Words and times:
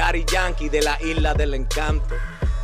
Daddy 0.00 0.24
Yankee 0.24 0.70
de 0.70 0.80
la 0.80 0.98
isla 1.02 1.34
del 1.34 1.52
encanto. 1.52 2.14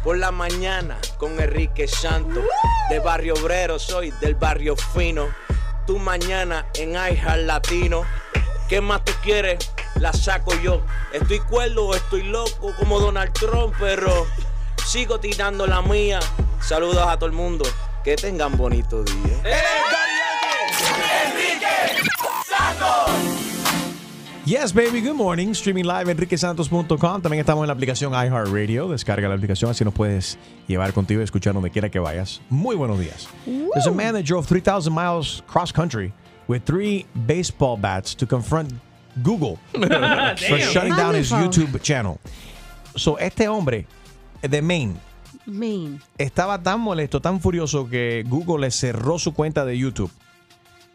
Por 0.02 0.16
la 0.16 0.30
mañana 0.30 0.96
con 1.18 1.38
Enrique 1.38 1.86
Santo. 1.86 2.42
De 2.88 2.98
barrio 2.98 3.34
obrero 3.34 3.78
soy, 3.78 4.10
del 4.22 4.36
barrio 4.36 4.74
fino. 4.74 5.28
Tu 5.86 5.98
mañana 5.98 6.64
en 6.76 6.92
iHeart 6.92 7.42
Latino. 7.42 8.04
¿Qué 8.70 8.80
más 8.80 9.04
tú 9.04 9.12
quieres? 9.22 9.70
La 9.96 10.14
saco 10.14 10.54
yo. 10.62 10.80
Estoy 11.12 11.40
cuerdo 11.40 11.88
o 11.88 11.94
estoy 11.94 12.22
loco 12.22 12.74
como 12.78 13.00
Donald 13.00 13.34
Trump, 13.34 13.74
pero 13.78 14.26
sigo 14.86 15.20
tirando 15.20 15.66
la 15.66 15.82
mía. 15.82 16.20
Saludos 16.62 17.06
a 17.06 17.18
todo 17.18 17.26
el 17.26 17.32
mundo. 17.32 17.66
Que 18.02 18.16
tengan 18.16 18.56
bonito 18.56 19.04
día. 19.04 19.95
Yes, 24.46 24.72
baby, 24.72 25.00
good 25.00 25.16
morning. 25.16 25.54
Streaming 25.54 25.86
live 25.86 26.08
enriquesantos.com. 26.08 27.20
También 27.20 27.40
estamos 27.40 27.64
en 27.64 27.66
la 27.66 27.72
aplicación 27.72 28.12
iHeartRadio. 28.12 28.88
Descarga 28.88 29.28
la 29.28 29.34
aplicación, 29.34 29.72
así 29.72 29.84
nos 29.84 29.92
puedes 29.92 30.38
llevar 30.68 30.92
contigo 30.92 31.20
y 31.20 31.24
escuchar 31.24 31.52
donde 31.52 31.68
quiera 31.72 31.90
que 31.90 31.98
vayas. 31.98 32.40
Muy 32.48 32.76
buenos 32.76 33.00
días. 33.00 33.26
There's 33.44 33.88
a 33.88 33.90
man 33.90 34.14
that 34.14 34.22
drove 34.22 34.46
3,000 34.46 34.94
miles 34.94 35.42
cross 35.48 35.72
country 35.72 36.12
with 36.46 36.62
three 36.64 37.06
baseball 37.26 37.76
bats 37.76 38.14
to 38.14 38.24
confront 38.24 38.72
Google 39.24 39.58
for 39.72 40.60
shutting 40.60 40.94
down 40.94 41.16
his. 41.16 41.32
YouTube 41.32 41.82
channel. 41.82 42.20
So, 42.94 43.18
este 43.18 43.48
hombre 43.48 43.88
de 44.42 44.62
Maine 44.62 44.94
Maine. 45.44 45.98
estaba 46.18 46.62
tan 46.62 46.78
molesto, 46.78 47.20
tan 47.20 47.40
furioso 47.40 47.90
que 47.90 48.22
Google 48.28 48.60
le 48.60 48.70
cerró 48.70 49.18
su 49.18 49.34
cuenta 49.34 49.64
de 49.64 49.76
YouTube. 49.76 50.12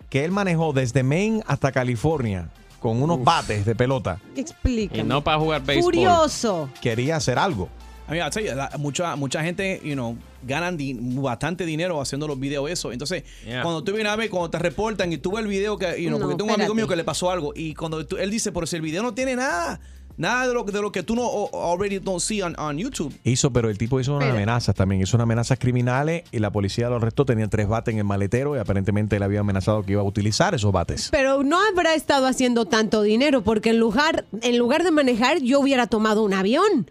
Que 0.09 0.23
él 0.23 0.31
manejó 0.31 0.71
desde 0.71 1.03
Maine 1.03 1.43
hasta 1.47 1.73
California 1.73 2.49
con 2.81 3.01
unos 3.01 3.23
bates 3.23 3.63
de 3.63 3.75
pelota. 3.75 4.19
Explícame. 4.35 4.99
Y 4.99 5.03
no 5.03 5.23
para 5.23 5.37
jugar 5.39 5.63
béisbol. 5.63 5.93
Furioso. 5.93 6.69
Quería 6.81 7.15
hacer 7.15 7.37
algo. 7.39 7.69
I 8.09 8.13
mean, 8.15 8.23
I'll 8.25 8.31
tell 8.31 8.43
you, 8.43 8.53
la- 8.53 8.71
mucha, 8.77 9.15
mucha 9.15 9.41
gente, 9.41 9.79
you 9.85 9.93
know, 9.93 10.17
ganan 10.43 10.75
di- 10.75 10.97
bastante 10.99 11.65
dinero 11.65 12.01
haciendo 12.01 12.27
los 12.27 12.37
videos 12.37 12.69
eso. 12.69 12.91
Entonces, 12.91 13.23
Yeah. 13.45 13.61
cuando 13.61 13.83
tú 13.85 13.93
vienes 13.93 14.11
a 14.11 14.15
ver, 14.17 14.29
cuando 14.29 14.49
te 14.49 14.59
reportan 14.59 15.13
y 15.13 15.17
tú 15.17 15.31
ves 15.31 15.41
el 15.43 15.47
video 15.47 15.77
que, 15.77 16.01
you 16.01 16.09
know, 16.09 16.19
No, 16.19 16.25
porque 16.25 16.35
tengo 16.37 16.53
un 16.53 16.59
amigo 16.59 16.73
mío 16.75 16.87
que 16.87 16.95
le 16.97 17.05
pasó 17.05 17.31
algo 17.31 17.53
y 17.55 17.73
cuando 17.73 18.05
tú- 18.05 18.17
él 18.17 18.29
dice, 18.31 18.51
pero 18.51 18.65
si 18.67 18.75
el 18.75 18.81
video 18.81 19.01
no 19.03 19.13
tiene 19.13 19.35
nada, 19.37 19.79
nada 20.17 20.47
de 20.47 20.53
lo, 20.53 20.63
de 20.63 20.81
lo 20.81 20.91
que 20.91 21.03
tú 21.03 21.15
no 21.15 21.23
o- 21.25 21.71
already 21.73 21.99
don't 21.99 22.19
see 22.21 22.41
on, 22.41 22.55
on 22.59 22.77
YouTube. 22.77 23.13
Hizo, 23.23 23.51
pero 23.51 23.69
el 23.69 23.77
tipo 23.77 23.99
hizo 23.99 24.15
unas 24.15 24.29
amenazas 24.31 24.75
también. 24.75 25.01
Hizo 25.01 25.17
unas 25.17 25.23
amenazas 25.23 25.57
criminales 25.59 26.23
y 26.31 26.39
la 26.39 26.51
policía 26.51 26.89
lo 26.89 26.95
arrestó. 26.97 27.25
Tenía 27.25 27.47
tres 27.47 27.67
bates 27.67 27.91
en 27.93 27.99
el 27.99 28.03
maletero 28.05 28.55
y 28.55 28.59
aparentemente 28.59 29.15
él 29.15 29.23
había 29.23 29.39
amenazado 29.41 29.83
que 29.83 29.93
iba 29.93 30.01
a 30.01 30.05
utilizar 30.05 30.53
esos 30.55 30.71
bates. 30.71 31.09
Pero 31.11 31.43
no 31.43 31.57
habrá 31.71 31.93
estado 31.95 32.27
haciendo 32.27 32.65
tanto 32.65 33.01
dinero 33.01 33.43
porque 33.43 33.69
en 33.71 33.79
lugar, 33.79 34.25
en 34.41 34.57
lugar 34.57 34.83
de 34.83 34.91
manejar 34.91 35.39
yo 35.41 35.59
hubiera 35.59 35.87
tomado 35.87 36.23
un 36.23 36.33
avión. 36.33 36.89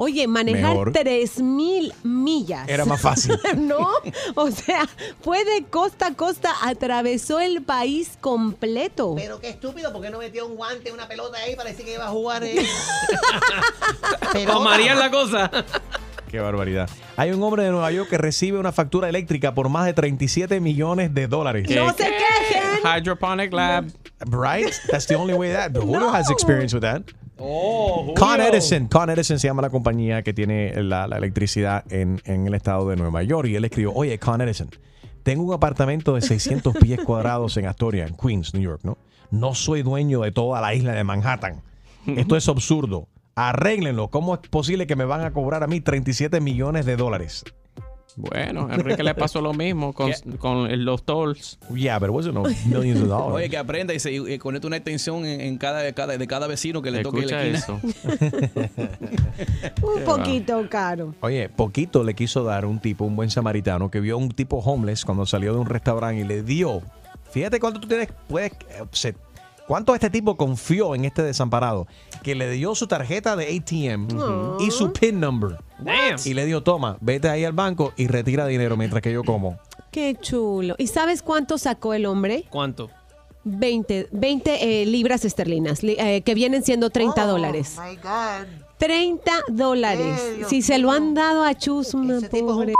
Oye, 0.00 0.28
manejar 0.28 0.70
Mejor. 0.70 0.92
tres 0.92 1.40
mil 1.40 1.92
millas. 2.04 2.68
Era 2.68 2.84
más 2.84 3.00
fácil. 3.00 3.36
¿No? 3.56 3.90
O 4.36 4.50
sea, 4.52 4.88
fue 5.20 5.44
de 5.44 5.64
costa 5.64 6.06
a 6.06 6.14
costa, 6.14 6.52
atravesó 6.62 7.40
el 7.40 7.62
país 7.62 8.16
completo. 8.20 9.14
Pero 9.16 9.40
qué 9.40 9.48
estúpido, 9.48 9.92
¿por 9.92 10.00
qué 10.00 10.10
no 10.10 10.18
metió 10.18 10.46
un 10.46 10.54
guante, 10.54 10.92
una 10.92 11.08
pelota 11.08 11.38
ahí 11.38 11.56
para 11.56 11.70
decir 11.70 11.84
que 11.84 11.94
iba 11.94 12.06
a 12.06 12.10
jugar? 12.10 12.44
Eh? 14.34 14.46
O 14.52 14.60
María 14.60 14.92
es 14.92 14.98
la 14.98 15.10
cosa. 15.10 15.50
Qué 16.30 16.38
barbaridad. 16.40 16.88
Hay 17.16 17.30
un 17.30 17.42
hombre 17.42 17.64
de 17.64 17.70
Nueva 17.70 17.90
York 17.90 18.10
que 18.10 18.18
recibe 18.18 18.58
una 18.58 18.72
factura 18.72 19.08
eléctrica 19.08 19.54
por 19.54 19.68
más 19.68 19.86
de 19.86 19.94
37 19.94 20.60
millones 20.60 21.14
de 21.14 21.26
dólares. 21.26 21.68
No 21.70 21.88
se 21.90 22.04
quejen. 22.04 22.80
Hydroponic 22.84 23.52
Lab. 23.52 23.86
Right? 24.26 24.72
That's 24.90 25.06
the 25.06 25.16
only 25.16 25.34
way 25.34 25.52
that. 25.52 25.72
But 25.72 25.82
Julio 25.84 26.10
has 26.12 26.30
experience 26.30 26.74
with 26.74 26.82
that. 26.82 27.02
Oh, 27.38 28.14
Con 28.16 28.40
Edison. 28.40 28.88
Con 28.88 29.10
Edison 29.10 29.38
se 29.38 29.46
llama 29.48 29.62
la 29.62 29.70
compañía 29.70 30.22
que 30.22 30.32
tiene 30.32 30.82
la, 30.82 31.06
la 31.06 31.18
electricidad 31.18 31.84
en, 31.92 32.20
en 32.24 32.46
el 32.46 32.54
estado 32.54 32.88
de 32.88 32.96
Nueva 32.96 33.22
York. 33.22 33.48
Y 33.48 33.56
él 33.56 33.64
escribió, 33.64 33.92
oye, 33.92 34.18
Con 34.18 34.40
Edison, 34.40 34.68
tengo 35.22 35.44
un 35.44 35.52
apartamento 35.54 36.14
de 36.14 36.22
600 36.22 36.76
pies 36.76 37.00
cuadrados 37.04 37.56
en 37.56 37.66
Astoria, 37.66 38.06
en 38.06 38.16
Queens, 38.16 38.54
New 38.54 38.62
York, 38.62 38.80
¿no? 38.82 38.98
No 39.30 39.54
soy 39.54 39.82
dueño 39.82 40.22
de 40.22 40.32
toda 40.32 40.60
la 40.60 40.74
isla 40.74 40.92
de 40.94 41.04
Manhattan. 41.04 41.62
Esto 42.06 42.36
es 42.36 42.48
absurdo. 42.48 43.08
Arréglenlo. 43.34 44.08
¿Cómo 44.08 44.34
es 44.34 44.40
posible 44.48 44.86
que 44.86 44.96
me 44.96 45.04
van 45.04 45.20
a 45.20 45.32
cobrar 45.32 45.62
a 45.62 45.66
mí 45.66 45.80
37 45.80 46.40
millones 46.40 46.86
de 46.86 46.96
dólares? 46.96 47.44
Bueno, 48.20 48.68
Enrique 48.72 49.04
le 49.04 49.14
pasó 49.14 49.40
lo 49.40 49.54
mismo 49.54 49.92
con, 49.92 50.10
con 50.38 50.84
los 50.84 51.04
tolls. 51.04 51.56
Yeah, 51.72 51.98
but 52.00 52.08
it 52.08 52.14
wasn't 52.14 52.34
no 52.34 52.42
millions 52.66 53.00
of 53.00 53.08
dollars. 53.08 53.34
Oye, 53.36 53.48
que 53.48 53.56
aprenda 53.56 53.94
y, 53.94 54.00
se, 54.00 54.12
y 54.12 54.38
conecta 54.38 54.66
una 54.66 54.76
extensión 54.76 55.24
en, 55.24 55.40
en 55.40 55.56
cada, 55.56 55.92
cada- 55.92 56.18
de 56.18 56.26
cada 56.26 56.48
vecino 56.48 56.82
que 56.82 56.90
le 56.90 57.02
toque 57.02 57.24
la 57.26 57.42
Escucha 57.44 57.78
esquina. 57.78 57.80
eso. 58.18 58.38
Un 59.82 60.04
poquito 60.04 60.66
caro. 60.68 61.14
Oye, 61.20 61.48
poquito 61.48 62.02
le 62.02 62.14
quiso 62.14 62.42
dar 62.44 62.64
un 62.66 62.80
tipo, 62.80 63.04
un 63.04 63.14
buen 63.16 63.30
samaritano, 63.30 63.90
que 63.90 64.00
vio 64.00 64.14
a 64.14 64.18
un 64.18 64.30
tipo 64.30 64.58
homeless 64.58 65.04
cuando 65.04 65.24
salió 65.26 65.52
de 65.54 65.60
un 65.60 65.66
restaurante 65.66 66.22
y 66.22 66.24
le 66.24 66.42
dio. 66.42 66.82
Fíjate 67.30 67.60
cuánto 67.60 67.78
tú 67.78 67.86
tienes, 67.88 68.08
puedes, 68.26 68.52
eh, 68.52 68.82
se- 68.92 69.14
cuánto 69.68 69.94
este 69.94 70.10
tipo 70.10 70.36
confió 70.36 70.96
en 70.96 71.04
este 71.04 71.22
desamparado, 71.22 71.86
que 72.24 72.34
le 72.34 72.50
dio 72.50 72.74
su 72.74 72.88
tarjeta 72.88 73.36
de 73.36 73.56
ATM 73.56 74.08
y 74.60 74.70
su 74.72 74.92
PIN 74.92 75.20
number. 75.20 75.58
Damn. 75.78 76.16
Y 76.24 76.34
le 76.34 76.44
dio, 76.46 76.62
toma, 76.64 76.96
vete 77.00 77.28
ahí 77.28 77.44
al 77.44 77.52
banco 77.52 77.92
y 77.96 78.08
retira 78.08 78.46
dinero 78.46 78.76
mientras 78.76 79.00
que 79.02 79.12
yo 79.12 79.22
como. 79.22 79.58
Qué 79.92 80.16
chulo. 80.20 80.74
¿Y 80.78 80.88
sabes 80.88 81.22
cuánto 81.22 81.56
sacó 81.58 81.94
el 81.94 82.06
hombre? 82.06 82.46
¿Cuánto? 82.50 82.90
20, 83.44 84.08
20 84.10 84.82
eh, 84.82 84.86
libras 84.86 85.24
esterlinas, 85.24 85.82
li- 85.82 85.96
eh, 85.98 86.22
que 86.22 86.34
vienen 86.34 86.62
siendo 86.64 86.90
30 86.90 87.24
dólares. 87.24 87.76
Oh, 87.78 87.82
my 87.88 87.96
God. 87.96 88.46
30 88.78 89.32
dólares. 89.48 90.20
Si 90.48 90.60
se 90.62 90.78
lo 90.78 90.90
han 90.90 91.14
dado 91.14 91.44
a 91.44 91.54
Chus, 91.54 91.94
una 91.94 92.18
Ese 92.18 92.28
tipo 92.28 92.50
es 92.50 92.56
un 92.56 92.56
pobre. 92.56 92.74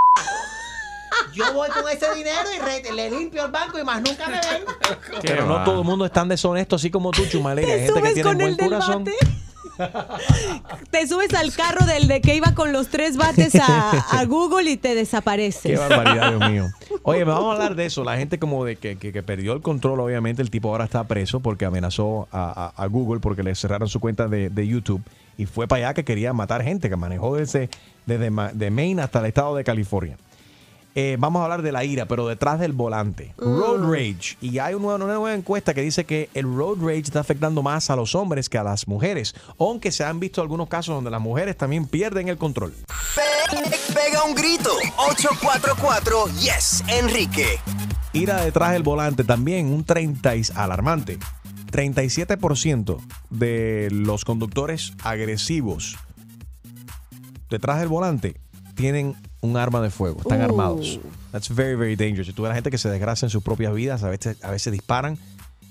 Yo 1.34 1.52
voy 1.52 1.68
con 1.70 1.88
ese 1.90 2.14
dinero 2.14 2.48
y 2.56 2.58
re- 2.60 2.92
le 2.92 3.10
limpio 3.10 3.44
el 3.44 3.50
banco 3.50 3.78
y 3.78 3.84
más 3.84 4.00
nunca 4.02 4.26
me 4.28 4.34
ven. 4.40 4.64
Pero 5.22 5.46
no 5.46 5.64
todo 5.64 5.80
el 5.82 5.86
mundo 5.86 6.04
es 6.06 6.12
tan 6.12 6.28
deshonesto 6.28 6.76
así 6.76 6.90
como 6.90 7.10
tú, 7.10 7.26
Chumalega. 7.26 7.68
Hay 7.72 7.80
Te 7.80 7.86
gente 7.86 8.00
que 8.02 8.08
subes 8.08 8.14
tiene 8.14 8.28
con 8.30 8.36
buen 8.38 8.50
el 8.50 8.56
del 8.56 8.68
corazón. 8.68 9.04
bate. 9.04 9.16
Te 10.90 11.06
subes 11.06 11.32
al 11.34 11.52
carro 11.52 11.86
del 11.86 12.08
de 12.08 12.20
que 12.20 12.34
iba 12.34 12.52
con 12.54 12.72
los 12.72 12.88
tres 12.88 13.16
bates 13.16 13.54
a, 13.54 13.90
a 13.90 14.24
Google 14.24 14.68
y 14.70 14.76
te 14.76 14.88
Qué 14.88 14.94
desapareces. 14.96 15.78
barbaridad, 15.78 16.30
Dios 16.36 16.50
mío. 16.50 16.66
Oye, 17.04 17.24
me 17.24 17.30
vamos 17.32 17.50
a 17.50 17.52
hablar 17.52 17.76
de 17.76 17.86
eso. 17.86 18.02
La 18.02 18.16
gente 18.16 18.38
como 18.40 18.64
de 18.64 18.74
que, 18.76 18.96
que- 18.96 19.12
que 19.12 19.22
perdió 19.22 19.52
el 19.52 19.60
control, 19.62 20.00
obviamente. 20.00 20.42
El 20.42 20.50
tipo 20.50 20.70
ahora 20.70 20.84
está 20.84 21.04
preso 21.04 21.40
porque 21.40 21.64
amenazó 21.64 22.26
a, 22.32 22.72
a- 22.76 22.82
a 22.82 22.86
Google 22.86 23.20
porque 23.20 23.42
le 23.44 23.54
cerraron 23.54 23.88
su 23.88 24.00
cuenta 24.00 24.26
de, 24.26 24.50
de 24.50 24.66
YouTube 24.66 25.02
y 25.36 25.46
fue 25.46 25.68
para 25.68 25.86
allá 25.86 25.94
que 25.94 26.04
quería 26.04 26.32
matar 26.32 26.64
gente, 26.64 26.88
que 26.90 26.96
manejó 26.96 27.36
desde, 27.36 27.70
desde 28.06 28.30
de 28.54 28.70
Maine 28.70 29.02
hasta 29.02 29.20
el 29.20 29.26
estado 29.26 29.54
de 29.54 29.62
California. 29.62 30.16
Eh, 31.00 31.16
vamos 31.16 31.38
a 31.38 31.44
hablar 31.44 31.62
de 31.62 31.70
la 31.70 31.84
ira, 31.84 32.06
pero 32.06 32.26
detrás 32.26 32.58
del 32.58 32.72
volante. 32.72 33.32
Road 33.38 33.88
rage. 33.88 34.36
Y 34.40 34.58
hay 34.58 34.74
una, 34.74 34.96
una 34.96 35.04
nueva 35.06 35.32
encuesta 35.32 35.72
que 35.72 35.80
dice 35.80 36.04
que 36.04 36.28
el 36.34 36.42
road 36.52 36.78
rage 36.80 36.98
está 37.02 37.20
afectando 37.20 37.62
más 37.62 37.88
a 37.88 37.94
los 37.94 38.16
hombres 38.16 38.48
que 38.48 38.58
a 38.58 38.64
las 38.64 38.88
mujeres. 38.88 39.32
Aunque 39.60 39.92
se 39.92 40.02
han 40.02 40.18
visto 40.18 40.42
algunos 40.42 40.66
casos 40.68 40.96
donde 40.96 41.12
las 41.12 41.20
mujeres 41.20 41.56
también 41.56 41.86
pierden 41.86 42.26
el 42.28 42.36
control. 42.36 42.74
Pe- 43.14 43.94
Pega 43.94 44.24
un 44.24 44.34
grito. 44.34 44.72
844 44.96 46.26
Yes, 46.40 46.82
Enrique. 46.88 47.60
Ira 48.12 48.44
detrás 48.44 48.72
del 48.72 48.82
volante 48.82 49.22
también, 49.22 49.72
un 49.72 49.84
30 49.84 50.34
y- 50.34 50.42
alarmante. 50.56 51.18
37% 51.70 52.98
de 53.30 53.86
los 53.92 54.24
conductores 54.24 54.94
agresivos 55.04 55.96
detrás 57.50 57.78
del 57.78 57.88
volante 57.88 58.34
tienen 58.78 59.14
un 59.40 59.56
arma 59.56 59.80
de 59.82 59.90
fuego, 59.90 60.20
están 60.20 60.40
Uh. 60.40 60.44
armados. 60.44 61.00
That's 61.32 61.52
very, 61.54 61.74
very 61.74 61.96
dangerous. 61.96 62.28
Y 62.28 62.32
tú 62.32 62.42
ves 62.42 62.46
a 62.48 62.50
la 62.50 62.54
gente 62.54 62.70
que 62.70 62.78
se 62.78 62.88
desgracia 62.88 63.26
en 63.26 63.30
sus 63.30 63.42
propias 63.42 63.74
vidas, 63.74 64.02
a 64.04 64.08
veces, 64.08 64.42
a 64.44 64.50
veces 64.52 64.72
disparan 64.72 65.18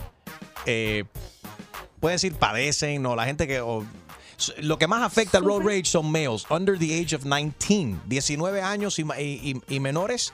eh, 0.64 1.04
puede 1.98 2.14
decir, 2.14 2.34
padecen, 2.34 3.04
o 3.04 3.16
la 3.16 3.24
gente 3.24 3.48
que... 3.48 3.60
o- 3.60 3.84
lo 4.58 4.78
que 4.78 4.86
más 4.86 5.02
afecta 5.02 5.38
al 5.38 5.44
road 5.44 5.62
rage 5.62 5.84
son 5.86 6.10
males 6.10 6.44
under 6.50 6.78
the 6.78 7.00
age 7.00 7.14
of 7.16 7.24
19, 7.24 8.00
19 8.06 8.60
años 8.62 8.98
y, 8.98 9.80
menores. 9.80 10.32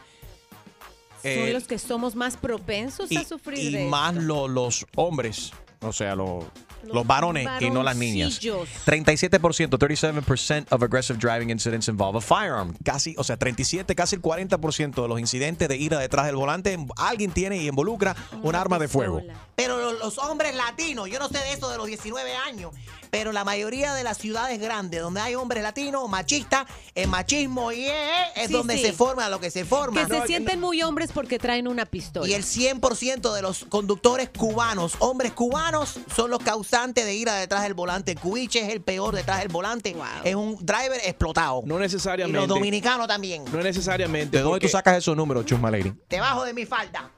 eh, 1.22 1.36
Son 1.44 1.52
los 1.52 1.64
que 1.68 1.78
somos 1.78 2.14
más 2.16 2.36
propensos 2.36 3.10
y, 3.12 3.16
a 3.16 3.24
sufrir 3.24 3.58
y 3.58 3.70
de 3.72 3.84
más 3.88 4.12
esto. 4.14 4.22
lo- 4.24 4.48
los 4.48 4.84
hombres, 4.96 5.52
o 5.80 5.92
sea, 5.92 6.14
lo- 6.16 6.46
los, 6.84 7.06
varones 7.06 7.46
y 7.60 7.70
no 7.70 7.82
las 7.82 7.96
niñas. 7.96 8.40
varoncillos. 8.40 8.68
37%, 8.86 9.78
37% 9.78 10.66
of 10.70 10.82
aggressive 10.82 11.18
driving 11.18 11.50
incidents 11.50 11.88
involve 11.88 12.18
a 12.18 12.20
firearm. 12.20 12.74
Casi, 12.84 13.14
o 13.18 13.24
sea, 13.24 13.36
37, 13.36 13.94
casi 13.94 14.16
el 14.16 14.22
40% 14.22 15.02
de 15.02 15.08
los 15.08 15.20
incidentes 15.20 15.68
de 15.68 15.76
ira 15.76 15.98
detrás 15.98 16.26
del 16.26 16.36
volante, 16.36 16.78
alguien 16.96 17.30
tiene 17.32 17.56
y 17.58 17.68
involucra 17.68 18.16
un 18.42 18.54
arma 18.54 18.78
de 18.78 18.88
fuego. 18.88 19.22
Pero 19.54 19.78
lo- 19.78 19.92
los, 19.92 20.18
hombres 20.18 20.54
latinos, 20.54 21.08
yo 21.10 21.18
no 21.18 21.28
sé 21.28 21.38
de 21.38 21.52
eso 21.52 21.68
de 21.70 21.76
los 21.76 21.86
19 21.86 22.34
años, 22.34 22.72
pero 23.10 23.32
la 23.32 23.44
mayoría 23.44 23.92
de 23.94 24.02
las 24.04 24.18
ciudades 24.18 24.58
grandes 24.60 25.00
donde 25.02 25.20
hay 25.20 25.34
hombres 25.34 25.62
latinos, 25.62 26.08
machistas, 26.08 26.66
el 26.94 27.08
machismo 27.08 27.70
y 27.72 27.84
es 27.86 28.46
Sí, 28.46 28.52
donde 28.52 28.76
sí. 28.76 28.82
se 28.86 28.92
forma 28.92 29.28
lo 29.28 29.40
que 29.40 29.50
se 29.50 29.64
forma. 29.64 30.06
Que 30.06 30.14
se 30.14 30.26
sienten 30.26 30.60
muy 30.60 30.82
hombres 30.82 31.10
porque 31.12 31.38
traen 31.38 31.68
una 31.68 31.84
pistola. 31.86 32.26
Y 32.28 32.32
el 32.34 32.42
100% 32.44 33.32
de 33.34 33.42
los 33.42 33.64
conductores 33.68 34.30
cubanos, 34.36 34.94
hombres 34.98 35.32
cubanos, 35.32 35.98
son 36.14 36.30
los 36.30 36.38
causantes 36.42 36.71
de 36.72 37.14
ira 37.14 37.34
detrás 37.34 37.64
del 37.64 37.74
volante. 37.74 38.16
Cuiche 38.16 38.60
es 38.60 38.70
el 38.70 38.80
peor 38.80 39.14
detrás 39.14 39.40
del 39.40 39.48
volante. 39.48 39.94
Es 40.24 40.34
un 40.34 40.56
driver 40.56 40.98
explotado. 41.04 41.60
No 41.66 41.76
Y 41.76 41.80
necesariamente. 41.80 42.38
los 42.38 42.48
dominicanos 42.48 43.06
también. 43.06 43.44
No 43.52 43.62
necesariamente. 43.62 44.38
¿De 44.38 44.42
dónde 44.42 44.60
tú 44.60 44.68
sacas 44.68 44.96
esos 44.96 45.14
números, 45.14 45.44
Chusma 45.44 45.70
Lady? 45.70 45.92
Debajo 46.08 46.44
de 46.44 46.54
mi 46.54 46.64
falda. 46.64 47.10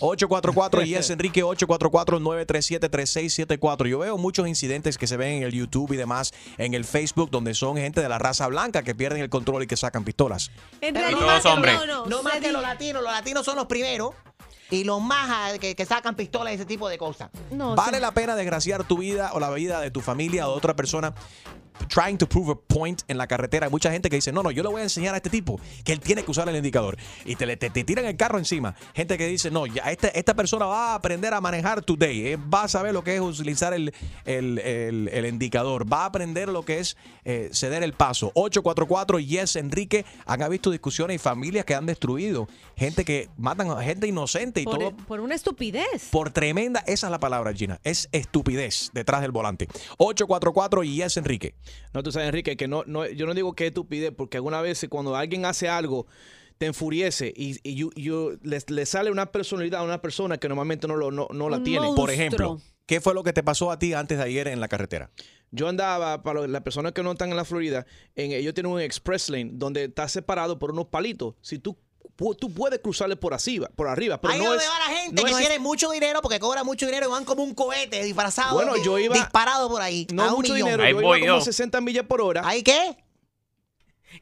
844 0.00 0.82
y 0.82 0.94
es 0.94 1.10
Enrique 1.10 1.42
844-937-3674. 1.44 3.88
Yo 3.88 3.98
veo 3.98 4.16
muchos 4.16 4.46
incidentes 4.48 4.96
que 4.98 5.06
se 5.08 5.16
ven 5.16 5.38
en 5.38 5.42
el 5.42 5.52
YouTube 5.52 5.92
y 5.92 5.96
demás, 5.96 6.32
en 6.58 6.74
el 6.74 6.84
Facebook, 6.84 7.30
donde 7.30 7.54
son 7.54 7.76
gente 7.76 8.00
de 8.00 8.08
la 8.08 8.18
raza 8.18 8.46
blanca 8.46 8.84
que 8.84 8.94
pierden 8.94 9.20
el 9.22 9.28
control 9.28 9.64
y 9.64 9.66
que 9.66 9.76
sacan 9.76 10.04
pistolas. 10.04 10.50
En 10.80 10.94
realidad, 10.94 11.42
no 11.44 11.56
no, 11.56 11.86
no, 11.86 12.06
No 12.06 12.22
más 12.22 12.38
que 12.38 12.52
los 12.52 12.62
latinos, 12.62 13.02
los 13.02 13.12
latinos 13.12 13.44
son 13.44 13.56
los 13.56 13.66
primeros 13.66 14.14
y 14.70 14.84
los 14.84 15.00
más 15.00 15.28
ah, 15.30 15.58
que, 15.58 15.74
que 15.74 15.86
sacan 15.86 16.14
pistolas 16.14 16.52
y 16.52 16.56
ese 16.56 16.66
tipo 16.66 16.88
de 16.88 16.98
cosas. 16.98 17.30
no, 17.50 17.74
¿Vale 17.74 18.00
la 18.00 18.12
pena 18.12 18.36
desgraciar 18.36 18.84
tu 18.84 18.98
vida 18.98 19.30
o 19.34 19.40
la 19.40 19.50
vida 19.50 19.80
de 19.80 19.90
tu 19.90 20.00
familia 20.00 20.48
o 20.48 20.52
de 20.52 20.56
otra 20.56 20.74
persona? 20.74 21.14
Trying 21.88 22.18
to 22.18 22.28
prove 22.28 22.50
a 22.50 22.54
point 22.54 23.02
en 23.08 23.18
la 23.18 23.26
carretera. 23.26 23.66
Hay 23.66 23.70
mucha 23.70 23.90
gente 23.90 24.08
que 24.10 24.16
dice, 24.16 24.32
no, 24.32 24.42
no, 24.42 24.50
yo 24.50 24.62
le 24.62 24.68
voy 24.68 24.80
a 24.80 24.84
enseñar 24.84 25.14
a 25.14 25.18
este 25.18 25.30
tipo 25.30 25.60
que 25.84 25.92
él 25.92 26.00
tiene 26.00 26.22
que 26.24 26.30
usar 26.30 26.48
el 26.48 26.56
indicador. 26.56 26.96
Y 27.24 27.36
te, 27.36 27.56
te, 27.56 27.70
te 27.70 27.84
tiran 27.84 28.04
el 28.04 28.16
carro 28.16 28.38
encima. 28.38 28.74
Gente 28.94 29.18
que 29.18 29.26
dice, 29.26 29.50
no, 29.50 29.66
ya 29.66 29.82
este- 29.90 30.16
esta 30.18 30.34
persona 30.34 30.66
va 30.66 30.92
a 30.92 30.94
aprender 30.94 31.34
a 31.34 31.40
manejar 31.40 31.82
today. 31.82 32.28
eh, 32.28 32.36
va 32.36 32.64
a 32.64 32.68
saber 32.68 32.92
lo 32.92 33.02
que 33.04 33.14
es 33.14 33.20
utilizar 33.20 33.74
el, 33.74 33.92
el- 34.24 34.58
el- 34.58 35.08
el 35.08 35.26
indicador. 35.26 35.90
Va 35.92 36.02
a 36.02 36.06
aprender 36.06 36.48
lo 36.48 36.64
que 36.64 36.78
es 36.80 36.96
eh, 37.24 37.50
ceder 37.52 37.82
el 37.82 37.92
paso. 37.92 38.30
844 38.34 39.18
Yes 39.18 39.56
Enrique. 39.56 40.04
Han 40.26 40.48
visto 40.50 40.70
discusiones 40.70 41.16
y 41.16 41.18
familias 41.18 41.64
que 41.64 41.74
han 41.74 41.86
destruido. 41.86 42.48
Gente 42.76 43.04
que 43.04 43.28
matan 43.36 43.70
a 43.70 43.82
gente 43.82 44.06
inocente 44.06 44.60
y 44.60 44.64
por, 44.64 44.78
todo 44.78 44.92
por 44.96 45.20
una 45.20 45.34
estupidez. 45.34 46.08
por 46.10 46.30
tremenda, 46.30 46.80
esa 46.86 47.06
es 47.06 47.10
la 47.10 47.20
palabra, 47.20 47.52
Gina, 47.52 47.80
es 47.84 48.08
estupidez 48.12 48.90
detrás 48.92 49.20
del 49.22 49.30
volante. 49.32 49.68
844 49.98 50.84
y 50.84 51.02
es 51.02 51.16
Enrique. 51.16 51.54
No, 51.92 52.02
tú 52.02 52.12
sabes, 52.12 52.28
Enrique, 52.28 52.56
que 52.56 52.68
no, 52.68 52.84
no, 52.86 53.06
yo 53.08 53.26
no 53.26 53.34
digo 53.34 53.54
que 53.54 53.64
es 53.64 53.68
estupidez, 53.70 54.12
porque 54.16 54.36
algunas 54.38 54.62
veces 54.62 54.88
cuando 54.88 55.16
alguien 55.16 55.44
hace 55.44 55.68
algo, 55.68 56.06
te 56.58 56.66
enfuriece 56.66 57.32
y, 57.36 57.56
y 57.68 57.74
you- 57.74 57.90
you- 57.96 58.38
le, 58.42 58.58
le 58.68 58.86
sale 58.86 59.10
una 59.10 59.26
personalidad 59.32 59.80
a 59.80 59.84
una 59.84 60.00
persona 60.00 60.38
que 60.38 60.48
normalmente 60.48 60.86
no, 60.86 60.96
lo, 60.96 61.10
no, 61.10 61.26
no 61.32 61.48
la 61.48 61.56
Un 61.56 61.64
tiene. 61.64 61.80
monstruo. 61.86 62.04
Por 62.06 62.10
ejemplo, 62.14 62.60
¿qué 62.86 63.00
fue 63.00 63.12
lo 63.14 63.24
que 63.24 63.32
te 63.32 63.42
pasó 63.42 63.70
a 63.72 63.78
ti 63.78 63.92
antes 63.92 64.18
de 64.18 64.24
ayer 64.24 64.46
en 64.48 64.60
la 64.60 64.68
carretera? 64.68 65.10
Yo 65.50 65.68
andaba, 65.68 66.22
para 66.22 66.46
las 66.46 66.62
personas 66.62 66.92
que 66.92 67.02
no 67.02 67.12
están 67.12 67.30
en 67.30 67.36
la 67.36 67.44
Florida, 67.44 67.86
en, 68.16 68.32
ellos 68.32 68.54
tienen 68.54 68.72
un 68.72 68.80
express 68.80 69.28
lane 69.30 69.50
donde 69.54 69.84
está 69.84 70.08
separado 70.08 70.58
por 70.58 70.70
unos 70.72 70.86
palitos. 70.86 71.34
Si 71.42 71.58
tú, 71.58 71.76
tú 72.38 72.52
puedes 72.54 72.78
cruzarle 72.80 73.16
por 73.16 73.34
arriba, 73.34 73.68
por 73.74 73.88
arriba, 73.88 74.20
pero 74.20 74.34
Ahí 74.34 74.40
no 74.40 74.50
donde 74.50 74.64
es, 74.64 74.70
va 74.70 74.78
la 74.78 74.84
gente 74.96 75.22
no 75.22 75.26
que 75.26 75.32
es- 75.32 75.38
tiene 75.38 75.58
mucho 75.58 75.90
dinero 75.90 76.22
porque 76.22 76.38
cobra 76.38 76.62
mucho 76.64 76.86
dinero 76.86 77.06
y 77.06 77.10
van 77.10 77.24
como 77.24 77.42
un 77.42 77.54
cohete 77.54 78.02
disfrazado. 78.04 78.54
Bueno, 78.54 78.76
yo 78.76 78.98
iba- 78.98 79.14
disparado 79.14 79.68
por 79.68 79.82
ahí. 79.82 80.06
a 80.10 80.14
no 80.14 80.36
mucho 80.36 80.52
millón. 80.52 80.66
dinero. 80.68 80.82
Ahí 80.84 80.90
yo 80.92 81.00
voy 81.00 81.18
iba 81.20 81.26
como 81.28 81.38
yo. 81.40 81.44
60 81.44 81.80
millas 81.80 82.06
por 82.06 82.20
hora. 82.20 82.42
¿Ahí 82.44 82.62
qué? 82.62 82.96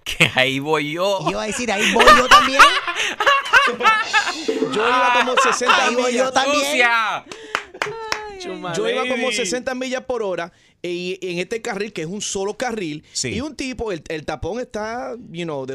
Que 0.05 0.31
ahí 0.35 0.59
voy 0.59 0.93
yo. 0.93 1.19
Y 1.27 1.31
iba 1.33 1.43
a 1.43 1.47
decir, 1.47 1.71
ahí 1.71 1.93
voy 1.93 2.05
yo 2.17 2.27
también. 2.29 2.63
Yo 4.75 4.89
iba 4.89 5.13
como 5.19 5.35
60 5.37 5.85
Ahí 5.85 5.95
voy 5.95 6.05
millas. 6.13 6.27
yo 6.27 6.33
también. 6.33 6.65
Sucia. 6.65 7.25
Yo 8.77 8.89
iba 8.89 9.03
como 9.03 9.25
Lady. 9.29 9.37
60 9.37 9.75
millas 9.75 10.05
por 10.05 10.23
hora 10.23 10.53
y 10.83 11.19
en 11.23 11.39
este 11.39 11.61
carril, 11.63 11.93
que 11.93 12.03
es 12.03 12.09
un 12.09 12.21
solo 12.21 12.57
carril, 12.57 13.05
Sí. 13.13 13.29
y 13.29 13.41
un 13.41 13.55
tipo, 13.57 13.93
el, 13.93 14.03
el 14.09 14.25
tapón 14.25 14.61
está, 14.61 15.15
you 15.31 15.45
know, 15.45 15.67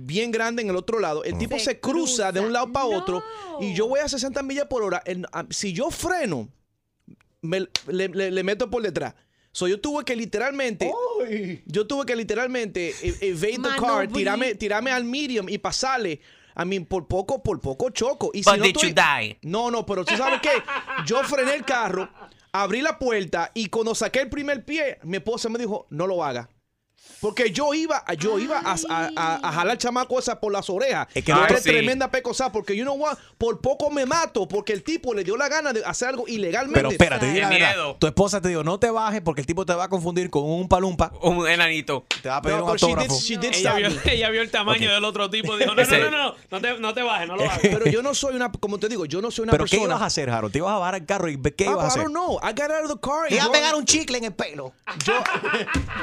bien 0.00 0.30
grande 0.30 0.62
en 0.62 0.70
el 0.70 0.76
otro 0.76 0.98
lado. 0.98 1.22
El 1.24 1.38
tipo 1.38 1.58
Se 1.58 1.64
se, 1.66 1.80
cruza, 1.80 2.32
de 2.32 2.40
un 2.40 2.52
lado 2.52 2.72
para 2.72 2.86
No. 2.88 2.98
otro 2.98 3.22
y 3.60 3.74
yo 3.74 3.86
voy 3.88 4.00
a 4.00 4.08
60 4.08 4.42
millas 4.42 4.66
por 4.66 4.82
hora. 4.82 5.02
a- 5.32 5.46
si 5.50 5.72
yo 5.72 5.90
freno, 5.90 6.48
me- 7.42 7.68
le, 7.88 8.08
le- 8.08 8.30
le 8.30 8.42
meto 8.42 8.68
por 8.70 8.82
detrás. 8.82 9.14
So, 9.52 9.66
yo 9.68 9.80
tuve 9.80 10.04
que 10.04 10.14
literalmente, 10.14 10.92
yo 11.64 11.86
tuve 11.86 12.04
que 12.04 12.14
literalmente 12.14 12.92
evade 13.22 13.52
the 13.62 13.80
car, 13.80 14.06
tirarme, 14.08 14.54
tirarme 14.54 14.90
al 14.90 15.04
medium 15.04 15.48
y 15.48 15.56
pasarle. 15.56 16.20
A 16.56 16.64
mí, 16.64 16.80
por 16.80 17.06
poco, 17.06 17.42
por 17.42 17.60
poco 17.60 17.90
choco. 17.90 18.30
Y 18.34 18.42
But 18.42 18.54
si 18.54 18.58
no 18.58 18.64
did 18.64 18.76
estoy- 18.76 18.88
you 18.88 18.94
die? 18.94 19.38
no, 19.42 19.70
no, 19.70 19.84
pero 19.86 20.04
tú 20.04 20.16
sabes 20.16 20.40
qué? 20.40 20.50
Yo 21.06 21.22
frené 21.22 21.54
el 21.54 21.64
carro, 21.64 22.08
abrí 22.52 22.80
la 22.80 22.98
puerta 22.98 23.50
y 23.54 23.68
cuando 23.68 23.94
saqué 23.94 24.22
el 24.22 24.28
primer 24.30 24.64
pie, 24.64 24.98
mi 25.04 25.18
esposa 25.18 25.48
me 25.50 25.58
dijo, 25.58 25.86
no 25.90 26.06
lo 26.06 26.24
haga. 26.24 26.48
Porque 27.20 27.50
yo 27.50 27.72
iba, 27.74 28.04
yo 28.18 28.38
iba 28.38 28.58
a, 28.58 28.76
a, 28.90 29.10
a- 29.16 29.48
a 29.48 29.52
jalar 29.52 29.78
chamaco 29.78 30.18
esa 30.18 30.38
por 30.38 30.52
las 30.52 30.68
orejas. 30.70 31.08
Es 31.14 31.24
que 31.24 31.30
Yo 31.32 31.36
no- 31.36 31.44
era 31.46 31.56
Ay, 31.56 31.62
sí. 31.62 31.70
tremenda 31.70 32.10
pecosa 32.10 32.52
porque 32.52 32.76
you 32.76 32.84
know 32.84 32.94
what, 32.96 33.16
por 33.38 33.60
poco 33.60 33.90
me 33.90 34.04
mato 34.06 34.46
porque 34.46 34.72
el 34.72 34.82
tipo 34.82 35.14
le 35.14 35.24
dio 35.24 35.36
la 35.36 35.48
gana 35.48 35.72
de 35.72 35.84
hacer 35.84 36.08
algo 36.08 36.24
ilegalmente. 36.28 36.78
Pero 36.80 36.90
espérate, 36.90 37.32
di 37.32 37.40
la 37.40 37.48
Qué 37.48 37.58
verdad. 37.60 37.96
Tu 37.98 38.06
esposa 38.06 38.40
te 38.40 38.48
dijo, 38.48 38.62
no 38.62 38.78
te 38.78 38.90
bajes 38.90 39.20
porque 39.22 39.40
el 39.40 39.46
tipo 39.46 39.64
te 39.64 39.74
va 39.74 39.84
a 39.84 39.88
confundir 39.88 40.30
con 40.30 40.44
un 40.44 40.68
palumpa. 40.68 41.12
Un 41.22 41.46
enanito. 41.48 42.04
Te 42.22 42.28
va 42.28 42.36
a 42.36 42.42
pedir 42.42 42.56
No, 42.58 42.64
un 42.66 42.72
pero 42.72 42.78
she 42.78 42.86
did- 42.86 42.98
autógrafo. 43.00 43.20
she 43.20 43.36
did 43.38 43.54
Ella 43.54 43.74
vio, 43.74 43.90
me. 43.90 44.12
ella 44.12 44.30
vio 44.30 44.42
el 44.42 44.50
tamaño 44.50 44.92
del 44.92 45.04
otro 45.04 45.30
tipo. 45.30 45.56
Dijo, 45.56 45.74
no, 45.74 45.84
no, 45.84 46.10
no, 46.10 46.10
no, 46.10 46.34
no 46.50 46.60
te, 46.60 46.78
no 46.78 46.94
te 46.94 47.02
bajes, 47.02 47.28
no 47.28 47.36
lo 47.36 47.44
hagas. 47.44 47.58
Pero 47.62 47.86
yo 47.86 48.02
no 48.02 48.14
soy 48.14 48.36
una, 48.36 48.52
como 48.52 48.78
te 48.78 48.88
digo, 48.88 49.04
yo 49.06 49.20
no 49.22 49.30
soy 49.30 49.44
una 49.44 49.52
¿Pero 49.52 49.64
qué 49.64 49.70
persona. 49.76 49.92
ibas 49.94 50.02
a 50.02 50.06
hacer, 50.06 50.28
Harold? 50.30 50.52
¿Te 50.52 50.58
ibas 50.58 50.72
a 50.72 50.78
bajar 50.78 50.94
al 50.96 51.06
carro 51.06 51.28
y 51.30 51.40
qué 51.40 51.64
ibas 51.64 51.78
a 51.78 51.84
I 51.84 51.86
hacer? 51.88 52.02
don't 52.02 52.12
know. 52.14 52.38
I 52.42 52.52
got 52.52 52.70
out 52.70 52.84
of 52.84 52.90
the 52.92 53.00
car. 53.00 53.28
Te 53.28 53.34
iba 53.36 53.44
a 53.44 53.46
yo- 53.46 53.52
pegar 53.52 53.74
un 53.74 53.84
chicle 53.84 54.18
en 54.18 54.24
el 54.24 54.34
pelo. 54.34 54.72
yo, 55.04 55.14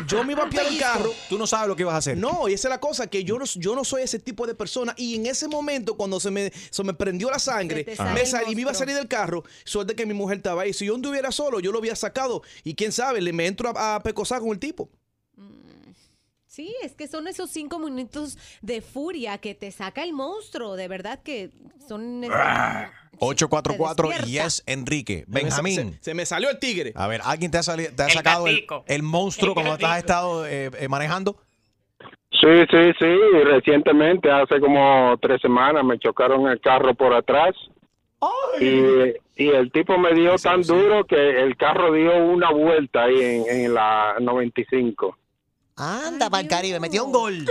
yo 0.07 0.23
me 0.23 0.33
iba 0.33 0.43
a 0.43 0.49
pillar 0.49 0.65
el 0.67 0.77
carro. 0.79 1.02
Tú 1.29 1.37
no 1.37 1.47
sabes 1.47 1.67
lo 1.67 1.75
que 1.75 1.83
ibas 1.83 1.95
a 1.95 1.97
hacer. 1.97 2.17
No, 2.17 2.47
y 2.47 2.53
esa 2.53 2.67
es 2.67 2.69
la 2.69 2.79
cosa, 2.79 3.07
que 3.07 3.23
yo 3.23 3.37
no, 3.37 3.45
yo 3.45 3.75
no 3.75 3.83
soy 3.83 4.03
ese 4.03 4.19
tipo 4.19 4.47
de 4.47 4.55
persona. 4.55 4.93
Y 4.97 5.15
en 5.15 5.25
ese 5.25 5.47
momento, 5.47 5.95
cuando 5.95 6.19
se 6.19 6.31
me, 6.31 6.51
se 6.69 6.83
me 6.83 6.93
prendió 6.93 7.29
la 7.29 7.39
sangre, 7.39 7.85
me, 8.13 8.25
salí, 8.25 8.55
me 8.55 8.61
iba 8.61 8.71
a 8.71 8.75
salir 8.75 8.95
del 8.95 9.07
carro, 9.07 9.43
suerte 9.63 9.95
que 9.95 10.05
mi 10.05 10.13
mujer 10.13 10.37
estaba 10.37 10.63
ahí. 10.63 10.73
Si 10.73 10.85
yo 10.85 10.95
anduviera 10.95 11.31
solo, 11.31 11.59
yo 11.59 11.71
lo 11.71 11.79
había 11.79 11.95
sacado. 11.95 12.43
Y 12.63 12.75
quién 12.75 12.91
sabe, 12.91 13.21
le 13.21 13.33
me 13.33 13.47
entro 13.47 13.71
a, 13.75 13.95
a 13.95 14.03
pecosar 14.03 14.39
con 14.41 14.49
el 14.49 14.59
tipo. 14.59 14.89
Sí, 16.53 16.71
es 16.83 16.93
que 16.93 17.07
son 17.07 17.25
esos 17.27 17.49
cinco 17.49 17.79
minutos 17.79 18.37
de 18.61 18.81
furia 18.81 19.39
que 19.39 19.55
te 19.55 19.71
saca 19.71 20.03
el 20.03 20.13
monstruo. 20.13 20.75
De 20.75 20.87
verdad 20.87 21.19
que 21.23 21.49
son. 21.87 22.23
844 23.17 24.09
Te 24.23 24.29
y 24.29 24.37
es 24.37 24.61
Enrique. 24.67 25.23
Se 25.25 25.31
me- 25.31 25.41
Benjamín. 25.41 25.93
Se, 25.95 26.03
se 26.03 26.13
me 26.13 26.27
salió 26.27 26.51
el 26.51 26.59
tigre. 26.59 26.93
A 26.95 27.07
ver, 27.07 27.21
¿alguien 27.23 27.49
te 27.49 27.57
ha, 27.57 27.63
sali- 27.63 27.87
te 27.95 28.03
ha 28.03 28.05
El 28.05 28.11
sacado 28.11 28.45
el, 28.47 29.01
monstruo 29.01 29.49
El 29.49 29.53
cuando 29.55 29.77
te 29.79 29.85
has 29.87 29.97
estado 29.97 30.45
eh, 30.45 30.69
eh, 30.79 30.87
manejando? 30.87 31.37
Sí, 32.29 32.47
sí, 32.69 32.91
sí. 32.99 33.15
Recientemente, 33.45 34.29
hace 34.29 34.59
como 34.59 35.17
tres 35.19 35.41
semanas, 35.41 35.83
me 35.83 35.97
chocaron 35.97 36.47
el 36.49 36.61
carro 36.61 36.93
por 36.93 37.15
atrás. 37.15 37.55
Y, 38.61 39.43
y 39.43 39.47
el 39.49 39.71
tipo 39.71 39.97
me 39.97 40.13
dio 40.13 40.35
tan 40.37 40.61
duro 40.61 41.03
que 41.07 41.41
el 41.41 41.57
carro 41.57 41.91
dio 41.93 42.15
una 42.25 42.51
vuelta 42.51 43.05
ahí 43.05 43.19
en, 43.19 43.49
en 43.49 43.73
la 43.73 44.17
95. 44.21 45.17
Anda, 45.75 46.29
para 46.29 46.43
el 46.43 46.49
Caribe, 46.49 46.79
metió 46.79 47.05
un 47.05 47.11
gol. 47.11 47.45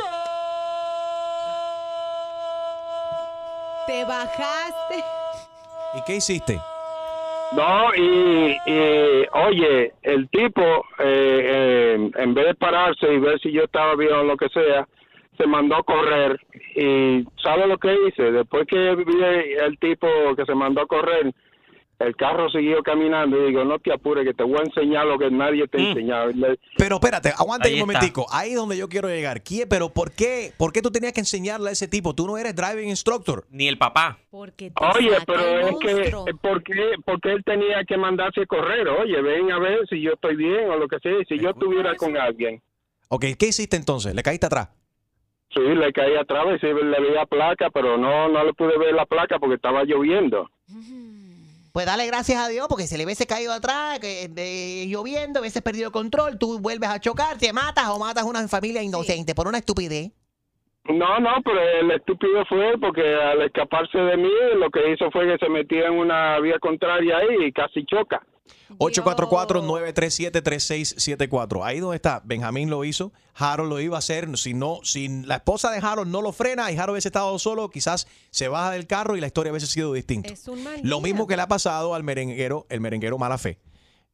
Te 3.87 4.05
bajaste. 4.05 5.05
¿Y 5.95 6.03
qué 6.07 6.17
hiciste? 6.17 6.61
No, 7.53 7.95
y, 7.95 8.57
y, 8.65 9.27
oye, 9.33 9.93
el 10.03 10.29
tipo, 10.31 10.63
eh, 10.99 11.95
eh, 11.99 12.11
en 12.15 12.35
vez 12.35 12.47
de 12.47 12.55
pararse 12.55 13.13
y 13.13 13.19
ver 13.19 13.39
si 13.41 13.53
yo 13.53 13.65
estaba 13.65 13.95
bien 13.97 14.13
o 14.13 14.23
lo 14.23 14.37
que 14.37 14.49
sea, 14.49 14.89
se 15.37 15.47
mandó 15.47 15.77
a 15.77 15.83
correr. 15.83 16.41
Y 16.77 17.25
¿sabe 17.43 17.67
lo 17.67 17.77
que 17.77 17.95
hice? 18.07 18.31
Después 18.31 18.67
que 18.67 18.95
vi 18.95 19.23
el 19.61 19.79
tipo 19.79 20.07
que 20.37 20.47
se 20.47 20.55
mandó 20.55 20.83
a 20.83 20.87
correr, 20.87 21.35
el 22.05 22.17
carro 22.17 22.49
siguió 22.51 22.83
caminando 22.83 23.37
y 23.43 23.49
digo, 23.49 23.65
no 23.65 23.79
te 23.79 23.93
apures, 23.93 24.25
que 24.27 24.35
te 24.35 24.43
voy 24.43 24.59
a 24.59 24.63
enseñar 24.63 25.07
lo 25.07 25.19
que 25.19 25.31
nadie 25.31 25.67
te 25.69 25.79
ha 25.79 25.89
enseñado. 25.89 26.31
Y 26.31 26.35
le- 26.35 26.59
Pero 26.77 26.97
espérate, 26.97 27.31
aguanta 27.37 27.69
Ahí 27.69 27.75
un 27.75 27.81
está. 27.81 27.93
momentico. 27.93 28.27
Ahí 28.31 28.51
es 28.51 28.57
donde 28.57 28.77
yo 28.77 28.89
quiero 28.89 29.09
llegar. 29.09 29.43
¿Quién- 29.43 29.69
Pero 29.69 29.89
¿por 29.91 30.13
qué, 30.13 30.53
¿por 30.59 30.73
qué 30.73 30.83
tú 30.83 30.91
tenías 30.91 31.13
que 31.13 31.21
enseñarle 31.21 31.69
a 31.71 31.73
ese 31.73 31.89
tipo? 31.89 32.15
Tú 32.15 32.27
no 32.27 32.37
eres 32.39 32.55
driving 32.55 32.89
instructor. 32.89 33.45
Ni 33.51 33.69
el 33.69 33.79
papá. 33.79 34.19
Porque 34.31 34.71
te 34.71 34.85
Oye, 34.85 35.17
pero 35.27 35.41
es 35.61 35.77
que, 35.79 35.95
monstruo. 35.95 36.25
¿por 36.41 36.63
qué, 36.63 36.93
por 37.05 37.21
qué 37.21 37.33
él 37.33 37.43
tenía 37.45 37.85
que 37.87 37.97
mandarse 37.97 38.43
a 38.43 38.47
correr? 38.47 38.89
Oye, 38.89 39.21
ven 39.21 39.53
a 39.53 39.59
ver 39.59 39.87
si 39.89 40.01
yo 40.01 40.13
estoy 40.13 40.37
bien 40.37 40.71
o 40.71 40.77
lo 40.77 40.89
que 40.89 40.99
sea, 40.99 41.13
si 41.29 41.39
yo 41.39 41.51
estuviera 41.51 41.95
con 41.97 42.17
alguien. 42.17 42.61
Ok, 43.09 43.25
¿qué 43.39 43.47
hiciste 43.49 43.77
entonces? 43.77 44.15
¿Le 44.15 44.23
caíste 44.23 44.47
atrás? 44.47 44.71
Sí, 45.55 45.61
le 45.61 45.93
caí 45.93 46.17
atrás 46.17 46.47
y 46.57 46.59
sí, 46.61 46.67
le 46.67 46.99
veía 47.01 47.27
placa, 47.27 47.69
pero 47.69 47.99
no, 47.99 48.27
no 48.31 48.43
le 48.43 48.55
pude 48.55 48.79
ver 48.79 48.95
la 48.95 49.05
placa 49.05 49.39
porque 49.39 49.57
estaba 49.57 49.85
lloviendo. 49.85 50.49
Pues 51.73 51.87
dale 51.87 52.07
gracias 52.07 52.39
a 52.39 52.49
Dios, 52.49 52.67
porque 52.69 52.87
si 52.87 52.99
le 52.99 53.05
hubiese 53.05 53.27
caído 53.27 53.53
atrás, 53.53 53.99
que 53.99 54.29
de, 54.29 54.87
lloviendo, 54.89 55.41
hubieses 55.41 55.63
perdido 55.63 55.87
el 55.87 55.93
control, 55.93 56.39
tú 56.39 56.59
vuelves 56.59 56.91
a 56.91 57.01
chocar, 57.01 57.39
te 57.39 57.53
matas 57.53 57.89
o 57.89 57.99
matas 57.99 58.25
a 58.25 58.27
una 58.27 58.47
familia 58.47 58.83
inocente 58.83 59.35
por 59.35 59.49
una 59.49 59.59
estupidez. 59.59 60.13
No, 60.85 61.19
no, 61.21 61.31
pero 61.45 61.61
el 61.61 61.91
estúpido 61.93 62.45
fue 62.47 62.77
porque 62.79 63.15
al 63.15 63.41
escaparse 63.43 63.97
de 63.97 64.17
mí, 64.17 64.31
lo 64.57 64.69
que 64.71 64.93
hizo 64.93 65.11
fue 65.11 65.27
que 65.27 65.39
se 65.39 65.49
metió 65.49 65.87
en 65.87 65.95
una 65.95 66.39
vía 66.41 66.59
contraria 66.59 67.19
ahí 67.19 67.47
y 67.47 67.53
casi 67.53 67.87
choca. 67.87 68.21
844-937-3674. 68.79 71.65
Ahí 71.65 71.81
donde 71.81 71.97
está, 71.97 72.23
Benjamín 72.25 72.71
lo 72.71 72.85
hizo, 72.85 73.13
Harold 73.35 73.71
lo 73.71 73.81
iba 73.81 73.97
a 73.97 73.99
hacer. 73.99 74.39
Si 74.39 74.55
no, 74.55 74.79
si 74.83 75.09
la 75.09 75.35
esposa 75.37 75.71
de 75.71 75.79
Harold 75.79 76.11
no 76.11 76.23
lo 76.23 76.33
frena 76.33 76.73
y 76.73 76.77
Harold 76.77 76.93
hubiese 76.93 77.09
estado 77.09 77.39
solo, 77.39 77.69
quizás 77.71 78.07
se 78.31 78.49
baja 78.49 78.71
del 78.73 78.87
carro 78.87 79.17
y 79.17 79.21
la 79.21 79.27
historia 79.27 79.53
hubiese 79.53 79.67
sido 79.67 79.93
distinta. 79.93 80.33
Lo 80.83 81.01
mismo 81.01 81.27
que 81.27 81.37
le 81.37 81.43
ha 81.43 81.49
pasado 81.49 81.95
al 81.95 82.03
merenguero, 82.03 82.67
el 82.69 82.81
merenguero 82.81 83.19
Mala 83.19 83.39
Fe, 83.39 83.59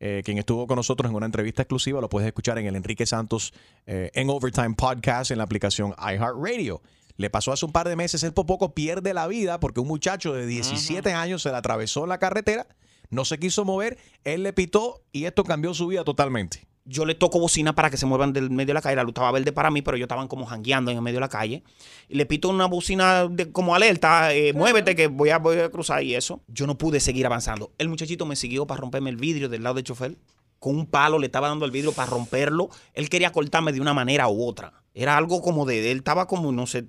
eh, 0.01 0.23
quien 0.25 0.39
estuvo 0.39 0.67
con 0.67 0.77
nosotros 0.77 1.11
en 1.11 1.17
una 1.17 1.27
entrevista 1.27 1.63
exclusiva. 1.63 2.01
Lo 2.01 2.09
puedes 2.09 2.27
escuchar 2.27 2.59
en 2.59 2.67
el 2.67 2.77
Enrique 2.77 3.07
Santos 3.07 3.53
eh, 3.87 4.11
en 4.15 4.31
Overtime 4.31 4.75
Podcast 4.75 5.31
en 5.31 5.39
la 5.39 5.45
aplicación 5.45 5.95
iHeartRadio. 5.99 6.83
Le 7.17 7.31
pasó 7.31 7.53
hace 7.53 7.67
un 7.67 7.73
par 7.73 7.89
de 7.89 7.97
meses, 7.97 8.23
él 8.23 8.33
por 8.33 8.47
poco 8.47 8.75
pierde 8.75 9.13
la 9.13 9.27
vida 9.27 9.59
porque 9.59 9.81
un 9.81 9.89
muchacho 9.89 10.35
de 10.35 10.47
17 10.47 11.13
años 11.13 11.43
se 11.43 11.51
le 11.51 11.57
atravesó 11.57 12.05
en 12.05 12.11
la 12.11 12.19
carretera, 12.19 12.69
no 13.11 13.25
se 13.25 13.39
quiso 13.39 13.65
mover, 13.65 13.99
él 14.25 14.43
le 14.43 14.53
pitó 14.53 15.03
y 15.13 15.25
esto 15.25 15.45
cambió 15.45 15.75
su 15.75 15.87
vida 15.87 16.05
totalmente. 16.05 16.67
yo 16.85 17.05
le 17.05 17.15
toco 17.15 17.39
bocina 17.39 17.75
para 17.75 17.91
que 17.91 17.99
se 17.99 18.07
muevan 18.07 18.33
del 18.33 18.51
medio 18.51 18.69
de 18.69 18.75
la 18.75 18.81
calle. 18.81 18.97
La 18.97 19.03
luz 19.03 19.11
estaba 19.11 19.31
verde 19.31 19.53
para 19.53 19.71
mí, 19.71 19.83
pero 19.83 19.97
ellos 19.97 20.07
estaban 20.07 20.27
como 20.27 20.47
jangueando 20.47 20.91
en 20.91 20.97
el 20.97 21.03
medio 21.03 21.17
de 21.17 21.21
la 21.21 21.29
calle. 21.29 21.63
Y 22.09 22.15
le 22.15 22.25
pito 22.25 22.49
una 22.49 22.65
bocina 22.65 23.29
de, 23.29 23.53
como 23.53 23.75
alerta, 23.75 24.33
eh, 24.33 24.55
muévete 24.55 24.97
que 24.97 25.07
voy 25.07 25.29
a, 25.29 25.39
voy 25.39 25.59
a 25.59 25.71
cruzar 25.71 26.03
y 26.03 26.15
eso. 26.15 26.43
Yo 26.49 26.67
no 26.67 26.79
pude 26.79 27.01
seguir 27.01 27.27
avanzando. 27.27 27.73
El 27.77 27.91
muchachito 27.91 28.25
me 28.25 28.37
siguió 28.37 28.67
para 28.67 28.81
romperme 28.81 29.11
el 29.11 29.17
vidrio 29.17 29.51
del 29.51 29.65
lado 29.65 29.75
del 29.75 29.85
chofer. 29.85 30.17
Con 30.59 30.77
un 30.77 30.87
palo 30.87 31.19
le 31.19 31.27
estaba 31.27 31.49
dando 31.49 31.67
el 31.67 31.71
vidrio 31.71 31.93
para 31.93 32.11
romperlo. 32.11 32.71
Él 32.95 33.11
quería 33.11 33.33
cortarme 33.33 33.73
de 33.73 33.83
una 33.83 33.93
manera 33.93 34.29
u 34.29 34.43
otra. 34.43 34.73
Era 34.95 35.17
algo 35.19 35.43
como 35.43 35.67
de... 35.67 35.93
Él 35.93 35.99
estaba 35.99 36.27
como, 36.27 36.53
no 36.53 36.67
sé, 36.67 36.87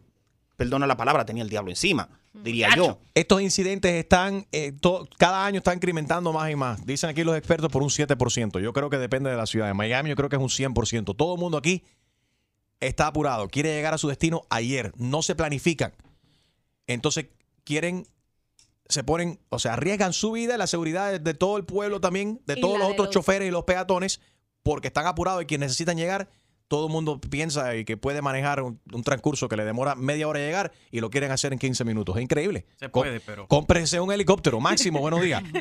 perdona 0.59 0.85
la 0.85 0.95
palabra, 0.97 1.25
tenía 1.25 1.41
el 1.41 1.49
diablo 1.49 1.71
encima, 1.71 2.09
diría 2.33 2.75
yo. 2.75 2.99
Estos 3.15 3.41
incidentes 3.41 3.91
están, 3.93 4.45
eh, 4.51 4.73
cada 5.17 5.45
año 5.45 5.57
están 5.59 5.77
incrementando 5.77 6.31
más 6.33 6.51
y 6.51 6.55
más. 6.55 6.85
Dicen 6.85 7.09
aquí 7.09 7.23
los 7.23 7.35
expertos 7.35 7.71
por 7.71 7.81
un 7.81 7.89
7%. 7.89 8.59
Yo 8.59 8.73
creo 8.73 8.89
que 8.91 8.97
depende 8.97 9.29
de 9.31 9.37
la 9.37 9.45
ciudad. 9.47 9.69
En 9.71 9.77
Miami 9.77 10.09
yo 10.09 10.15
creo 10.15 10.29
que 10.29 10.35
es 10.35 10.41
un 10.41 10.49
100%. 10.49 11.15
Todo 11.15 11.33
el 11.35 11.39
mundo 11.39 11.57
aquí 11.57 11.83
está 12.81 13.07
apurado, 13.07 13.47
quiere 13.47 13.69
llegar 13.73 13.93
a 13.93 13.97
su 13.97 14.07
destino 14.09 14.41
ayer. 14.49 14.91
No 14.97 15.21
se 15.21 15.33
planifican. 15.33 15.93
Entonces 16.87 17.27
quieren, 17.63 18.05
se 18.87 19.03
ponen, 19.03 19.39
o 19.49 19.59
sea, 19.59 19.73
arriesgan 19.73 20.13
su 20.13 20.31
vida 20.33 20.55
y 20.55 20.57
la 20.57 20.67
seguridad 20.67 21.11
de, 21.11 21.19
de 21.19 21.33
todo 21.33 21.57
el 21.57 21.63
pueblo 21.65 22.01
también, 22.01 22.41
de 22.45 22.55
Y 22.57 22.61
todos 22.61 22.77
los 22.77 22.87
de 22.87 22.93
otros 22.93 23.07
los- 23.07 23.13
choferes 23.13 23.47
y 23.47 23.51
los 23.51 23.63
peatones, 23.63 24.19
porque 24.63 24.87
están 24.89 25.07
apurados 25.07 25.41
y 25.41 25.45
quienes 25.45 25.67
necesitan 25.69 25.97
llegar. 25.97 26.29
Todo 26.69 26.85
el 26.85 26.91
mundo 26.93 27.19
piensa 27.19 27.75
y 27.75 27.83
que 27.83 27.97
puede 27.97 28.21
manejar 28.21 28.61
un, 28.61 28.79
un 28.93 29.03
transcurso 29.03 29.49
que 29.49 29.57
le 29.57 29.65
demora 29.65 29.95
media 29.95 30.27
hora 30.27 30.39
llegar 30.39 30.71
y 30.91 31.01
lo 31.01 31.09
quieren 31.09 31.31
hacer 31.31 31.51
en 31.51 31.59
15 31.59 31.83
minutos. 31.83 32.15
Es 32.15 32.21
increíble. 32.23 32.65
Se 32.77 32.89
Co- 32.89 33.01
puede, 33.01 33.19
pero- 33.19 33.47
Cómprese 33.47 33.99
un 33.99 34.11
helicóptero. 34.11 34.59
Máximo, 34.61 34.99
buenos 35.01 35.19
días. 35.21 35.43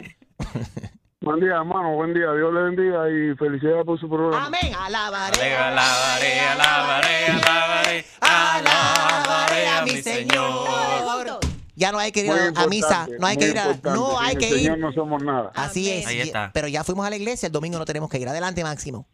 Buen 1.20 1.40
día, 1.40 1.56
hermano, 1.56 1.96
buen 1.96 2.14
día. 2.14 2.32
Dios 2.32 2.54
le 2.54 2.60
bendiga 2.62 3.10
y 3.10 3.34
felicidades 3.36 3.84
por 3.84 3.98
su 3.98 4.08
programa. 4.08 4.46
Amén. 4.46 4.72
Alabaré. 4.78 5.52
Alabaré, 5.56 6.40
alabaré, 6.40 7.26
alabaré, 7.26 8.04
alabaré 8.20 9.66
a 9.68 9.82
mi 9.84 10.00
Señor. 10.02 11.40
Ya 11.74 11.90
no 11.92 11.98
hay 11.98 12.12
que 12.12 12.24
ir 12.24 12.30
a, 12.32 12.66
misa, 12.68 13.08
no 13.18 13.26
hay 13.26 13.36
que 13.36 13.48
ir 13.48 13.58
a, 13.58 13.78
no 13.84 14.18
hay 14.20 14.36
que 14.36 14.48
Señor 14.48 14.78
ir. 14.78 14.84
no 14.84 14.92
somos 14.92 15.22
nada. 15.22 15.50
Así 15.54 15.90
es. 15.90 16.06
Ahí 16.06 16.20
está. 16.20 16.50
Pero 16.54 16.68
ya 16.68 16.84
fuimos 16.84 17.04
a 17.06 17.10
la 17.10 17.16
iglesia, 17.16 17.46
el 17.46 17.52
domingo 17.52 17.78
no 17.78 17.84
tenemos 17.84 18.08
que 18.10 18.18
ir. 18.18 18.28
Adelante, 18.28 18.62
Máximo. 18.62 19.08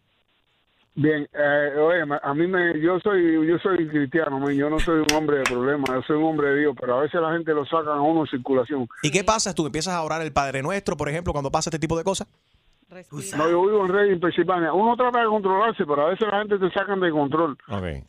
Bien, 0.96 1.28
eh, 1.32 1.76
oye, 1.78 2.06
me- 2.06 2.20
a 2.22 2.34
mí 2.34 2.46
me, 2.46 2.78
yo 2.80 3.00
soy, 3.00 3.46
yo 3.48 3.58
soy 3.58 3.88
cristiano, 3.88 4.38
man, 4.38 4.54
yo 4.54 4.70
no 4.70 4.78
soy 4.78 5.00
un 5.00 5.16
hombre 5.16 5.38
de 5.38 5.42
problemas, 5.44 5.90
yo 5.90 6.02
soy 6.02 6.16
un 6.16 6.24
hombre 6.24 6.50
de 6.50 6.60
Dios, 6.60 6.76
pero 6.80 6.98
a 6.98 7.00
veces 7.02 7.20
la 7.20 7.32
gente 7.32 7.52
lo 7.52 7.64
sacan 7.66 7.98
a 7.98 8.00
uno 8.00 8.20
en 8.20 8.26
circulación. 8.28 8.86
¿Y 9.02 9.10
qué 9.10 9.24
pasa? 9.24 9.52
¿Tú 9.54 9.66
empiezas 9.66 9.94
a 9.94 10.02
orar 10.02 10.22
el 10.22 10.32
Padre 10.32 10.62
Nuestro, 10.62 10.96
por 10.96 11.08
ejemplo, 11.08 11.32
cuando 11.32 11.50
pasa 11.50 11.68
este 11.70 11.80
tipo 11.80 11.98
de 11.98 12.04
cosas? 12.04 12.28
No, 13.36 13.50
yo 13.50 13.66
vivo 13.66 13.86
en 13.86 13.92
Reading, 13.92 14.20
Pensilvania. 14.20 14.72
Uno 14.72 14.94
trata 14.94 15.20
de 15.20 15.26
controlarse, 15.26 15.84
pero 15.84 16.06
a 16.06 16.10
veces 16.10 16.28
la 16.30 16.38
gente 16.40 16.58
te 16.58 16.70
sacan 16.70 17.00
de 17.00 17.10
control. 17.10 17.56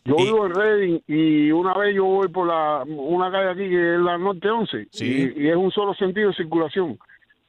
Yo 0.03 0.15
Y- 0.19 0.23
vivo 0.25 0.45
en 0.45 0.53
Reading 0.53 0.99
y 1.07 1.51
una 1.51 1.73
vez 1.73 1.95
yo 1.95 2.05
voy 2.05 2.27
por 2.27 2.45
la 2.45 2.83
una 2.85 3.31
calle 3.31 3.49
aquí 3.49 3.67
que 3.69 3.95
es 3.95 3.99
la 4.01 4.17
Norte 4.19 4.47
11 4.47 4.87
Sí. 4.91 5.33
y, 5.35 5.43
y 5.45 5.49
es 5.49 5.55
un 5.55 5.71
solo 5.71 5.95
sentido 5.95 6.29
de 6.29 6.35
circulación. 6.35 6.99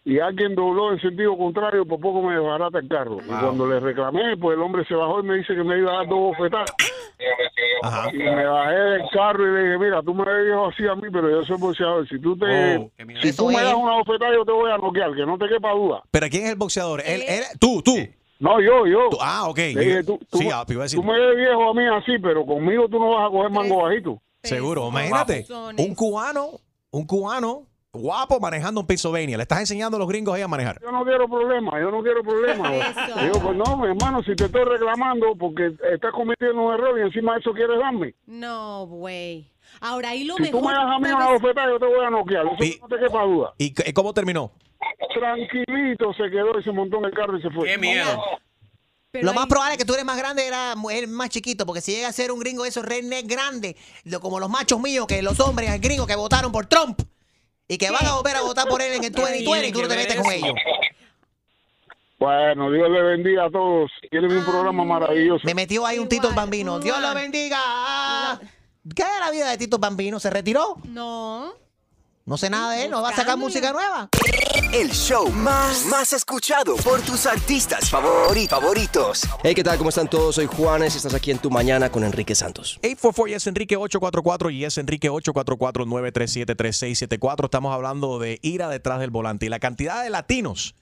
Y 0.09 0.21
alguien 0.21 0.55
dobló 0.55 0.93
en 0.93 1.01
sentido 1.01 1.37
contrario, 1.37 1.85
por 1.85 1.99
poco 1.99 2.23
me 2.23 2.35
desbarata 2.35 2.79
el 2.79 2.87
carro. 2.89 3.19
Y 3.25 3.27
cuando 3.29 3.67
le 3.67 3.81
reclamé, 3.81 4.37
pues 4.37 4.57
el 4.57 4.63
hombre 4.63 4.85
se 4.87 4.95
bajó 4.95 5.19
y 5.19 5.25
me 5.25 5.35
dice 5.35 5.53
que 5.53 5.65
me 5.65 5.77
iba 5.79 5.91
a 5.93 5.97
dar 5.97 6.09
dos 6.09 6.19
bofetadas. 6.37 6.71
Ajá. 7.83 8.09
Y 8.13 8.19
me 8.19 8.47
bajé 8.47 8.75
del 8.75 9.03
carro 9.13 9.45
y 9.47 9.53
le 9.53 9.63
dije, 9.65 9.79
mira, 9.79 10.03
tú 10.03 10.15
me 10.15 10.23
dijo 10.45 10.67
así 10.67 10.87
a 10.87 10.95
mí, 10.95 11.09
pero 11.13 11.29
yo 11.29 11.45
soy 11.45 11.59
boxeador. 11.59 12.09
Si 12.09 12.21
tú 12.21 12.37
te, 12.39 12.77
Oh, 12.77 12.91
si 13.21 13.37
tú 13.37 13.49
me 13.49 13.61
das 13.63 13.75
una 13.75 13.97
bofetada, 13.97 14.33
yo 14.33 14.45
te 14.45 14.53
voy 14.53 14.71
a 14.71 14.79
noquear, 14.79 15.13
que 15.13 15.27
no 15.27 15.37
te 15.39 15.49
quepa 15.49 15.73
duda. 15.73 16.03
¿Pero 16.11 16.29
quién 16.31 16.45
es 16.45 16.51
el 16.51 16.57
boxeador? 16.57 17.01
Él, 17.05 17.23
él- 17.27 17.45
tú, 17.59 17.83
tú. 17.83 17.97
No, 18.39 18.61
yo, 18.61 18.87
yo. 18.87 19.09
Tú- 19.11 19.19
Ah, 19.21 19.49
ok. 19.49 19.59
Le 19.59 19.81
dije, 19.85 20.05
tú, 20.05 20.19
tú, 20.31 20.39
sí, 20.39 20.49
ah, 20.53 20.65
iba 20.69 20.83
a 20.83 20.85
decir, 20.85 21.01
tú 21.01 21.05
me 21.05 21.19
ves 21.19 21.37
viejo 21.37 21.71
a 21.71 21.75
mí 21.75 21.85
así, 21.87 22.19
pero 22.23 22.47
conmigo 22.47 22.87
tú 22.89 22.99
no 23.01 23.11
vas 23.11 23.27
a 23.27 23.31
coger 23.31 23.51
mango 23.51 23.83
bajito. 23.83 24.21
seguro. 24.43 24.89
Imagínate, 24.89 25.45
un 25.79 25.95
cubano, 25.97 26.51
un 26.93 27.07
cubano 27.07 27.63
guapo 27.97 28.39
manejando 28.41 28.81
un 28.81 28.87
Pennsylvania. 28.87 29.37
Le 29.37 29.43
estás 29.43 29.61
enseñando 29.61 29.97
a 29.97 30.01
los 30.01 30.09
gringos 30.09 30.35
ahí 30.35 30.43
a 30.43 30.49
manejar. 30.49 30.79
Yo 30.83 30.91
no 30.93 31.05
quiero 31.05 31.29
problemas, 31.29 31.75
yo 31.81 31.91
no 31.91 32.03
quiero 32.03 32.23
problemas. 32.23 32.73
Eso. 32.73 33.21
Digo, 33.21 33.41
pues 33.41 33.57
no, 33.57 33.77
mi 33.77 33.89
hermano, 33.89 34.23
si 34.23 34.35
te 34.37 34.45
estoy 34.45 34.65
reclamando 34.65 35.35
porque 35.39 35.73
estás 35.93 36.13
cometiendo 36.13 36.63
un 36.63 36.75
error 36.75 36.99
y 36.99 37.03
encima 37.03 37.35
de 37.35 37.41
eso 37.41 37.53
quieres 37.53 37.79
darme. 37.79 38.15
No, 38.27 38.87
güey. 38.87 39.51
Ahora, 39.81 40.11
ahí 40.11 40.25
lo 40.25 40.37
Si 40.37 40.51
tú 40.51 40.61
me 40.63 40.73
das 40.73 40.85
a 40.85 40.99
mí 40.99 41.09
una 41.11 41.29
bofetada, 41.33 41.69
yo 41.69 41.79
te 41.79 41.87
voy 41.87 42.05
a 42.05 42.11
noquear. 42.11 42.47
Eso 42.47 42.65
Y- 42.65 42.79
no 42.81 42.89
te 42.89 42.99
quepa 42.99 43.23
duda. 43.25 43.53
¿Y 43.59 43.73
cómo 43.93 44.15
terminó? 44.15 44.53
Tranquilito 45.19 46.13
se 46.15 46.31
quedó 46.31 46.59
y 46.59 46.63
se 46.63 46.73
montó 46.73 46.99
en 46.99 47.07
el 47.07 47.13
carro 47.13 47.39
y 47.39 47.43
se 47.43 47.51
fue. 47.51 47.67
Qué 47.67 47.79
miedo. 47.79 48.23
Pero 49.11 49.25
Lo 49.25 49.31
ahí- 49.31 49.37
más 49.37 49.47
probable 49.47 49.73
es 49.75 49.79
que 49.79 49.85
tú 49.85 49.95
eres 49.95 50.05
más 50.05 50.19
grande, 50.19 50.47
era 50.47 50.75
más 51.09 51.31
chiquito, 51.31 51.65
porque 51.65 51.81
si 51.81 51.93
llega 51.93 52.09
a 52.09 52.13
ser 52.13 52.31
un 52.31 52.39
gringo 52.39 52.65
de 52.65 52.69
esos 52.69 52.85
redneck 52.85 53.27
lo- 54.05 54.21
como 54.21 54.39
los 54.41 54.51
machos 54.51 54.81
míos, 54.81 55.07
que 55.07 55.23
los 55.23 55.41
hombres 55.41 55.81
gringos 55.81 56.07
que 56.07 56.17
votaron 56.17 56.53
por 56.53 56.67
Trump 56.67 57.01
y 57.69 57.79
que 57.79 57.91
van 57.91 58.07
a 58.07 58.15
volver 58.15 58.37
a 58.37 58.43
votar 58.43 58.69
por 58.69 58.81
él 58.83 58.95
en 58.95 59.05
el 59.05 59.13
2020 59.13 59.69
y 59.69 59.73
tú 59.73 59.83
no 59.83 59.89
te 59.89 59.97
metes 59.97 60.17
con 60.21 60.33
ellos. 60.33 60.55
Bueno, 62.19 62.71
Dios 62.71 62.91
le 62.91 63.03
bendiga 63.03 63.45
a 63.45 63.51
todos. 63.51 63.91
Tienen 64.11 64.33
un 64.33 64.45
programa 64.45 64.85
maravilloso. 64.85 65.43
Me 65.45 65.55
metió 65.55 65.85
ahí 65.85 65.99
un 65.99 66.09
Tito 66.09 66.31
el. 66.31 66.35
Bambino. 66.35 66.79
Dios 66.79 66.99
lo 67.01 67.15
bendiga. 67.15 68.41
¿Qué 68.95 69.03
es 69.03 69.21
la 69.21 69.31
vida 69.31 69.51
de 69.51 69.59
Tito 69.59 69.77
el 69.77 69.81
Bambino? 69.81 70.19
¿Se 70.19 70.31
retiró? 70.31 70.77
No. 70.85 71.53
No 72.25 72.37
sé 72.37 72.51
nada 72.51 72.73
de 72.73 72.85
él, 72.85 72.91
¿no 72.91 73.03
va 73.03 73.11
a 73.11 73.15
sacar 73.15 73.37
música 73.37 73.73
nueva? 73.73 74.09
El 74.79 74.91
show 74.91 75.31
más, 75.31 75.87
más 75.87 76.13
escuchado 76.13 76.77
por 76.77 77.01
tus 77.01 77.25
artistas 77.25 77.91
favori- 77.91 78.47
favoritos. 78.49 79.23
Hey, 79.43 79.55
¿qué 79.55 79.65
tal? 79.65 79.79
¿Cómo 79.79 79.89
están 79.89 80.09
todos? 80.11 80.35
Soy 80.35 80.47
Juanes 80.47 80.93
y 80.95 80.97
estás 80.99 81.15
aquí 81.15 81.31
en 81.31 81.39
Tu 81.39 81.51
Mañana 81.51 81.91
con 81.91 82.05
Enrique 82.05 82.35
Santos. 82.35 82.79
844 82.83 83.31
yes 83.31 83.47
Enrique 83.47 83.77
844 83.79 84.51
y 84.51 84.65
es 84.65 84.77
Enrique 84.77 85.09
844 85.09 85.87
937 85.87 86.55
3674. 86.55 87.47
Estamos 87.47 87.73
hablando 87.75 88.19
de 88.19 88.39
ira 88.43 88.69
detrás 88.69 89.01
del 89.01 89.11
volante 89.11 89.47
y 89.47 89.49
la 89.49 89.61
cantidad 89.61 90.03
de 90.05 90.11
latinos. 90.11 90.75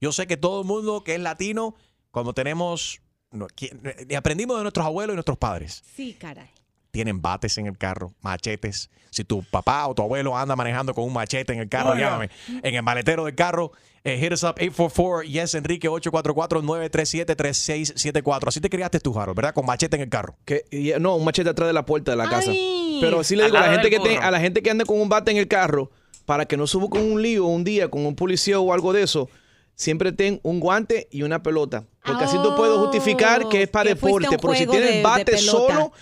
Yo 0.00 0.12
sé 0.12 0.26
que 0.28 0.36
todo 0.36 0.60
el 0.60 0.66
mundo 0.66 1.02
que 1.02 1.14
es 1.16 1.20
latino, 1.20 1.74
cuando 2.12 2.32
tenemos 2.34 3.00
no, 3.32 3.46
eh, 3.60 4.16
aprendimos 4.16 4.56
de 4.58 4.62
nuestros 4.62 4.86
abuelos 4.86 5.14
y 5.14 5.16
nuestros 5.16 5.38
padres. 5.38 5.82
Sí, 5.96 6.14
caray. 6.14 6.50
Tienen 6.90 7.22
bates 7.22 7.56
en 7.58 7.66
el 7.66 7.78
carro, 7.78 8.12
machetes. 8.20 8.90
Si 9.10 9.24
tu 9.24 9.42
papá 9.44 9.86
o 9.86 9.94
tu 9.94 10.02
abuelo 10.02 10.36
anda 10.36 10.56
manejando 10.56 10.94
con 10.94 11.04
un 11.04 11.12
machete 11.12 11.52
en 11.52 11.60
el 11.60 11.68
carro, 11.68 11.94
llámame. 11.96 12.30
En 12.62 12.74
el 12.74 12.82
maletero 12.82 13.24
del 13.24 13.34
carro, 13.34 13.72
eh, 14.04 14.18
hit 14.18 14.32
us 14.32 14.42
up 14.44 14.54
844 14.58 15.22
yes 15.22 15.54
Enrique 15.54 15.88
844 15.88 16.62
937 16.62 17.36
3674. 17.36 18.48
Así 18.48 18.60
te 18.60 18.70
criaste 18.70 18.98
tú, 19.00 19.18
Harold, 19.18 19.36
¿verdad? 19.36 19.54
Con 19.54 19.66
machete 19.66 19.96
en 19.96 20.02
el 20.02 20.08
carro. 20.08 20.36
Que- 20.44 20.64
y- 20.70 20.92
no, 21.00 21.16
un 21.16 21.24
machete 21.24 21.50
atrás 21.50 21.68
de 21.68 21.72
la 21.72 21.84
puerta 21.84 22.10
de 22.12 22.16
la 22.16 22.28
casa. 22.28 22.50
Ay. 22.50 22.98
Pero 23.00 23.22
sí 23.24 23.36
le 23.36 23.44
digo 23.46 23.56
a 23.56 23.60
la 23.62 23.72
gente 23.72 23.90
que 23.90 24.00
te- 24.00 24.18
a 24.18 24.30
la 24.30 24.40
gente 24.40 24.62
que 24.62 24.70
ande 24.70 24.84
con 24.84 25.00
un 25.00 25.08
bate 25.08 25.30
en 25.30 25.36
el 25.36 25.48
carro, 25.48 25.90
para 26.24 26.46
que 26.46 26.56
no 26.56 26.66
suba 26.66 26.88
con 26.88 27.02
un 27.02 27.20
lío 27.22 27.46
un 27.46 27.64
día 27.64 27.88
con 27.88 28.04
un 28.06 28.14
policía 28.14 28.60
o 28.60 28.72
algo 28.72 28.92
de 28.92 29.02
eso, 29.02 29.28
siempre 29.74 30.12
ten 30.12 30.38
un 30.44 30.60
guante 30.60 31.08
y 31.10 31.22
una 31.22 31.42
pelota. 31.42 31.84
Porque 32.04 32.24
así 32.24 32.36
tú 32.42 32.54
puedes 32.56 32.76
justificar 32.78 33.48
que 33.48 33.62
es 33.62 33.68
para 33.68 33.90
Oh, 33.90 33.94
que 33.94 34.00
fuiste 34.00 34.26
a 34.26 34.30
deporte. 34.30 34.38
Pero 34.40 34.54
si 34.54 34.64
juego 34.66 34.72
tiene 34.72 34.86
de- 34.86 34.92
el 34.92 34.96
de 34.98 35.02
bate 35.02 35.38
solo, 35.38 35.92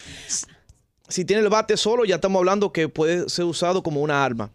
si 1.08 1.24
tiene 1.24 1.42
el 1.42 1.48
bate 1.48 1.76
solo, 1.76 2.04
ya 2.04 2.16
estamos 2.16 2.38
hablando 2.38 2.72
que 2.72 2.88
puede 2.88 3.28
ser 3.28 3.44
usado 3.44 3.82
como 3.82 4.02
una 4.02 4.24
arma. 4.24 4.50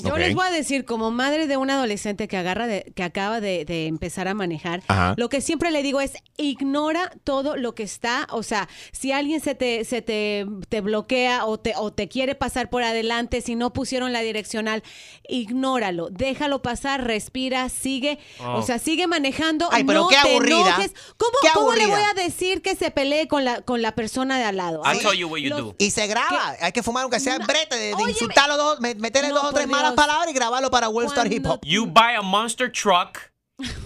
Yo 0.00 0.16
les 0.16 0.32
voy 0.32 0.46
a 0.46 0.50
decir, 0.52 0.84
como 0.84 1.10
madre 1.10 1.48
de 1.48 1.56
un 1.56 1.70
adolescente 1.70 2.28
que 2.28 2.36
agarra 2.36 2.68
de, 2.68 2.92
que 2.94 3.02
acaba 3.02 3.40
de, 3.40 3.64
de 3.64 3.86
empezar 3.88 4.28
a 4.28 4.34
manejar, 4.34 4.80
Ajá. 4.86 5.14
lo 5.16 5.28
que 5.28 5.40
siempre 5.40 5.72
le 5.72 5.82
digo 5.82 6.00
es 6.00 6.12
ignora 6.36 7.10
todo 7.24 7.56
lo 7.56 7.74
que 7.74 7.82
está, 7.82 8.28
o 8.30 8.44
sea, 8.44 8.68
si 8.92 9.10
alguien 9.10 9.40
se 9.40 9.56
te, 9.56 9.84
se 9.84 10.00
te, 10.00 10.46
te 10.68 10.82
bloquea 10.82 11.46
o 11.46 11.58
te, 11.58 11.72
o 11.76 11.92
te 11.92 12.06
quiere 12.08 12.36
pasar 12.36 12.70
por 12.70 12.84
adelante, 12.84 13.40
si 13.40 13.56
no 13.56 13.72
pusieron 13.72 14.12
la 14.12 14.20
direccional, 14.20 14.84
ignóralo, 15.28 16.10
déjalo 16.10 16.62
pasar, 16.62 17.04
respira, 17.04 17.68
sigue, 17.68 18.20
Oh. 18.40 18.58
o 18.58 18.62
sea, 18.62 18.78
sigue 18.78 19.08
manejando, 19.08 19.68
Ay, 19.72 19.82
pero 19.82 20.02
no 20.02 20.08
qué 20.08 20.16
aburrida. 20.16 20.76
¿Cómo, 21.16 21.32
Qué 21.42 21.48
cómo 21.54 21.72
le 21.74 21.88
voy 21.88 22.00
a 22.00 22.14
decir 22.14 22.62
que 22.62 22.76
se 22.76 22.92
pelee 22.92 23.26
con 23.26 23.44
la, 23.44 23.62
con 23.62 23.82
la 23.82 23.96
persona 23.96 24.38
de 24.38 24.44
al 24.44 24.56
lado? 24.58 24.80
I'll 24.84 25.00
tell 25.00 25.14
you 25.18 25.26
what 25.28 25.38
you 25.38 25.50
los- 25.50 25.58
do. 25.58 25.74
Y 25.78 25.90
se 25.90 26.06
graba. 26.06 26.54
Hay 26.60 26.70
que 26.70 26.84
fumar 26.84 27.02
aunque 27.02 27.18
sea 27.18 27.38
brete 27.38 27.74
de, 27.74 27.96
de 27.96 28.02
insultarlo 28.10 28.56
dos, 28.56 28.78
me- 28.80 28.94
meterle 28.94 29.30
No, 29.30 29.34
dos 29.36 29.44
o 29.46 29.52
tres 29.52 29.66
malas 29.66 29.87
Dios. 29.94 30.06
palabras 30.06 30.30
y 30.30 30.32
grabarlo 30.32 30.70
para 30.70 30.88
Worldstar 30.88 31.32
Hip 31.32 31.46
Hop. 31.46 31.64
You 31.64 31.86
buy 31.86 32.14
a 32.18 32.22
monster 32.22 32.70
truck. 32.70 33.30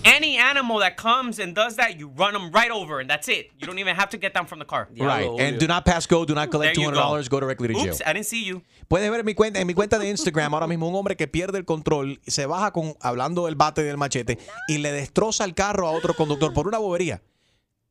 Any 0.05 0.37
animal 0.37 0.81
that 0.81 0.99
comes 0.99 1.39
and 1.39 1.55
does 1.55 1.77
that, 1.77 1.99
you 1.99 2.09
run 2.09 2.35
them 2.35 2.51
right 2.53 2.71
over, 2.71 3.01
and 3.01 3.09
that's 3.09 3.27
it. 3.29 3.53
You 3.59 3.67
don't 3.67 3.79
even 3.79 3.97
have 3.97 4.11
to 4.11 4.19
get 4.19 4.35
down 4.35 4.47
from 4.47 4.59
the 4.59 4.67
car. 4.67 4.87
Right. 4.99 5.27
And 5.41 5.59
do 5.59 5.67
not 5.67 5.87
pass 5.87 6.07
go, 6.07 6.27
do 6.27 6.35
not 6.35 6.51
collect 6.51 6.77
There 6.77 6.85
you 6.85 6.91
$200, 6.91 7.31
go 7.31 7.41
directly 7.41 7.69
to 7.69 7.75
jail. 7.75 7.89
Oops, 7.89 8.03
I 8.05 8.13
didn't 8.13 8.27
see 8.27 8.45
you. 8.45 8.63
Puedes 8.89 9.11
ver 9.11 9.21
en 9.21 9.25
mi 9.25 9.33
cuenta, 9.33 9.61
en 9.61 9.67
mi 9.67 9.73
cuenta 9.73 9.99
de 9.99 10.11
Instagram 10.11 10.53
ahora 10.53 10.67
mismo 10.67 10.89
un 10.89 10.95
hombre 10.95 11.17
que 11.17 11.27
pierde 11.27 11.57
el 11.57 11.65
control, 11.65 12.21
se 12.27 12.45
baja 12.45 12.71
con 12.73 12.95
hablando 13.01 13.47
del 13.47 13.55
bate 13.55 13.81
y 13.81 13.85
del 13.85 13.97
machete 13.97 14.39
y 14.69 14.77
le 14.77 14.93
destroza 14.93 15.47
el 15.47 15.55
carro 15.55 15.89
a 15.89 15.93
otro 15.93 16.13
conductor 16.13 16.53
por 16.53 16.69
una 16.69 16.77
bobería. 16.77 17.23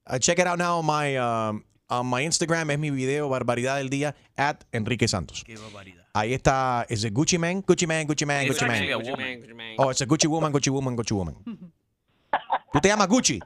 Uh, 0.05 0.19
check 0.19 0.37
it 0.37 0.45
out 0.45 0.59
now 0.59 0.77
on 0.79 0.85
my 0.85 1.17
um, 1.17 1.63
on 1.89 2.07
my 2.07 2.23
Instagram 2.23 2.69
es 2.69 2.77
mi 2.77 2.91
video 2.91 3.27
barbaridad 3.27 3.77
del 3.77 3.89
día 3.89 4.15
at 4.35 4.57
Enrique 4.71 5.07
Santos. 5.07 5.43
Ahí 6.13 6.33
está, 6.33 6.85
es 6.89 7.03
el 7.03 7.11
Gucci 7.11 7.37
Man, 7.37 7.61
Gucci 7.65 7.87
Man, 7.87 8.05
Gucci 8.05 8.25
Man, 8.25 8.45
Gucci 8.47 8.65
Man. 8.65 9.75
Oh, 9.77 9.89
a 9.89 9.93
Gucci 9.93 10.27
woman, 10.27 10.51
Gucci 10.51 10.69
woman, 10.69 10.95
Gucci 10.95 11.13
woman. 11.13 11.35
¿Tú 12.73 12.79
te 12.81 12.89
llamas 12.89 13.07
Gucci? 13.07 13.39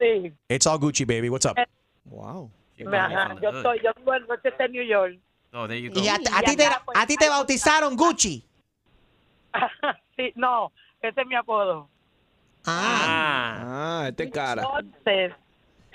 Sí. 0.00 0.32
It's 0.48 0.66
all 0.66 0.78
Gucci, 0.78 1.04
baby. 1.06 1.28
What's 1.28 1.46
up? 1.46 1.56
Wow. 2.04 2.50
Ajá, 2.92 3.36
yo 3.40 3.50
estoy, 3.50 3.80
yo 3.82 3.92
vivo 3.96 4.14
en 4.14 4.26
Rochester, 4.26 4.70
New 4.70 4.84
York. 4.84 5.18
Oh, 5.52 5.66
there 5.66 5.80
you 5.80 5.90
go. 5.90 6.00
Y 6.00 6.08
a, 6.08 6.14
a 6.14 6.42
ti 6.42 6.56
te, 6.56 6.64
a 6.66 7.06
ti 7.06 7.16
te 7.16 7.28
bautizaron 7.28 7.96
Gucci. 7.96 8.44
Sí, 10.16 10.32
no, 10.34 10.72
ese 11.00 11.20
es 11.20 11.26
mi 11.28 11.36
apodo. 11.36 11.88
Ah, 12.66 14.06
este 14.08 14.28
cara. 14.28 14.62
Entonces, 14.62 15.32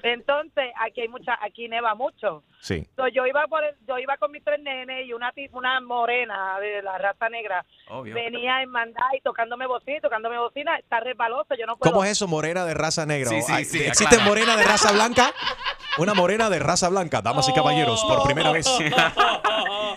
entonces 0.04 0.72
aquí 0.80 1.02
hay 1.02 1.08
mucha, 1.08 1.38
aquí 1.42 1.68
neva 1.68 1.96
mucho. 1.96 2.44
Sí. 2.60 2.86
So, 2.96 3.08
yo 3.08 3.26
iba 3.26 3.46
por 3.48 3.64
el- 3.64 3.76
yo 3.88 3.98
iba 3.98 4.16
con 4.18 4.32
mis 4.32 4.44
tres 4.44 4.60
nenes 4.62 5.06
y 5.08 5.14
una 5.14 5.32
ti- 5.32 5.50
una 5.52 5.82
morena 5.82 6.60
de 6.60 6.82
la 6.82 6.98
raza 6.98 7.28
negra 7.30 7.66
Obvio. 7.90 8.14
venía 8.14 8.62
en 8.62 8.70
mandar 8.70 9.08
y 9.18 9.22
tocándome 9.22 9.66
bocina, 9.66 10.00
tocándome 10.02 10.38
bocina, 10.38 10.78
está 10.78 11.00
resbaloso, 11.00 11.56
yo 11.56 11.66
no 11.66 11.76
puedo. 11.78 11.92
¿Cómo 11.92 12.04
es 12.06 12.12
eso, 12.12 12.28
morena 12.28 12.64
de 12.66 12.74
raza 12.74 13.06
negra? 13.06 13.30
Sí, 13.30 13.42
sí, 13.42 13.66
sí, 13.66 13.84
¿Existe 13.84 14.16
aclara. 14.16 14.26
morena 14.30 14.56
de 14.56 14.64
raza 14.64 14.92
blanca? 14.92 15.34
Una 15.98 16.14
morena 16.14 16.50
de 16.50 16.60
raza 16.60 16.90
blanca, 16.90 17.22
damas 17.22 17.48
y 17.50 17.54
caballeros, 17.54 18.04
por 18.04 18.24
primera 18.24 18.52
vez. 18.52 18.68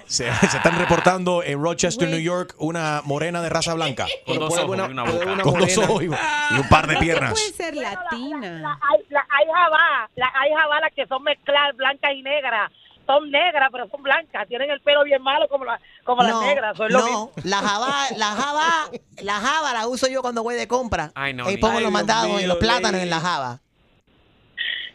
Se, 0.06 0.32
se 0.32 0.56
están 0.58 0.78
reportando 0.78 1.42
en 1.42 1.60
Rochester, 1.60 2.08
New 2.08 2.20
York, 2.20 2.54
una 2.58 3.02
morena 3.04 3.42
de 3.42 3.48
raza 3.48 3.74
blanca. 3.74 4.06
Con 4.24 4.38
dos 4.38 4.56
ojos 4.56 4.76
y 4.78 4.80
una 4.92 5.02
boca. 5.02 5.42
Con 5.42 5.58
dos 5.58 5.78
ojos 5.78 6.02
y, 6.02 6.06
y 6.06 6.58
un 6.60 6.68
par 6.68 6.86
de 6.86 6.96
piernas. 6.98 7.32
Puede 7.32 7.52
ser 7.52 7.74
latina. 7.74 8.78
Hay, 8.88 9.46
jabá, 9.52 10.08
la, 10.14 10.32
hay 10.40 10.52
jabá 10.54 10.80
las 10.80 10.92
que 10.94 11.06
son 11.08 11.24
mezcladas 11.24 11.76
blancas 11.76 12.12
y 12.14 12.22
negras. 12.22 12.70
Son 13.04 13.30
negras, 13.30 13.68
pero 13.72 13.88
son 13.88 14.02
blancas. 14.02 14.46
Tienen 14.46 14.70
el 14.70 14.80
pelo 14.80 15.02
bien 15.02 15.22
malo 15.22 15.48
como, 15.48 15.64
la, 15.64 15.80
como 16.04 16.22
las 16.22 16.40
negras. 16.40 16.74
Eso 16.74 16.86
es 16.86 16.92
lo 16.92 17.00
no, 17.00 17.30
la 17.42 17.58
java, 17.58 17.94
la 18.16 18.26
java, 18.26 18.90
la 19.22 19.34
java 19.34 19.72
la 19.72 19.88
uso 19.88 20.06
yo 20.08 20.22
cuando 20.22 20.42
voy 20.44 20.54
de 20.54 20.68
compra. 20.68 21.10
Ay, 21.16 21.34
no, 21.34 21.50
y 21.50 21.56
pongo 21.56 21.80
los 21.80 21.90
mandados 21.90 22.40
y 22.40 22.46
los 22.46 22.58
plátanos 22.58 23.00
en 23.00 23.10
la 23.10 23.20
java. 23.20 23.60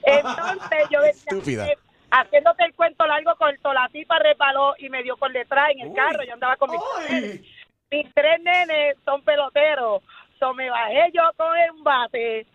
Entonces 0.03 0.79
yo 0.89 0.99
venía 0.99 1.11
Estúpida. 1.11 1.67
eh, 1.67 1.77
haciéndote 2.11 2.63
el 2.65 2.73
cuento 2.73 3.05
largo 3.05 3.35
corto, 3.35 3.73
la 3.73 3.87
tipa 3.89 4.19
resbaló 4.19 4.75
y 4.77 4.89
me 4.89 5.03
dio 5.03 5.15
por 5.17 5.31
detrás 5.31 5.69
en 5.71 5.87
el 5.87 5.93
carro. 5.93 6.23
Yo 6.23 6.33
andaba 6.33 6.55
con 6.57 6.71
mis 6.71 6.81
tres 6.97 7.11
nenes. 7.21 7.41
Mis 7.91 8.13
tres 8.13 8.41
nenes 8.41 8.97
son 9.05 9.21
peloteros. 9.23 10.01
So 10.39 10.53
me 10.53 10.69
bajé 10.69 11.11
yo 11.13 11.21
con 11.37 11.55
el 11.57 11.71
bate 11.83 12.45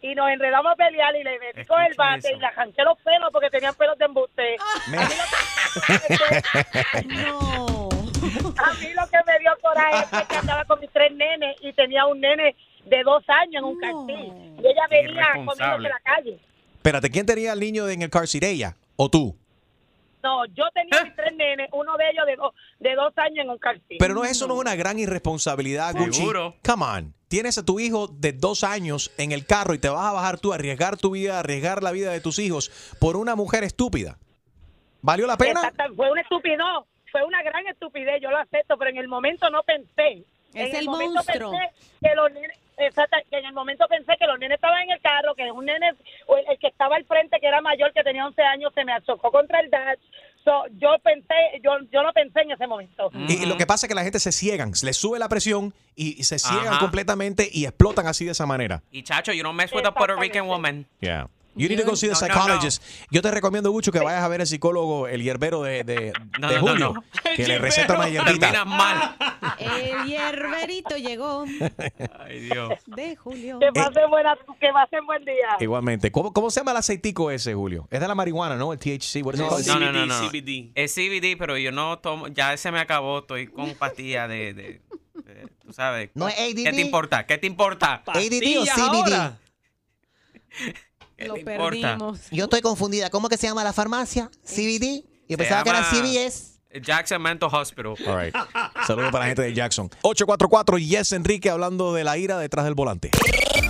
y 0.00 0.14
nos 0.14 0.28
enredamos 0.30 0.72
a 0.72 0.76
pelear 0.76 1.14
y 1.16 1.24
le 1.24 1.38
metí 1.38 1.64
con 1.64 1.80
el 1.82 1.94
bate 1.94 2.32
y 2.32 2.38
le 2.38 2.46
arranqué 2.46 2.82
los 2.84 2.98
pelos 3.00 3.30
porque 3.32 3.50
tenían 3.50 3.74
pelos 3.74 3.98
de 3.98 4.04
embuste. 4.04 4.56
A 8.56 8.72
mí 8.74 8.88
lo 8.94 9.06
que 9.08 9.18
me 9.26 9.38
dio 9.40 9.52
coraje 9.60 10.06
fue 10.06 10.24
que 10.26 10.36
andaba 10.36 10.64
con 10.64 10.80
mis 10.80 10.90
tres 10.90 11.12
nenes 11.12 11.56
y 11.60 11.72
tenía 11.72 12.06
un 12.06 12.20
nene 12.20 12.54
de 12.84 13.02
dos 13.02 13.22
años 13.28 13.54
en 13.56 13.64
un 13.64 13.78
cartil. 13.80 14.32
Y 14.62 14.66
ella 14.66 14.86
venía 14.90 15.26
comiéndose 15.44 15.88
la 15.88 16.00
calle. 16.02 16.38
Espérate, 16.84 17.08
¿quién 17.08 17.24
tenía 17.24 17.52
al 17.52 17.60
niño 17.60 17.88
en 17.88 18.02
el 18.02 18.10
car 18.10 18.28
seat? 18.28 18.44
¿Ella 18.44 18.76
o 18.96 19.08
tú? 19.08 19.34
No, 20.22 20.44
yo 20.48 20.64
tenía 20.74 21.02
mis 21.02 21.16
tres 21.16 21.34
nenes, 21.34 21.70
uno 21.72 21.96
de 21.96 22.10
ellos 22.10 22.26
de, 22.26 22.36
dos 22.36 22.54
de 22.78 22.94
dos 22.94 23.16
años 23.16 23.38
en 23.38 23.48
un 23.48 23.56
cartil. 23.56 23.96
Pero 23.98 24.12
no, 24.12 24.22
eso 24.22 24.46
no 24.46 24.52
es 24.56 24.60
una 24.60 24.74
gran 24.76 24.98
irresponsabilidad, 24.98 25.94
Gucci. 25.94 26.20
Seguro. 26.20 26.56
Come 26.62 26.84
on. 26.84 27.14
Tienes 27.28 27.56
a 27.56 27.64
tu 27.64 27.80
hijo 27.80 28.08
de 28.08 28.34
dos 28.34 28.64
años 28.64 29.10
en 29.16 29.32
el 29.32 29.46
carro 29.46 29.72
y 29.72 29.78
te 29.78 29.88
vas 29.88 30.04
a 30.04 30.12
bajar 30.12 30.38
tú 30.38 30.52
a 30.52 30.56
arriesgar 30.56 30.98
tu 30.98 31.12
vida, 31.12 31.36
a 31.36 31.38
arriesgar 31.38 31.82
la 31.82 31.90
vida 31.90 32.12
de 32.12 32.20
tus 32.20 32.38
hijos 32.38 32.70
por 33.00 33.16
una 33.16 33.34
mujer 33.34 33.64
estúpida. 33.64 34.18
¿Valió 35.00 35.26
la 35.26 35.38
pena? 35.38 35.60
Exacto, 35.66 35.94
fue 35.96 36.12
una 36.12 36.20
estupidez, 36.20 36.58
no, 36.58 36.86
fue 37.10 37.24
una 37.24 37.42
gran 37.42 37.66
estupidez, 37.66 38.20
yo 38.20 38.30
lo 38.30 38.36
acepto, 38.36 38.76
pero 38.76 38.90
en 38.90 38.98
el 38.98 39.08
momento 39.08 39.48
no 39.48 39.62
pensé. 39.62 40.26
Es 40.52 40.68
en 40.68 40.76
el 40.76 40.84
momento 40.84 41.14
monstruo. 41.14 41.50
pensé 41.50 41.72
que 42.02 42.14
los 42.14 42.30
nenes, 42.30 42.58
exacto, 42.78 43.16
que 43.30 43.38
en 43.38 43.46
el 43.46 43.52
momento 43.52 43.86
pensé 43.88 44.12
que 44.18 44.26
los 44.26 44.38
nenes 44.38 44.56
estaban 44.56 44.82
en 44.82 44.90
el 44.90 45.00
carro, 45.00 45.34
que 45.34 45.50
un 45.50 45.64
nene, 45.64 45.92
o 46.26 46.36
el, 46.36 46.44
el 46.48 46.58
que 46.58 46.68
estaba 46.68 46.96
al 46.96 47.04
frente, 47.04 47.38
que 47.40 47.46
era 47.46 47.60
mayor, 47.60 47.92
que 47.92 48.02
tenía 48.02 48.26
11 48.26 48.42
años, 48.42 48.72
se 48.74 48.84
me 48.84 48.92
chocó 49.06 49.30
contra 49.30 49.60
el 49.60 49.70
dash. 49.70 49.98
So, 50.44 50.64
yo 50.78 50.90
pensé, 51.02 51.34
yo, 51.62 51.72
yo 51.90 52.02
no 52.02 52.12
pensé 52.12 52.40
en 52.42 52.50
ese 52.50 52.66
momento. 52.66 53.10
Y, 53.28 53.42
y 53.42 53.46
lo 53.46 53.56
que 53.56 53.66
pasa 53.66 53.86
es 53.86 53.88
que 53.88 53.94
la 53.94 54.02
gente 54.02 54.20
se 54.20 54.30
ciegan, 54.30 54.72
les 54.82 54.96
sube 54.96 55.18
la 55.18 55.28
presión 55.28 55.72
y, 55.96 56.20
y 56.20 56.24
se 56.24 56.38
ciegan 56.38 56.68
Ajá. 56.68 56.78
completamente 56.80 57.48
y 57.50 57.64
explotan 57.64 58.06
así 58.06 58.26
de 58.26 58.32
esa 58.32 58.44
manera. 58.44 58.82
Y 58.90 59.02
chacho, 59.02 59.32
you 59.32 59.42
don't 59.42 59.56
mess 59.56 59.72
with 59.72 59.86
a 59.86 59.94
Puerto 59.94 60.16
Rican 60.16 60.46
woman. 60.46 60.86
Yeah. 61.00 61.28
You 61.56 61.68
need 61.68 61.78
to 61.80 61.84
go 61.86 61.94
see 61.96 62.08
the 62.08 62.14
No, 62.14 62.20
no, 62.20 62.26
no. 62.26 62.34
psychologist. 62.34 62.82
Yo 63.10 63.22
te 63.22 63.30
recomiendo 63.30 63.72
mucho 63.72 63.92
que 63.92 64.00
vayas 64.00 64.22
a 64.22 64.28
ver 64.28 64.40
el 64.40 64.46
psicólogo, 64.46 65.06
el 65.08 65.22
hierbero 65.22 65.62
de, 65.62 65.84
de, 65.84 66.12
No, 66.40 66.48
de 66.48 66.54
no, 66.56 66.60
no, 66.62 66.68
Julio, 66.72 66.94
no. 66.94 67.04
que 67.36 67.46
le 67.46 67.58
receta 67.58 67.94
una 67.94 68.08
hierbita. 68.08 68.50
Terminas 68.52 68.66
mal. 68.66 69.16
El 69.58 70.06
hierberito 70.06 70.96
llegó 70.96 71.44
Ay, 72.18 72.40
Dios. 72.40 72.72
de 72.86 73.14
Julio. 73.16 73.58
Que 73.60 73.70
pasen, 73.72 74.10
buena, 74.10 74.36
que 74.60 74.68
pasen 74.72 75.06
buen 75.06 75.24
día. 75.24 75.56
Igualmente. 75.60 76.10
¿Cómo, 76.10 76.32
¿Cómo 76.32 76.50
se 76.50 76.60
llama 76.60 76.72
el 76.72 76.78
aceitico 76.78 77.30
ese, 77.30 77.54
Julio? 77.54 77.86
Es 77.90 78.00
de 78.00 78.08
la 78.08 78.14
marihuana, 78.14 78.56
¿no? 78.56 78.72
El 78.72 78.78
THC. 78.78 79.24
What 79.24 79.34
is 79.34 79.40
it 79.40 79.46
called? 79.48 79.66
No, 79.66 79.78
no, 79.78 79.92
no, 79.92 80.06
no. 80.06 80.14
Es 80.74 80.94
CBD, 80.94 81.36
pero 81.38 81.56
yo 81.58 81.70
no 81.72 81.98
tomo, 81.98 82.28
ya 82.28 82.52
ese 82.52 82.72
me 82.72 82.80
acabó, 82.80 83.20
estoy 83.20 83.46
con 83.46 83.74
pastillas 83.74 84.28
de, 84.28 84.54
de- 84.54 84.80
de- 85.24 85.48
tú 85.64 85.72
sabes. 85.72 86.10
¿No 86.14 86.28
es 86.28 86.34
ADD? 86.38 86.64
¿Qué 86.64 86.72
te 86.72 86.80
importa? 86.80 87.26
¿Qué 87.26 87.38
te 87.38 87.46
importa? 87.46 88.02
ADD 88.06 88.58
o 88.58 88.64
CBD. 88.64 89.36
¿Qué 90.56 90.72
Lo 91.18 91.34
perdimos. 91.34 92.20
Yo 92.30 92.44
estoy 92.44 92.60
confundida. 92.60 93.10
¿Cómo 93.10 93.28
que 93.28 93.36
se 93.36 93.46
llama 93.46 93.64
la 93.64 93.72
farmacia? 93.72 94.30
CBD. 94.44 95.04
Yo 95.28 95.36
Se 95.36 95.36
pensaba 95.38 95.62
que 95.62 95.70
era 95.70 95.84
CBS. 95.84 96.54
Jackson 96.82 97.22
Mental 97.22 97.48
Hospital. 97.52 97.94
All 98.06 98.18
right. 98.24 98.34
Saludos 98.86 99.12
para 99.12 99.24
la 99.24 99.26
gente 99.26 99.42
de 99.42 99.54
Jackson. 99.54 99.88
844 100.02 100.78
Yes 100.78 101.12
Enrique 101.12 101.48
hablando 101.50 101.94
de 101.94 102.04
la 102.04 102.18
ira 102.18 102.38
detrás 102.38 102.64
del 102.64 102.74
volante. 102.74 103.10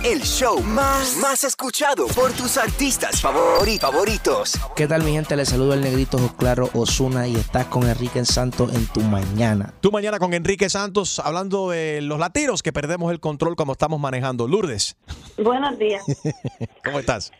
El 0.05 0.21
show 0.21 0.61
más, 0.61 1.17
más 1.19 1.43
escuchado 1.43 2.05
por 2.07 2.31
tus 2.33 2.57
artistas 2.57 3.23
favori- 3.23 3.79
favoritos. 3.79 4.53
¿Qué 4.75 4.85
tal 4.87 5.03
mi 5.03 5.13
gente? 5.13 5.35
Les 5.35 5.49
saludo 5.49 5.73
el 5.73 5.81
negrito 5.81 6.17
Claro 6.37 6.69
Osuna 6.73 7.27
y 7.27 7.35
estás 7.35 7.65
con 7.65 7.87
Enrique 7.89 8.23
Santos 8.23 8.73
en 8.75 8.85
tu 8.87 8.99
mañana. 9.01 9.73
Tú 9.81 9.91
mañana 9.91 10.19
con 10.19 10.33
Enrique 10.35 10.69
Santos 10.69 11.17
hablando 11.19 11.71
de 11.71 12.01
los 12.01 12.19
latinos 12.19 12.61
que 12.61 12.71
perdemos 12.71 13.11
el 13.11 13.19
control 13.19 13.55
cuando 13.55 13.71
estamos 13.73 13.99
manejando. 13.99 14.47
Lourdes, 14.47 14.95
Buenos 15.37 15.77
días. 15.79 16.03
¿cómo 16.85 16.99
estás? 16.99 17.31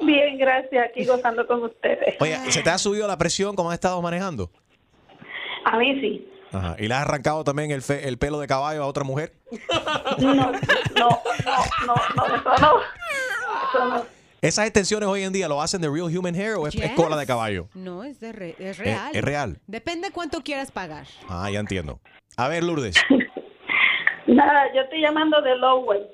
Bien, 0.00 0.38
gracias. 0.38 0.86
Aquí 0.90 1.04
gozando 1.04 1.46
con 1.46 1.64
ustedes. 1.64 2.14
Oye, 2.20 2.38
¿se 2.50 2.62
te 2.62 2.70
ha 2.70 2.78
subido 2.78 3.06
la 3.06 3.18
presión 3.18 3.54
como 3.56 3.70
has 3.70 3.74
estado 3.74 4.00
manejando? 4.00 4.50
A 5.66 5.76
mí 5.76 6.00
sí. 6.00 6.26
Ajá. 6.58 6.76
¿Y 6.78 6.88
le 6.88 6.94
has 6.94 7.02
arrancado 7.02 7.44
también 7.44 7.70
el, 7.70 7.82
fe- 7.82 8.06
el 8.08 8.18
pelo 8.18 8.38
de 8.40 8.46
caballo 8.46 8.82
a 8.82 8.86
otra 8.86 9.04
mujer? 9.04 9.32
No, 10.18 10.34
no, 10.34 10.52
no, 10.52 10.52
no, 10.96 11.20
no, 11.86 11.94
eso 12.36 12.58
no. 12.60 12.80
Eso 13.68 13.84
no. 13.88 14.16
¿Esas 14.42 14.66
extensiones 14.66 15.08
hoy 15.08 15.22
en 15.22 15.32
día 15.32 15.48
lo 15.48 15.60
hacen 15.62 15.80
de 15.80 15.88
real 15.88 16.04
human 16.16 16.34
hair 16.34 16.54
o 16.54 16.66
es, 16.66 16.76
cola 16.94 17.16
de 17.16 17.26
caballo? 17.26 17.68
No, 17.74 18.04
es, 18.04 18.20
de 18.20 18.32
re- 18.32 18.54
es 18.58 18.70
Es- 18.70 18.78
real. 18.78 19.10
es 19.14 19.22
real. 19.24 19.58
Depende 19.66 20.10
cuánto 20.12 20.42
quieras 20.42 20.70
pagar. 20.70 21.06
Ah, 21.28 21.50
ya 21.50 21.58
entiendo. 21.60 22.00
A 22.36 22.48
ver, 22.48 22.62
Lourdes. 22.62 22.94
Nada, 24.26 24.64
yo 24.74 24.82
estoy 24.82 25.00
llamando 25.00 25.40
de 25.40 25.56
Lowell. 25.56 26.06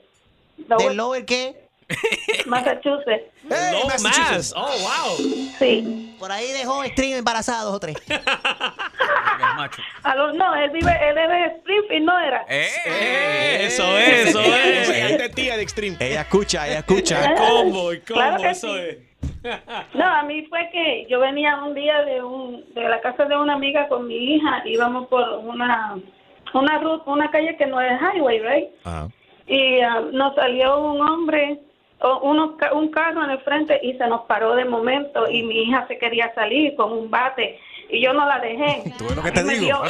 ¿De 0.57 0.95
Lower 0.95 1.25
qué? 1.25 1.62
Massachusetts. 2.47 3.25
Low 3.45 3.87
Mass. 4.03 4.53
Oh, 4.57 4.67
wow. 4.67 5.17
Sí. 5.59 6.17
Por 6.19 6.31
ahí 6.31 6.53
dejó 6.53 6.85
stream 6.85 7.19
embarazados 7.19 7.75
o 7.75 7.81
tres. 7.81 7.97
A 10.05 10.15
no, 10.15 10.55
él 10.55 10.71
vive, 10.71 10.91
él 11.09 11.19
es 11.19 11.29
de 11.29 11.45
Springfield, 11.59 12.07
¿no 12.07 12.19
era? 12.19 12.45
Eh, 12.49 13.67
eso 13.67 13.99
es, 13.99 14.29
eso 14.29 14.41
es. 14.41 14.89
Es 14.89 15.35
tía 15.35 15.57
de 15.57 15.63
Extreme. 15.63 15.97
Ella 16.01 16.23
escucha, 16.23 16.67
ella 16.67 16.79
escucha. 16.79 17.35
Combo, 17.37 17.85
combo, 17.85 17.91
Claro 18.05 18.43
que 18.43 18.51
eso 18.51 18.75
sí. 18.75 18.81
es. 18.81 18.99
No, 19.95 20.05
a 20.05 20.23
mí 20.23 20.47
fue 20.47 20.69
que 20.71 21.07
yo 21.09 21.19
venía 21.21 21.57
un 21.57 21.75
día 21.75 22.03
de 22.03 22.23
un 22.23 22.65
de 22.75 22.89
la 22.89 23.01
casa 23.01 23.25
de 23.25 23.37
una 23.37 23.55
amiga 23.55 23.89
con 23.89 24.07
mi 24.07 24.35
hija, 24.35 24.63
íbamos 24.65 25.09
por 25.09 25.29
una 25.39 25.99
una 26.55 26.79
ruta, 26.79 27.11
una 27.11 27.31
calle 27.31 27.57
que 27.57 27.67
no 27.67 27.81
es 27.81 27.93
highway, 28.01 28.41
right? 28.41 28.69
Y 29.47 29.81
ah, 29.81 30.01
nos 30.13 30.35
salió 30.35 30.81
un 30.81 31.01
hombre, 31.01 31.61
uno, 32.23 32.57
un 32.73 32.91
carro 32.91 33.25
en 33.25 33.31
el 33.31 33.41
frente 33.41 33.79
y 33.83 33.95
se 33.99 34.07
nos 34.07 34.23
paró 34.23 34.55
de 34.55 34.65
momento 34.65 35.29
y 35.29 35.43
mi 35.43 35.63
hija 35.63 35.87
se 35.89 35.99
quería 35.99 36.33
salir 36.35 36.75
con 36.77 36.93
un 36.93 37.11
bate 37.11 37.61
y 37.89 38.03
yo 38.03 38.13
no 38.13 38.27
la 38.27 38.39
dejé. 38.39 38.93
¿Tú 38.99 39.05
ves 39.05 39.17
lo 39.17 39.23
que 39.23 39.31
te 39.33 39.45
digo? 39.45 39.83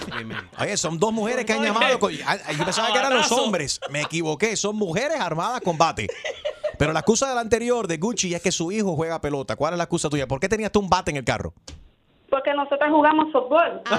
Oye, 0.60 0.76
son 0.76 0.98
dos 0.98 1.12
mujeres 1.12 1.44
que 1.44 1.52
han 1.52 1.62
llamado. 1.62 1.98
con- 1.98 2.12
ah, 2.26 2.36
yo 2.56 2.64
pensaba 2.64 2.92
que 2.92 2.98
eran 2.98 3.14
los 3.14 3.30
hombres. 3.32 3.80
Me 3.90 4.02
equivoqué. 4.02 4.56
Son 4.56 4.76
mujeres 4.76 5.20
armadas 5.20 5.60
con 5.60 5.78
bate. 5.78 6.08
Pero 6.78 6.92
la 6.92 7.00
excusa 7.00 7.28
de 7.28 7.34
la 7.36 7.40
anterior 7.40 7.86
de 7.86 7.96
Gucci 7.98 8.34
es 8.34 8.42
que 8.42 8.50
su 8.50 8.72
hijo 8.72 8.96
juega 8.96 9.20
pelota. 9.20 9.54
¿Cuál 9.54 9.74
es 9.74 9.78
la 9.78 9.84
excusa 9.84 10.08
tuya? 10.08 10.26
¿Por 10.26 10.40
qué 10.40 10.48
tenías 10.48 10.72
tú 10.72 10.80
un 10.80 10.88
bate 10.90 11.12
en 11.12 11.18
el 11.18 11.24
carro? 11.24 11.54
Porque 12.28 12.52
nosotros 12.52 12.90
jugamos 12.90 13.30
fútbol. 13.30 13.80
¡Qué 13.84 13.94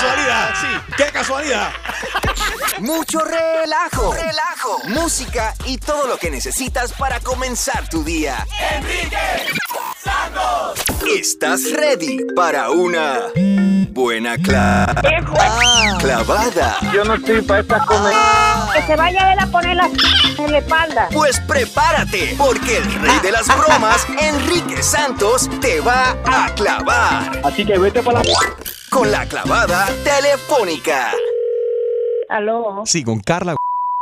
casualidad! 0.00 0.50
Sí, 0.60 0.94
¡Qué 0.96 1.04
casualidad! 1.12 1.70
Mucho 2.80 3.20
relajo. 3.20 4.12
Relajo. 4.12 4.80
Música 4.88 5.54
y 5.66 5.78
todo 5.78 6.06
lo 6.06 6.16
que 6.18 6.30
necesitas 6.30 6.92
para 6.92 7.20
comenzar 7.20 7.88
tu 7.88 8.04
día. 8.04 8.46
Enrique 8.76 9.16
Santos. 10.02 10.78
¿Estás 11.18 11.72
ready 11.72 12.18
para 12.36 12.70
una 12.70 13.20
buena 13.90 14.36
cla- 14.36 14.94
clavada? 15.98 16.78
Yo 16.92 17.04
no 17.04 17.14
estoy 17.14 17.42
para 17.42 17.60
esta 17.60 17.78
comedia. 17.84 18.18
Que 18.74 18.82
se 18.86 18.96
vaya 18.96 19.32
él 19.32 19.38
a 19.40 19.46
poner 19.46 19.76
la 19.76 19.86
en 20.38 20.52
la 20.52 20.58
espalda. 20.58 21.08
Pues 21.12 21.40
prepárate, 21.40 22.34
porque 22.38 22.76
el 22.76 22.92
rey 23.00 23.18
de 23.20 23.32
las 23.32 23.46
bromas, 23.48 24.06
Enrique 24.20 24.82
Santos, 24.82 25.48
te 25.60 25.80
va 25.80 26.16
a 26.24 26.54
clavar. 26.54 27.40
Así 27.44 27.64
que 27.66 27.76
vete 27.78 28.02
para 28.02 28.22
la... 28.22 28.32
Con 28.90 29.10
la 29.10 29.26
clavada 29.26 29.86
telefónica. 30.02 31.12
Aló. 32.28 32.82
Sí, 32.86 33.04
con 33.04 33.20
Carla, 33.20 33.54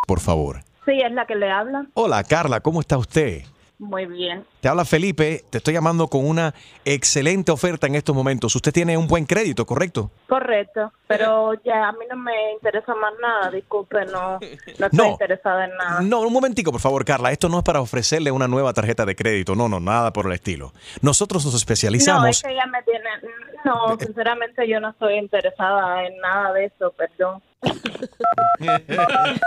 por 0.06 0.20
favor. 0.20 0.60
Sí, 0.84 1.00
es 1.04 1.12
la 1.12 1.26
que 1.26 1.34
le 1.34 1.50
habla. 1.50 1.86
Hola, 1.94 2.22
Carla, 2.24 2.60
¿cómo 2.60 2.80
está 2.80 2.96
usted? 2.96 3.42
Muy 3.78 4.06
bien. 4.06 4.42
Te 4.62 4.68
habla 4.68 4.86
Felipe, 4.86 5.44
te 5.50 5.58
estoy 5.58 5.74
llamando 5.74 6.08
con 6.08 6.26
una 6.26 6.54
excelente 6.86 7.52
oferta 7.52 7.86
en 7.86 7.94
estos 7.94 8.16
momentos. 8.16 8.56
Usted 8.56 8.72
tiene 8.72 8.96
un 8.96 9.06
buen 9.06 9.26
crédito, 9.26 9.66
¿correcto? 9.66 10.10
Correcto, 10.26 10.90
pero 11.06 11.52
ya 11.62 11.88
a 11.88 11.92
mí 11.92 12.06
no 12.10 12.16
me 12.16 12.52
interesa 12.54 12.94
más 12.94 13.12
nada, 13.20 13.50
disculpe, 13.50 14.06
no, 14.06 14.38
no 14.40 14.86
estoy 14.86 14.88
No. 14.92 15.04
interesada 15.10 15.66
en 15.66 15.76
nada. 15.76 16.00
No, 16.00 16.20
un 16.20 16.32
momentico, 16.32 16.72
por 16.72 16.80
favor, 16.80 17.04
Carla. 17.04 17.32
Esto 17.32 17.50
no 17.50 17.58
es 17.58 17.64
para 17.64 17.82
ofrecerle 17.82 18.30
una 18.30 18.48
nueva 18.48 18.72
tarjeta 18.72 19.04
de 19.04 19.14
crédito. 19.14 19.54
No, 19.54 19.68
no, 19.68 19.78
nada 19.78 20.10
por 20.10 20.24
el 20.26 20.32
estilo. 20.32 20.72
Nosotros 21.02 21.44
nos 21.44 21.52
No, 21.52 21.56
es 21.58 21.62
especializamos. 21.62 22.42
que 22.42 22.54
ya 22.54 22.66
me 22.66 22.82
tiene... 22.82 23.10
No, 23.64 23.98
sinceramente 23.98 24.66
yo 24.66 24.80
no 24.80 24.88
estoy 24.90 25.18
interesada 25.18 26.06
en 26.06 26.16
nada 26.18 26.52
de 26.54 26.64
eso, 26.66 26.92
perdón. 26.96 27.42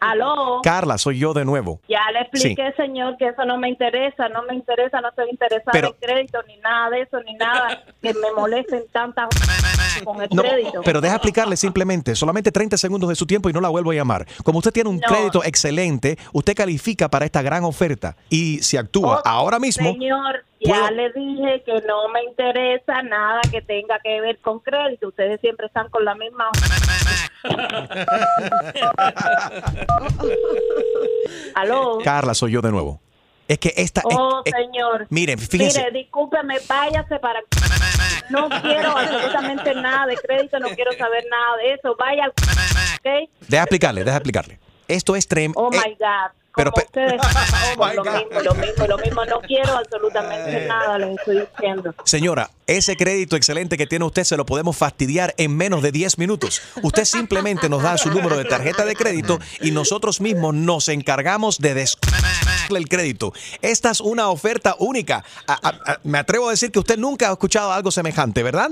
Aló. 0.00 0.60
Carla, 0.62 0.98
soy 0.98 1.18
yo 1.18 1.32
de 1.34 1.44
nuevo. 1.44 1.80
Ya 1.88 2.00
le 2.12 2.20
expliqué, 2.20 2.72
señor, 2.76 3.16
que 3.16 3.28
eso 3.28 3.44
no 3.44 3.58
me 3.58 3.68
interesa, 3.68 4.28
no 4.28 4.42
me 4.44 4.54
interesa, 4.54 5.00
no 5.00 5.08
estoy 5.08 5.30
interesada 5.30 5.72
Pero- 5.72 5.88
en 5.88 5.94
crédito, 6.00 6.38
ni 6.46 6.56
nada 6.58 6.90
de 6.90 7.00
eso, 7.02 7.20
ni 7.22 7.34
nada 7.34 7.82
que 8.02 8.14
me 8.14 8.32
molesten 8.36 8.84
tantas 8.92 9.28
con 10.04 10.20
el 10.22 10.28
No, 10.32 10.42
crédito. 10.42 10.80
pero 10.84 11.00
deja 11.00 11.14
explicarle 11.16 11.56
simplemente, 11.56 12.14
solamente 12.14 12.50
30 12.50 12.76
segundos 12.76 13.08
de 13.08 13.14
su 13.14 13.26
tiempo 13.26 13.48
y 13.48 13.52
no 13.52 13.60
la 13.60 13.68
vuelvo 13.68 13.90
a 13.90 13.94
llamar. 13.94 14.26
Como 14.42 14.58
usted 14.58 14.72
tiene 14.72 14.90
un 14.90 14.96
No. 14.96 15.06
crédito 15.06 15.44
excelente, 15.44 16.18
usted 16.32 16.54
califica 16.54 17.08
para 17.08 17.24
esta 17.24 17.42
gran 17.42 17.64
oferta. 17.64 18.16
Y 18.28 18.58
si 18.62 18.76
actúa 18.76 19.22
ahora 19.24 19.58
mismo, 19.58 19.92
Señor, 19.92 20.44
ya 20.60 20.74
puedo- 20.74 20.90
le 20.92 21.12
dije 21.12 21.62
que 21.64 21.74
no 21.86 22.08
me 22.08 22.24
interesa 22.24 23.02
nada 23.02 23.40
que 23.50 23.60
tenga 23.62 23.98
que 24.02 24.20
ver 24.20 24.38
con 24.40 24.60
crédito. 24.60 25.08
Ustedes 25.08 25.40
siempre 25.40 25.66
están 25.66 25.88
con 25.90 26.04
la 26.04 26.14
misma... 26.14 26.48
Aló. 31.54 31.98
Carla, 32.02 32.34
soy 32.34 32.52
yo 32.52 32.62
de 32.62 32.70
nuevo. 32.70 33.00
Es 33.46 33.58
que 33.58 33.74
esta... 33.76 34.00
es- 34.00 34.06
Oh, 34.18 34.42
es- 34.44 34.52
señor. 34.52 35.06
miren, 35.10 35.38
fíjense. 35.38 35.78
Mire, 35.84 35.98
discúlpeme, 35.98 36.56
váyase 36.68 37.18
para... 37.18 37.40
No 38.30 38.48
quiero 38.62 38.96
absolutamente 38.96 39.74
nada 39.74 40.06
de 40.06 40.16
crédito, 40.16 40.58
no 40.58 40.68
quiero 40.70 40.92
saber 40.92 41.24
nada 41.30 41.56
de 41.58 41.74
eso. 41.74 41.94
Vaya 41.98 42.24
al... 42.24 42.30
¿Ok? 42.30 43.28
Deja 43.48 43.62
explicarle, 43.64 44.02
deja 44.04 44.16
explicarle. 44.16 44.58
Esto 44.88 45.14
es 45.14 45.28
trem... 45.28 45.52
Oh, 45.56 45.70
eh, 45.72 45.76
my 45.84 45.94
God. 45.94 46.30
Pero 46.56 46.70
Como 46.72 46.84
ustedes... 46.86 47.20
Oh, 47.76 47.92
lo 47.92 48.04
mismo, 48.04 48.40
lo 48.40 48.54
mismo, 48.54 48.86
lo 48.86 48.98
mismo. 48.98 49.24
No 49.24 49.40
quiero 49.40 49.76
absolutamente 49.76 50.66
nada, 50.68 50.96
les 50.98 51.18
estoy 51.18 51.40
diciendo. 51.40 51.92
Señora, 52.04 52.50
ese 52.68 52.94
crédito 52.96 53.34
excelente 53.34 53.76
que 53.76 53.86
tiene 53.88 54.04
usted 54.04 54.22
se 54.22 54.36
lo 54.36 54.46
podemos 54.46 54.76
fastidiar 54.76 55.34
en 55.38 55.56
menos 55.56 55.82
de 55.82 55.90
10 55.90 56.18
minutos. 56.18 56.62
Usted 56.82 57.04
simplemente 57.04 57.68
nos 57.68 57.82
da 57.82 57.98
su 57.98 58.10
número 58.10 58.36
de 58.36 58.44
tarjeta 58.44 58.84
de 58.84 58.94
crédito 58.94 59.40
y 59.60 59.72
nosotros 59.72 60.20
mismos 60.20 60.54
nos 60.54 60.88
encargamos 60.88 61.58
de 61.58 61.74
des 61.74 61.96
el 62.74 62.88
crédito. 62.88 63.32
Esta 63.60 63.90
es 63.90 64.00
una 64.00 64.28
oferta 64.28 64.76
única. 64.78 65.24
A- 65.48 65.52
a- 65.68 65.92
a- 65.92 66.00
me 66.04 66.18
atrevo 66.18 66.46
a 66.48 66.52
decir 66.52 66.70
que 66.70 66.78
usted 66.78 66.96
nunca 66.96 67.28
ha 67.28 67.32
escuchado 67.32 67.72
algo 67.72 67.90
semejante, 67.90 68.42
¿verdad? 68.44 68.70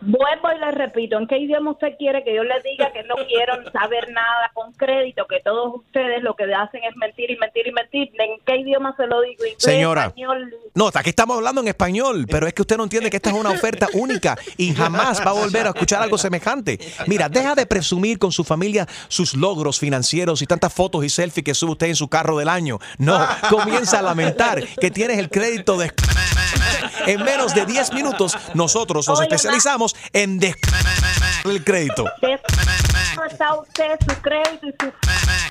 Vuelvo 0.00 0.48
y 0.54 0.60
le 0.60 0.70
repito, 0.72 1.18
¿en 1.18 1.26
qué 1.26 1.38
idioma 1.38 1.72
usted 1.72 1.96
quiere 1.98 2.22
que 2.24 2.34
yo 2.34 2.44
le 2.44 2.60
diga 2.62 2.92
que 2.92 3.02
no 3.04 3.14
quiero 3.26 3.54
saber 3.70 4.10
nada 4.10 4.50
con 4.52 4.72
crédito, 4.72 5.26
que 5.26 5.40
todos 5.40 5.76
ustedes 5.76 6.22
lo 6.22 6.34
que 6.34 6.44
hacen 6.54 6.82
es 6.84 6.96
mentir 6.96 7.30
y 7.30 7.38
mentir 7.38 7.66
y 7.66 7.72
mentir? 7.72 8.10
¿En 8.18 8.38
qué 8.44 8.56
idioma 8.56 8.94
se 8.96 9.06
lo 9.06 9.20
digo? 9.22 9.44
¿Inglés, 9.44 9.56
Señora. 9.58 10.06
español? 10.06 10.54
No, 10.74 10.88
aquí 10.92 11.10
estamos 11.10 11.36
hablando 11.36 11.60
en 11.62 11.68
español, 11.68 12.26
pero 12.30 12.46
es 12.46 12.52
que 12.52 12.62
usted 12.62 12.76
no 12.76 12.84
entiende 12.84 13.10
que 13.10 13.16
esta 13.16 13.30
es 13.30 13.36
una 13.36 13.50
oferta 13.50 13.88
única 13.94 14.36
y 14.56 14.74
jamás 14.74 15.20
va 15.20 15.30
a 15.30 15.34
volver 15.34 15.66
a 15.66 15.70
escuchar 15.70 16.02
algo 16.02 16.18
semejante. 16.18 16.78
Mira, 17.06 17.28
deja 17.28 17.54
de 17.54 17.66
presumir 17.66 18.18
con 18.18 18.32
su 18.32 18.44
familia 18.44 18.86
sus 19.08 19.34
logros 19.34 19.78
financieros 19.78 20.42
y 20.42 20.46
tantas 20.46 20.72
fotos 20.72 21.04
y 21.04 21.08
selfies 21.08 21.44
que 21.44 21.54
sube 21.54 21.72
usted 21.72 21.86
en 21.88 21.96
su 21.96 22.08
carro 22.08 22.36
del 22.38 22.48
año. 22.48 22.78
No, 22.98 23.18
comienza 23.48 24.00
a 24.00 24.02
lamentar 24.02 24.62
que 24.80 24.90
tienes 24.90 25.18
el 25.18 25.30
crédito 25.30 25.78
de... 25.78 25.92
En 27.06 27.22
menos 27.22 27.54
de 27.54 27.66
10 27.66 27.92
minutos, 27.92 28.36
nosotros 28.54 29.06
nos 29.08 29.18
Oye, 29.18 29.28
especializamos 29.28 29.94
en 30.12 30.38
des... 30.38 30.56
el 31.44 31.64
crédito. 31.64 32.04
¿Qué 32.20 32.38
está 33.30 33.54
usted, 33.54 33.98
su 34.08 34.20
crédito 34.20 34.66
y 34.66 34.72
su 34.72 34.92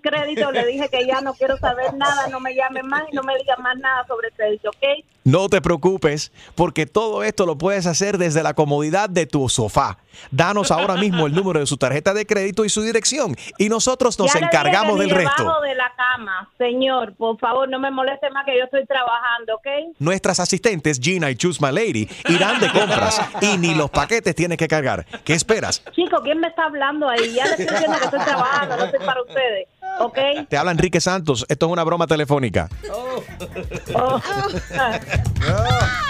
crédito? 0.01 0.51
Le 0.51 0.65
dije 0.65 0.89
que 0.89 1.05
ya 1.05 1.21
no 1.21 1.33
quiero 1.33 1.57
saber 1.57 1.93
nada, 1.93 2.27
no 2.27 2.39
me 2.39 2.53
llame 2.55 2.83
más 2.83 3.03
y 3.11 3.15
no 3.15 3.23
me 3.23 3.35
diga 3.37 3.55
más 3.57 3.77
nada 3.77 4.05
sobre 4.07 4.31
crédito, 4.31 4.69
¿ok? 4.69 5.05
No 5.25 5.47
te 5.47 5.61
preocupes, 5.61 6.31
porque 6.55 6.85
todo 6.85 7.23
esto 7.23 7.45
lo 7.45 7.57
puedes 7.57 7.85
hacer 7.85 8.17
desde 8.17 8.43
la 8.43 8.53
comodidad 8.53 9.09
de 9.09 9.25
tu 9.25 9.47
sofá. 9.47 9.97
Danos 10.31 10.69
ahora 10.69 10.95
mismo 10.95 11.25
el 11.27 11.33
número 11.33 11.59
de 11.59 11.65
su 11.65 11.77
tarjeta 11.77 12.13
de 12.13 12.25
crédito 12.25 12.65
y 12.65 12.69
su 12.69 12.81
dirección, 12.81 13.35
y 13.57 13.69
nosotros 13.69 14.19
nos 14.19 14.33
Ya 14.33 14.39
encargamos 14.41 14.99
del 14.99 15.09
resto. 15.09 15.61
de 15.61 15.75
la 15.75 15.91
cama, 15.95 16.49
señor, 16.57 17.15
por 17.15 17.39
favor, 17.39 17.67
no 17.69 17.79
me 17.79 17.89
moleste 17.89 18.29
más 18.31 18.45
que 18.45 18.57
yo 18.57 18.65
estoy 18.65 18.85
trabajando, 18.85 19.55
¿ok? 19.55 19.95
Nuestras 19.99 20.39
asistentes 20.39 20.99
Gina 21.01 21.31
y 21.31 21.35
Choose 21.35 21.59
My 21.65 21.71
Lady 21.71 22.07
irán 22.29 22.59
de 22.59 22.69
compras 22.71 23.19
y 23.41 23.57
ni 23.57 23.73
los 23.73 23.89
paquetes 23.89 24.35
tienes 24.35 24.57
que 24.57 24.67
cargar. 24.67 25.05
¿Qué 25.23 25.33
esperas? 25.33 25.83
Chico, 25.93 26.21
¿quién 26.21 26.39
me 26.39 26.47
está 26.49 26.65
hablando 26.65 27.07
ahí? 27.09 27.33
Ya 27.33 27.45
le 27.45 27.51
estoy 27.51 27.65
diciendo 27.67 27.97
que 27.97 28.05
estoy 28.05 28.19
trabajando, 28.19 28.77
no 28.77 28.83
estoy 28.85 29.05
para 29.05 29.21
ustedes, 29.21 29.67
¿ok? 29.99 30.47
Te 30.49 30.57
habla 30.57 30.71
Enrique 30.71 31.01
Santos. 31.01 31.45
Esto 31.49 31.65
es 31.65 31.71
una 31.71 31.83
broma 31.83 32.07
telefónica. 32.07 32.69
Oh. 32.91 34.21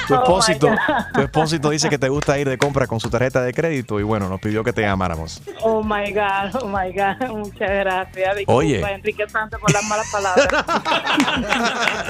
Tu 0.07 0.13
Oh, 0.13 0.17
my 0.17 0.19
expósito, 0.19 0.69
tu 1.13 1.21
expósito 1.21 1.69
dice 1.69 1.89
que 1.89 1.97
te 1.97 2.09
gusta 2.09 2.37
ir 2.37 2.49
de 2.49 2.57
compra 2.57 2.87
con 2.87 2.99
su 2.99 3.09
tarjeta 3.09 3.41
de 3.41 3.53
crédito 3.53 3.99
y 3.99 4.03
bueno, 4.03 4.27
nos 4.27 4.41
pidió 4.41 4.63
que 4.63 4.73
te 4.73 4.81
llamáramos. 4.81 5.41
Oh 5.61 5.81
my 5.81 6.11
God, 6.11 6.61
oh 6.61 6.67
my 6.67 6.91
God, 6.91 7.29
muchas 7.29 7.69
gracias. 7.69 8.35
Disculpa, 8.35 8.53
Oye. 8.53 8.81
Enrique 8.81 9.29
Santos 9.29 9.61
por 9.61 9.71
las 9.71 9.83
malas 9.85 10.07
palabras. 10.11 10.47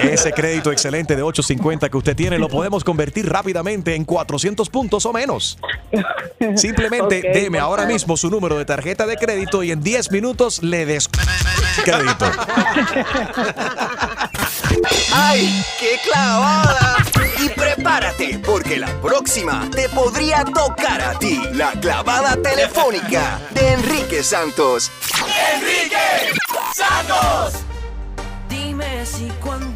Ese 0.00 0.32
crédito 0.32 0.72
excelente 0.72 1.14
de 1.14 1.22
850 1.22 1.88
que 1.88 1.96
usted 1.96 2.16
tiene 2.16 2.38
lo 2.38 2.48
podemos 2.48 2.82
convertir 2.82 3.30
rápidamente 3.30 3.94
en 3.94 4.04
400 4.04 4.68
puntos 4.70 5.06
o 5.06 5.12
menos. 5.12 5.58
Simplemente 6.56 7.18
Ok, 7.18 7.34
deme 7.34 7.58
ahora 7.60 7.86
mismo 7.86 8.16
su 8.16 8.28
número 8.28 8.58
de 8.58 8.64
tarjeta 8.64 9.06
de 9.06 9.16
crédito 9.16 9.62
y 9.62 9.70
en 9.70 9.80
10 9.80 10.10
minutos 10.10 10.62
le 10.62 10.84
des 10.84 11.08
crédito. 11.82 12.30
¡Ay, 15.12 15.64
qué 15.78 15.98
clavada! 16.04 16.96
Y 17.38 17.48
prepárate, 17.48 18.38
porque 18.38 18.78
la 18.78 18.88
próxima 19.00 19.68
te 19.70 19.88
podría 19.88 20.44
tocar 20.44 21.00
a 21.00 21.18
ti. 21.18 21.42
La 21.52 21.72
clavada 21.72 22.36
telefónica 22.42 23.40
de 23.50 23.72
Enrique 23.72 24.22
Santos. 24.22 24.90
Enrique 25.54 26.32
Santos. 26.74 27.54
Dime 28.48 29.04
si 29.04 29.28
cuando 29.40 29.73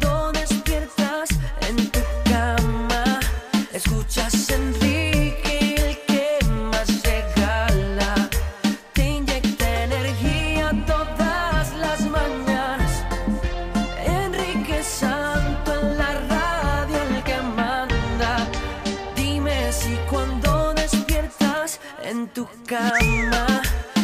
cama 22.69 23.63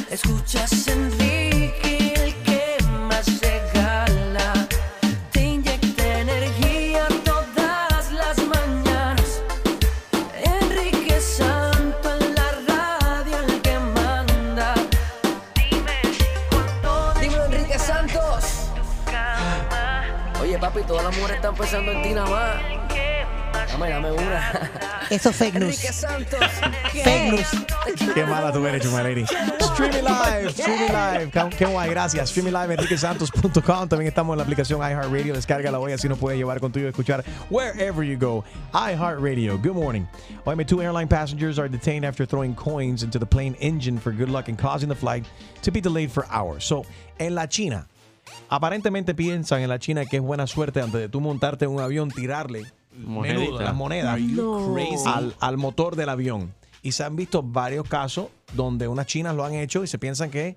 escuchas 0.09 0.87
Enrique 0.87 2.13
el 2.15 2.33
que 2.43 2.77
más 3.07 3.27
regala. 3.39 4.67
Te 5.31 5.41
inyecta 5.43 6.19
energía 6.21 7.07
todas 7.23 8.11
las 8.11 8.37
mañanas. 8.39 9.43
Enrique 10.61 11.21
Santo 11.21 12.09
en 12.15 12.33
la 12.33 12.51
radio 12.67 13.37
el 13.47 13.61
que 13.61 13.77
manda. 13.77 14.73
Dime 15.53 16.01
si 16.17 16.25
cuando 16.49 17.13
Dímelo, 17.19 17.45
Enrique 17.45 17.77
Santos. 17.77 18.71
Oye, 20.41 20.57
papi, 20.57 20.81
todas 20.87 21.03
las 21.03 21.15
mujeres 21.15 21.35
están 21.35 21.53
pensando 21.53 21.91
en 21.91 22.01
ti 22.01 22.13
nada 22.15 22.29
más. 22.29 23.71
Dame, 23.71 23.89
dame 23.89 24.11
una. 24.11 24.94
Eso 25.09 25.29
es 25.29 25.35
fake 25.35 25.55
news. 25.59 25.77
Fake 27.03 27.31
news. 27.31 27.47
Qué 28.13 28.25
mala 28.25 28.51
tú 28.51 28.65
eres, 28.65 28.81
Chuma 28.83 29.03
Lady. 29.03 29.23
Streaming 29.23 30.03
live, 30.03 30.49
streaming 30.49 30.91
live. 30.91 31.31
Qué- 31.57 31.65
guay, 31.65 31.89
gracias. 31.89 32.29
Streaming 32.29 32.53
live, 32.53 32.73
enriquesantos.com. 32.73 33.87
También 33.89 34.07
estamos 34.07 34.33
en 34.33 34.37
la 34.37 34.43
aplicación 34.43 34.79
iHeartRadio. 34.81 35.33
Descárgala 35.33 35.79
hoy, 35.79 35.91
así 35.91 36.07
nos 36.09 36.17
puede 36.17 36.37
llevar 36.37 36.59
contigo 36.59 36.87
a 36.87 36.89
escuchar 36.89 37.23
wherever 37.49 38.03
you 38.03 38.17
go. 38.17 38.43
iHeartRadio. 38.73 39.61
Good 39.61 39.75
morning. 39.75 40.05
Hoy, 40.45 40.55
two 40.65 40.81
airline 40.81 41.07
passengers 41.07 41.59
are 41.59 41.67
detained 41.69 42.05
after 42.05 42.25
throwing 42.25 42.55
coins 42.55 43.03
into 43.03 43.19
the 43.19 43.25
plane 43.25 43.55
engine 43.59 43.99
for 43.99 44.11
good 44.11 44.29
luck 44.29 44.47
and 44.47 44.57
causing 44.57 44.89
the 44.89 44.95
flight 44.95 45.25
to 45.61 45.71
be 45.71 45.81
delayed 45.81 46.09
for 46.11 46.25
hours. 46.29 46.63
So, 46.63 46.83
en 47.19 47.35
la 47.35 47.47
China, 47.47 47.87
aparentemente 48.49 49.13
piensan 49.13 49.61
en 49.61 49.69
la 49.69 49.77
China 49.77 50.05
que 50.05 50.17
es 50.17 50.23
buena 50.23 50.47
suerte 50.47 50.81
antes 50.81 50.99
de 51.01 51.09
tú 51.09 51.19
montarte 51.21 51.65
en 51.65 51.71
un 51.71 51.81
avión, 51.81 52.09
tirarle. 52.09 52.63
Menudo, 52.97 53.61
las 53.61 53.75
monedas 53.75 54.19
No. 54.19 54.75
al, 55.05 55.35
al 55.39 55.57
motor 55.57 55.95
del 55.95 56.09
avión. 56.09 56.53
Y 56.81 56.91
se 56.91 57.03
han 57.03 57.15
visto 57.15 57.41
varios 57.41 57.87
casos 57.89 58.27
donde 58.53 58.87
unas 58.87 59.07
chinas 59.07 59.35
lo 59.35 59.43
han 59.43 59.55
hecho 59.55 59.83
y 59.83 59.87
se 59.87 59.97
piensan 59.97 60.29
que 60.29 60.55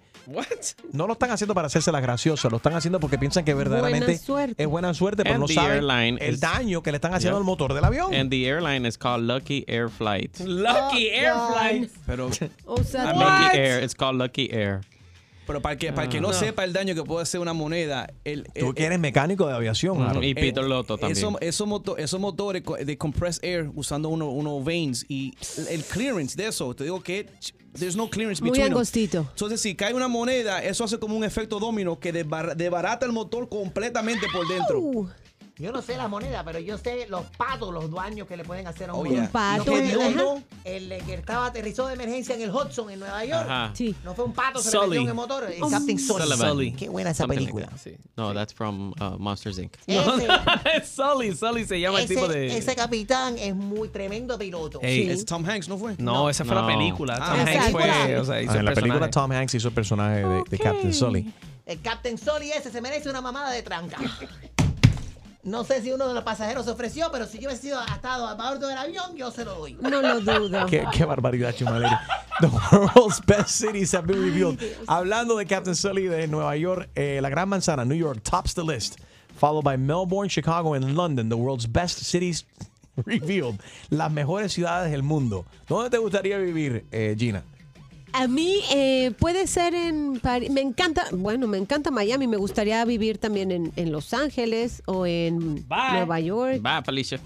no 0.92 1.07
lo 1.07 1.14
están 1.14 1.31
haciendo 1.31 1.55
para 1.55 1.68
hacerse 1.68 1.90
las 1.90 2.03
graciosas, 2.03 2.51
lo 2.51 2.59
están 2.59 2.74
haciendo 2.74 3.01
porque 3.01 3.16
piensan 3.16 3.46
que 3.46 3.55
verdaderamente 3.55 4.18
suerte. 4.18 4.62
es 4.62 4.68
buena 4.68 4.92
suerte, 4.92 5.22
pero 5.22 5.37
And 5.37 5.40
no 5.40 5.46
the 5.46 5.55
saben 5.55 5.72
airline 5.79 6.18
el 6.20 6.35
is- 6.35 6.40
daño 6.40 6.83
que 6.83 6.90
le 6.92 6.96
están 6.98 7.14
haciendo 7.14 7.37
Yeah. 7.37 7.40
al 7.40 7.44
motor 7.44 7.72
del 7.72 7.83
avión. 7.83 8.12
And 8.14 8.31
the 8.31 8.46
airline 8.46 8.87
is 8.87 8.98
called 8.98 9.22
Lucky 9.24 9.64
Air 9.66 9.88
Flight. 9.88 10.38
Lucky 10.40 11.09
Air 11.09 11.33
Flight. 11.51 11.90
Pero, 12.05 12.29
O 12.66 12.85
sea, 12.85 13.14
Lucky 13.14 13.57
Air. 13.57 13.83
It's 13.83 13.94
called 13.94 14.16
Lucky 14.20 14.51
Air. 14.53 14.83
Pero 15.49 15.61
para, 15.61 15.75
que, 15.77 15.93
para 15.93 16.05
el 16.05 16.09
que 16.11 16.21
no, 16.21 16.29
No. 16.29 16.35
sepa 16.35 16.63
el 16.63 16.73
daño 16.73 16.95
que 16.95 17.03
puede 17.03 17.23
hacer 17.25 17.41
una 17.41 17.53
moneda, 17.53 18.07
el, 18.25 18.45
Tú 18.57 18.73
que 18.75 18.85
eres 18.85 19.01
mecánico 19.01 19.49
de 19.49 19.55
aviación, 19.55 20.01
Aaron. 20.03 20.23
Y 20.23 20.35
Peter 20.35 20.63
Lotto 20.63 20.97
también. 20.97 21.17
Esos, 21.19 21.35
esos, 21.41 21.67
moto- 21.67 21.97
esos 21.97 22.21
motores 22.21 22.63
de 22.85 22.97
compressed 22.97 23.43
air 23.43 23.71
usando 23.75 24.09
unos 24.11 24.29
unos 24.31 24.65
veins 24.65 25.05
y 25.09 25.35
el 25.69 25.83
clearance 25.83 26.37
de 26.41 26.47
eso, 26.49 26.73
te 26.77 26.85
digo 26.85 27.03
que 27.03 27.27
there's 27.79 27.97
no 27.97 28.09
clearance 28.09 28.41
Muy 28.43 28.51
between 28.51 28.67
them. 28.69 28.73
angostito. 28.75 29.27
Entonces, 29.31 29.61
si 29.61 29.75
cae 29.75 29.95
una 29.95 30.07
moneda, 30.09 30.63
eso 30.63 30.85
hace 30.85 30.99
como 30.99 31.17
un 31.17 31.25
efecto 31.25 31.59
domino 31.59 31.99
que 31.99 32.13
desbar- 32.15 32.55
desbarata 32.55 33.05
el 33.07 33.13
motor 33.13 33.49
completamente 33.49 34.27
por 34.33 34.47
dentro. 34.47 35.09
Yo 35.59 35.73
no 35.73 35.83
sé 35.83 35.97
la 35.97 36.07
moneda, 36.07 36.44
pero 36.44 36.61
yo 36.61 36.79
sé 36.79 37.07
los 37.09 37.25
patos, 37.37 37.75
los 37.75 37.90
daños 37.90 38.29
que 38.29 38.37
le 38.37 38.44
pueden 38.44 38.66
hacer 38.68 38.90
a 38.90 38.94
un 38.94 39.07
Oh, 39.07 39.11
yeah. 39.11 39.25
Lo 39.25 39.31
pato, 39.31 39.73
uno, 39.73 40.42
el 40.64 40.88
que 41.05 41.14
estaba 41.14 41.47
aterrizó 41.47 41.88
de 41.88 41.94
emergencia 41.94 42.37
en 42.37 42.42
el 42.42 42.51
Hudson, 42.55 42.90
en 42.90 43.01
Nueva 43.01 43.25
York. 43.25 43.44
Ajá. 43.49 43.71
Sí. 43.75 43.94
No 44.05 44.14
fue 44.14 44.25
un 44.27 44.33
pato, 44.33 44.61
se 44.61 44.71
Sully. 44.71 44.83
le 44.83 44.88
metió 44.88 45.03
en 45.03 45.09
el 45.09 45.14
motor. 45.14 45.44
El 45.51 45.62
Oh. 45.62 45.68
Captain 45.68 45.99
Sully. 45.99 46.73
Qué 46.75 46.88
buena 46.88 47.11
esa 47.11 47.25
Something 47.25 47.40
like 47.40 47.53
película. 47.53 47.66
that, 47.77 47.79
sí. 47.83 47.97
No, 48.16 48.33
that's 48.33 48.55
from 48.55 48.92
uh, 49.01 49.16
Monsters 49.18 49.59
Inc. 49.59 49.73
Ese, 49.87 50.87
Sully, 50.87 51.35
Sully 51.35 51.64
se 51.64 51.81
llama 51.81 52.01
el 52.03 52.07
tipo 52.09 52.29
de. 52.29 52.57
ese 52.57 52.77
capitán 52.77 53.37
es 53.37 53.55
muy 53.55 53.88
tremendo 53.88 54.38
piloto. 54.38 54.79
Ey, 54.83 55.11
es 55.11 55.25
Tom 55.25 55.44
Hanks, 55.44 55.68
¿no 55.68 55.77
fue? 55.77 55.97
No, 55.99 56.31
esa 56.31 56.44
fue 56.44 56.55
la 56.55 56.66
película. 56.68 57.18
Ah, 57.21 57.35
Tom 57.37 57.47
Hanks 57.49 57.71
fue, 57.73 58.16
o 58.18 58.25
sea, 58.25 58.40
hizo 58.42 58.53
Ah, 58.53 58.59
en 58.59 58.64
la 58.64 58.73
película. 58.75 59.11
Tom 59.11 59.33
Hanks 59.33 59.55
hizo 59.57 59.68
el 59.68 59.75
personaje 59.75 60.25
de, 60.25 60.42
de 60.49 60.59
Captain 60.59 60.94
Sully. 60.94 61.33
El 61.66 61.81
Captain 61.81 62.16
Sully 62.16 62.51
ese 62.53 62.71
se 62.71 62.81
merece 62.81 63.11
una 63.11 63.21
mamada 63.21 63.51
de 63.51 63.62
tranca. 63.62 63.99
No 65.44 65.64
sé 65.64 65.81
si 65.83 65.92
uno 65.92 66.09
de 66.09 66.14
los 66.14 66.24
pasajeros 66.24 66.64
se 66.64 66.72
ofreció, 66.72 67.11
pero 67.12 67.27
si 67.27 67.38
yo 67.38 67.48
hubiese 67.48 67.62
sido 67.62 67.81
estado 67.87 68.27
a 68.27 68.35
bordo 68.35 68.66
del 68.66 68.77
avión, 68.77 69.16
yo 69.16 69.31
se 69.31 69.44
lo 69.44 69.55
doy. 69.55 69.74
No 69.81 70.03
lo 70.03 70.20
dudo. 70.20 70.66
Qué, 70.66 70.85
qué 70.92 71.05
barbaridad, 71.05 71.55
Chuma 71.55 71.79
Lady. 71.79 71.94
The 72.40 72.48
world's 72.48 73.20
best 73.24 73.51
cities 73.51 73.92
have 73.94 74.07
been 74.07 74.20
revealed. 74.22 74.59
Hablando 74.87 75.37
de 75.37 75.46
Captain 75.46 75.74
Sully 75.74 76.07
de 76.09 76.27
Nueva 76.27 76.57
York, 76.57 76.88
eh, 76.94 77.20
la 77.22 77.29
Gran 77.31 77.48
Manzana, 77.48 77.85
New 77.85 77.96
York, 77.96 78.22
tops 78.22 78.55
the 78.55 78.62
list. 78.62 78.98
Followed 79.37 79.64
by 79.64 79.77
Melbourne, 79.77 80.29
Chicago, 80.29 80.74
and 80.74 80.96
London, 80.96 81.29
the 81.29 81.37
world's 81.37 81.66
best 81.66 81.98
cities 82.05 82.44
revealed. 83.07 83.61
Las 83.90 84.11
mejores 84.11 84.53
ciudades 84.53 84.90
del 84.90 85.03
mundo. 85.05 85.46
¿Dónde 85.68 85.90
te 85.90 85.98
gustaría 85.98 86.37
vivir, 86.38 86.85
eh, 86.90 87.14
Gina? 87.16 87.44
A 88.12 88.27
mí 88.27 88.61
eh, 88.73 89.12
puede 89.18 89.47
ser 89.47 89.75
en 89.75 90.18
París. 90.21 90.51
Me 90.51 90.61
encanta, 90.61 91.07
bueno, 91.12 91.47
me 91.47 91.59
encanta 91.59 91.90
Miami. 91.90 92.27
Me 92.27 92.37
gustaría 92.37 92.85
vivir 92.85 93.18
también 93.18 93.51
en, 93.53 93.73
en 93.77 93.92
Los 93.92 94.12
Ángeles 94.14 94.83
o 94.87 95.07
en 95.07 95.66
Nueva 95.68 96.18
York. 96.21 96.61
Bye, 96.62 96.83
Felicia. 96.85 97.21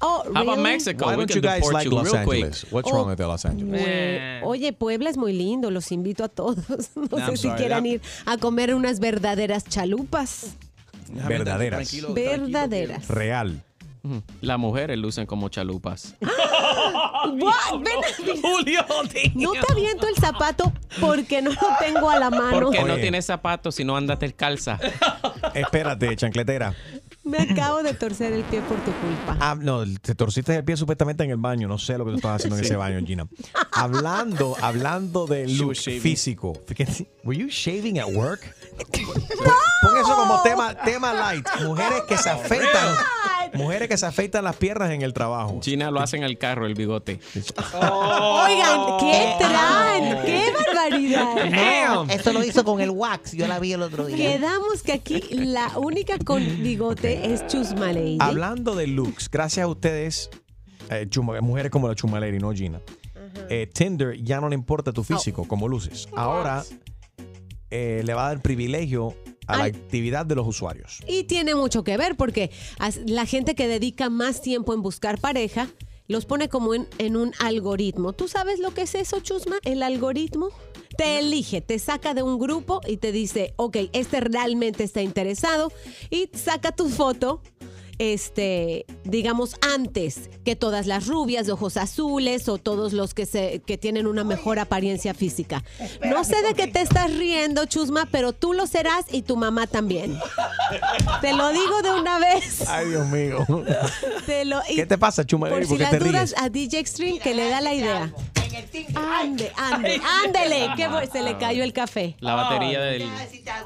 Oh, 0.00 0.22
How 0.26 0.30
about 0.30 0.46
really? 0.48 0.62
Mexico? 0.62 1.06
Why 1.06 1.16
don't 1.16 1.30
you 1.34 1.40
guys 1.40 1.54
deport 1.56 1.72
like 1.72 1.84
you 1.86 1.90
Los 1.96 2.12
real 2.12 2.24
quick. 2.26 2.44
Angeles? 2.44 2.66
What's 2.70 2.90
Oh. 2.90 2.94
wrong 2.94 3.08
with 3.08 3.18
Los 3.18 3.44
Angeles? 3.46 4.42
Oye, 4.44 4.72
Puebla 4.74 5.08
es 5.08 5.16
muy 5.16 5.32
lindo, 5.32 5.70
los 5.70 5.90
invito 5.90 6.22
a 6.22 6.28
todos. 6.28 6.58
No 7.10 7.26
sé 7.26 7.36
si 7.38 7.48
quieran 7.50 7.84
that- 7.84 7.90
ir 7.92 8.00
a 8.26 8.36
comer 8.36 8.74
unas 8.74 9.00
verdaderas 9.00 9.64
chalupas. 9.64 10.54
Verdaderas. 11.08 11.88
tranquilo, 11.88 12.12
Verdaderas. 12.14 13.08
Real. 13.08 13.62
Las 14.42 14.58
mujeres 14.58 14.98
lucen 14.98 15.24
como 15.26 15.48
chalupas. 15.48 16.14
What? 17.38 17.80
Ven- 17.80 18.40
Julio, 18.42 18.84
no 19.34 19.52
te 19.52 19.72
aviento 19.72 20.06
el 20.08 20.14
zapato 20.16 20.72
porque 21.00 21.42
no 21.42 21.50
lo 21.50 21.58
tengo 21.78 22.10
a 22.10 22.18
la 22.18 22.30
mano. 22.30 22.60
Porque 22.60 22.82
no 22.84 22.96
tienes 22.96 23.26
zapatos 23.26 23.74
si 23.74 23.84
no 23.84 23.96
andas 23.96 24.18
calza. 24.36 24.78
Espérate, 25.54 26.14
chancletera. 26.16 26.74
Me 27.24 27.38
acabo 27.38 27.82
de 27.82 27.92
torcer 27.92 28.32
el 28.32 28.44
pie 28.44 28.60
por 28.60 28.78
tu 28.84 28.92
culpa. 28.92 29.36
Ah, 29.40 29.56
no, 29.58 29.82
te 30.00 30.14
torciste 30.14 30.54
el 30.54 30.64
pie 30.64 30.76
supuestamente 30.76 31.24
en 31.24 31.30
el 31.30 31.38
baño. 31.38 31.66
No 31.66 31.76
sé 31.76 31.98
lo 31.98 32.04
que 32.04 32.12
tú 32.12 32.16
estabas 32.18 32.36
haciendo 32.36 32.56
en 32.56 32.64
ese 32.64 32.76
baño, 32.76 33.04
Gina. 33.04 33.26
Hablando, 33.72 34.56
hablando 34.62 35.26
de 35.26 35.48
look 35.48 35.74
físico. 35.74 36.52
Were 37.24 37.36
you 37.36 37.48
shaving 37.48 37.98
at 37.98 38.06
work? 38.12 38.54
Pon 38.76 39.96
eso 39.98 40.16
como 40.16 40.42
tema, 40.42 40.74
tema 40.84 41.12
light. 41.12 41.46
Mujeres 41.64 42.02
que 42.08 42.16
se 42.18 42.30
afeitan. 42.30 42.94
Mujeres 43.54 43.88
que 43.88 43.96
se 43.96 44.04
afeitan 44.06 44.44
las 44.44 44.56
piernas 44.56 44.90
en 44.90 45.02
el 45.02 45.12
trabajo. 45.14 45.58
China 45.60 45.90
lo 45.90 46.00
hace 46.00 46.16
en 46.16 46.24
el 46.24 46.36
carro, 46.36 46.66
el 46.66 46.74
bigote. 46.74 47.20
Oigan, 47.80 48.80
¿qué 49.00 49.34
traen? 49.38 50.18
¡Qué 50.24 50.52
barbaridad! 50.52 51.86
No, 51.86 52.04
eso 52.10 52.32
lo 52.32 52.44
hizo 52.44 52.64
con 52.64 52.80
el 52.80 52.90
wax. 52.90 53.32
Yo 53.32 53.46
la 53.46 53.58
vi 53.58 53.72
el 53.72 53.80
otro 53.82 54.06
día. 54.06 54.16
Quedamos 54.16 54.82
que 54.82 54.92
aquí 54.92 55.20
la 55.30 55.78
única 55.78 56.18
con 56.18 56.42
bigote 56.62 57.32
es 57.32 57.46
Chusma 57.46 57.92
Lady. 57.92 58.18
Hablando 58.20 58.74
de 58.74 58.86
looks, 58.88 59.30
gracias 59.30 59.64
a 59.64 59.68
ustedes, 59.68 60.28
eh, 60.90 61.06
chuma- 61.08 61.40
mujeres 61.40 61.70
como 61.70 61.88
la 61.88 61.94
Chumaleri, 61.94 62.38
no 62.38 62.52
Gina, 62.52 62.80
eh, 63.48 63.66
Tinder 63.72 64.20
ya 64.22 64.40
no 64.40 64.48
le 64.48 64.54
importa 64.56 64.92
tu 64.92 65.04
físico, 65.04 65.46
como 65.48 65.68
luces. 65.68 66.08
Ahora 66.14 66.64
eh, 67.70 68.02
le 68.04 68.14
va 68.14 68.26
a 68.26 68.28
dar 68.28 68.42
privilegio 68.42 69.14
a 69.46 69.58
la 69.58 69.64
actividad 69.64 70.26
de 70.26 70.34
los 70.34 70.46
usuarios. 70.46 71.00
Y 71.06 71.24
tiene 71.24 71.54
mucho 71.54 71.84
que 71.84 71.96
ver 71.96 72.16
porque 72.16 72.50
la 73.06 73.26
gente 73.26 73.54
que 73.54 73.68
dedica 73.68 74.10
más 74.10 74.42
tiempo 74.42 74.74
en 74.74 74.82
buscar 74.82 75.20
pareja 75.20 75.68
los 76.08 76.24
pone 76.24 76.48
como 76.48 76.74
en, 76.74 76.88
en 76.98 77.16
un 77.16 77.32
algoritmo. 77.40 78.12
¿Tú 78.12 78.28
sabes 78.28 78.58
lo 78.60 78.72
que 78.72 78.82
es 78.82 78.94
eso, 78.94 79.20
Chusma? 79.20 79.56
El 79.64 79.82
algoritmo. 79.82 80.50
Te 80.96 81.18
elige, 81.18 81.60
te 81.60 81.78
saca 81.78 82.14
de 82.14 82.22
un 82.22 82.38
grupo 82.38 82.80
y 82.86 82.96
te 82.96 83.12
dice, 83.12 83.52
ok, 83.56 83.76
este 83.92 84.20
realmente 84.20 84.82
está 84.82 85.02
interesado 85.02 85.70
y 86.08 86.30
saca 86.32 86.72
tu 86.72 86.88
foto. 86.88 87.42
Este, 87.98 88.84
digamos, 89.04 89.56
antes 89.74 90.28
que 90.44 90.54
todas 90.56 90.86
las 90.86 91.06
rubias 91.06 91.46
de 91.46 91.52
ojos 91.52 91.76
azules 91.76 92.48
o 92.48 92.58
todos 92.58 92.92
los 92.92 93.14
que, 93.14 93.24
se, 93.26 93.60
que 93.64 93.78
tienen 93.78 94.06
una 94.06 94.22
mejor 94.24 94.58
apariencia 94.58 95.14
física. 95.14 95.64
No 96.04 96.22
sé 96.24 96.42
de 96.42 96.54
qué 96.54 96.66
te 96.66 96.80
estás 96.82 97.12
riendo, 97.16 97.64
Chusma, 97.66 98.06
pero 98.10 98.32
tú 98.32 98.52
lo 98.52 98.66
serás 98.66 99.06
y 99.10 99.22
tu 99.22 99.36
mamá 99.36 99.66
también. 99.66 100.18
Te 101.20 101.32
lo 101.32 101.48
digo 101.50 101.82
de 101.82 101.90
una 101.92 102.18
vez. 102.18 102.68
Ay, 102.68 102.88
Dios 102.90 103.06
mío. 103.08 103.46
Te 104.26 104.44
lo- 104.44 104.60
y 104.68 104.76
¿Qué 104.76 104.86
te 104.86 104.98
pasa, 104.98 105.24
Chumaleri? 105.24 105.62
Por 105.62 105.68
¿Por 105.68 105.76
si 105.78 105.82
las 105.82 105.90
te 105.90 105.98
dudas, 105.98 106.30
ríes? 106.30 106.34
a 106.42 106.48
DJ 106.48 106.78
Extreme 106.80 107.18
que 107.18 107.34
le 107.34 107.48
da 107.48 107.60
la 107.60 107.74
idea. 107.74 108.12
En 108.34 108.54
el 108.54 108.96
Ande, 108.96 109.52
ande, 109.56 110.00
ándele. 110.24 110.68
que 110.76 110.88
se 111.12 111.22
le 111.22 111.36
cayó 111.38 111.62
el 111.64 111.72
café. 111.72 112.16
La 112.20 112.34
batería 112.34 112.80
del, 112.80 113.00
del 113.00 113.08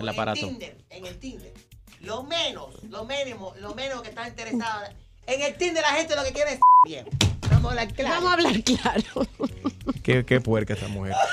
en 0.01 0.09
aparato. 0.09 0.41
Tinder, 0.41 0.77
en 0.91 1.07
el 1.07 1.19
Tinder, 1.19 1.53
lo 2.01 2.23
menos, 2.25 2.83
lo 2.85 3.05
mínimo, 3.05 3.53
lo 3.61 3.75
menos 3.75 4.03
que 4.03 4.09
está 4.11 4.27
interesado. 4.29 4.85
En 5.27 5.43
el 5.43 5.55
Tinder 5.57 5.83
la 5.83 5.91
gente 5.97 6.17
lo 6.17 6.23
que 6.25 6.33
quiere 6.33 6.55
es 6.55 6.61
bien. 6.85 7.07
Vamos 7.51 7.67
a 7.67 7.69
hablar 7.71 7.95
claro. 7.95 8.15
Vamos 8.15 8.31
a 8.31 8.33
hablar 8.35 8.63
claro. 8.65 9.27
Qué, 10.03 10.25
qué 10.25 10.41
puerca 10.41 10.75
esta 10.75 10.89
mujer. 10.89 11.15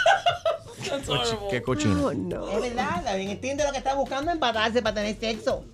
Cochi- 1.06 1.38
qué 1.50 1.62
cochina. 1.62 2.00
Es 2.54 2.62
verdad, 2.62 3.20
en 3.20 3.30
el 3.30 3.40
Tinder 3.40 3.66
lo 3.66 3.72
que 3.74 3.78
está 3.80 3.94
buscando 3.96 4.30
es 4.32 4.36
empatarse 4.36 4.82
para 4.82 4.96
tener 4.96 5.20
sexo. 5.20 5.66